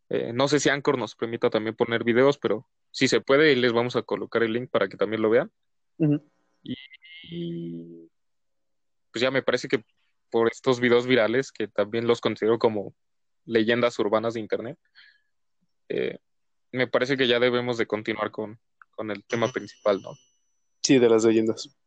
Eh, 0.09 0.33
no 0.33 0.47
sé 0.49 0.61
si 0.61 0.69
Anchor 0.69 0.97
nos 0.97 1.17
permita 1.17 1.51
también 1.51 1.75
poner 1.75 2.05
videos, 2.05 2.39
pero 2.39 2.69
si 2.91 3.09
se 3.09 3.21
puede, 3.21 3.57
les 3.57 3.73
vamos 3.73 3.97
a 3.97 4.03
colocar 4.03 4.43
el 4.43 4.53
link 4.53 4.71
para 4.71 4.89
que 4.89 4.97
también 4.97 5.23
lo 5.23 5.31
vean. 5.31 5.51
Y 6.63 8.11
pues 9.15 9.23
ya 9.23 9.31
me 9.31 9.45
parece 9.45 9.69
que 9.69 9.85
por 10.29 10.49
estos 10.49 10.81
videos 10.81 11.07
virales, 11.07 11.53
que 11.53 11.69
también 11.69 12.09
los 12.09 12.21
considero 12.21 12.59
como 12.59 12.93
leyendas 13.45 13.97
urbanas 14.01 14.35
de 14.35 14.41
Internet, 14.41 14.77
eh, 15.89 16.19
me 16.73 16.89
parece 16.89 17.17
que 17.17 17.29
ya 17.29 17.39
debemos 17.39 17.79
de 17.79 17.87
continuar 17.87 18.33
con, 18.33 18.59
con 18.91 19.13
el 19.13 19.25
tema 19.25 19.53
principal, 19.53 20.03
¿no? 20.03 20.11
Sí, 20.83 20.99
de 20.99 21.09
las 21.09 21.25
leyendas. 21.25 21.79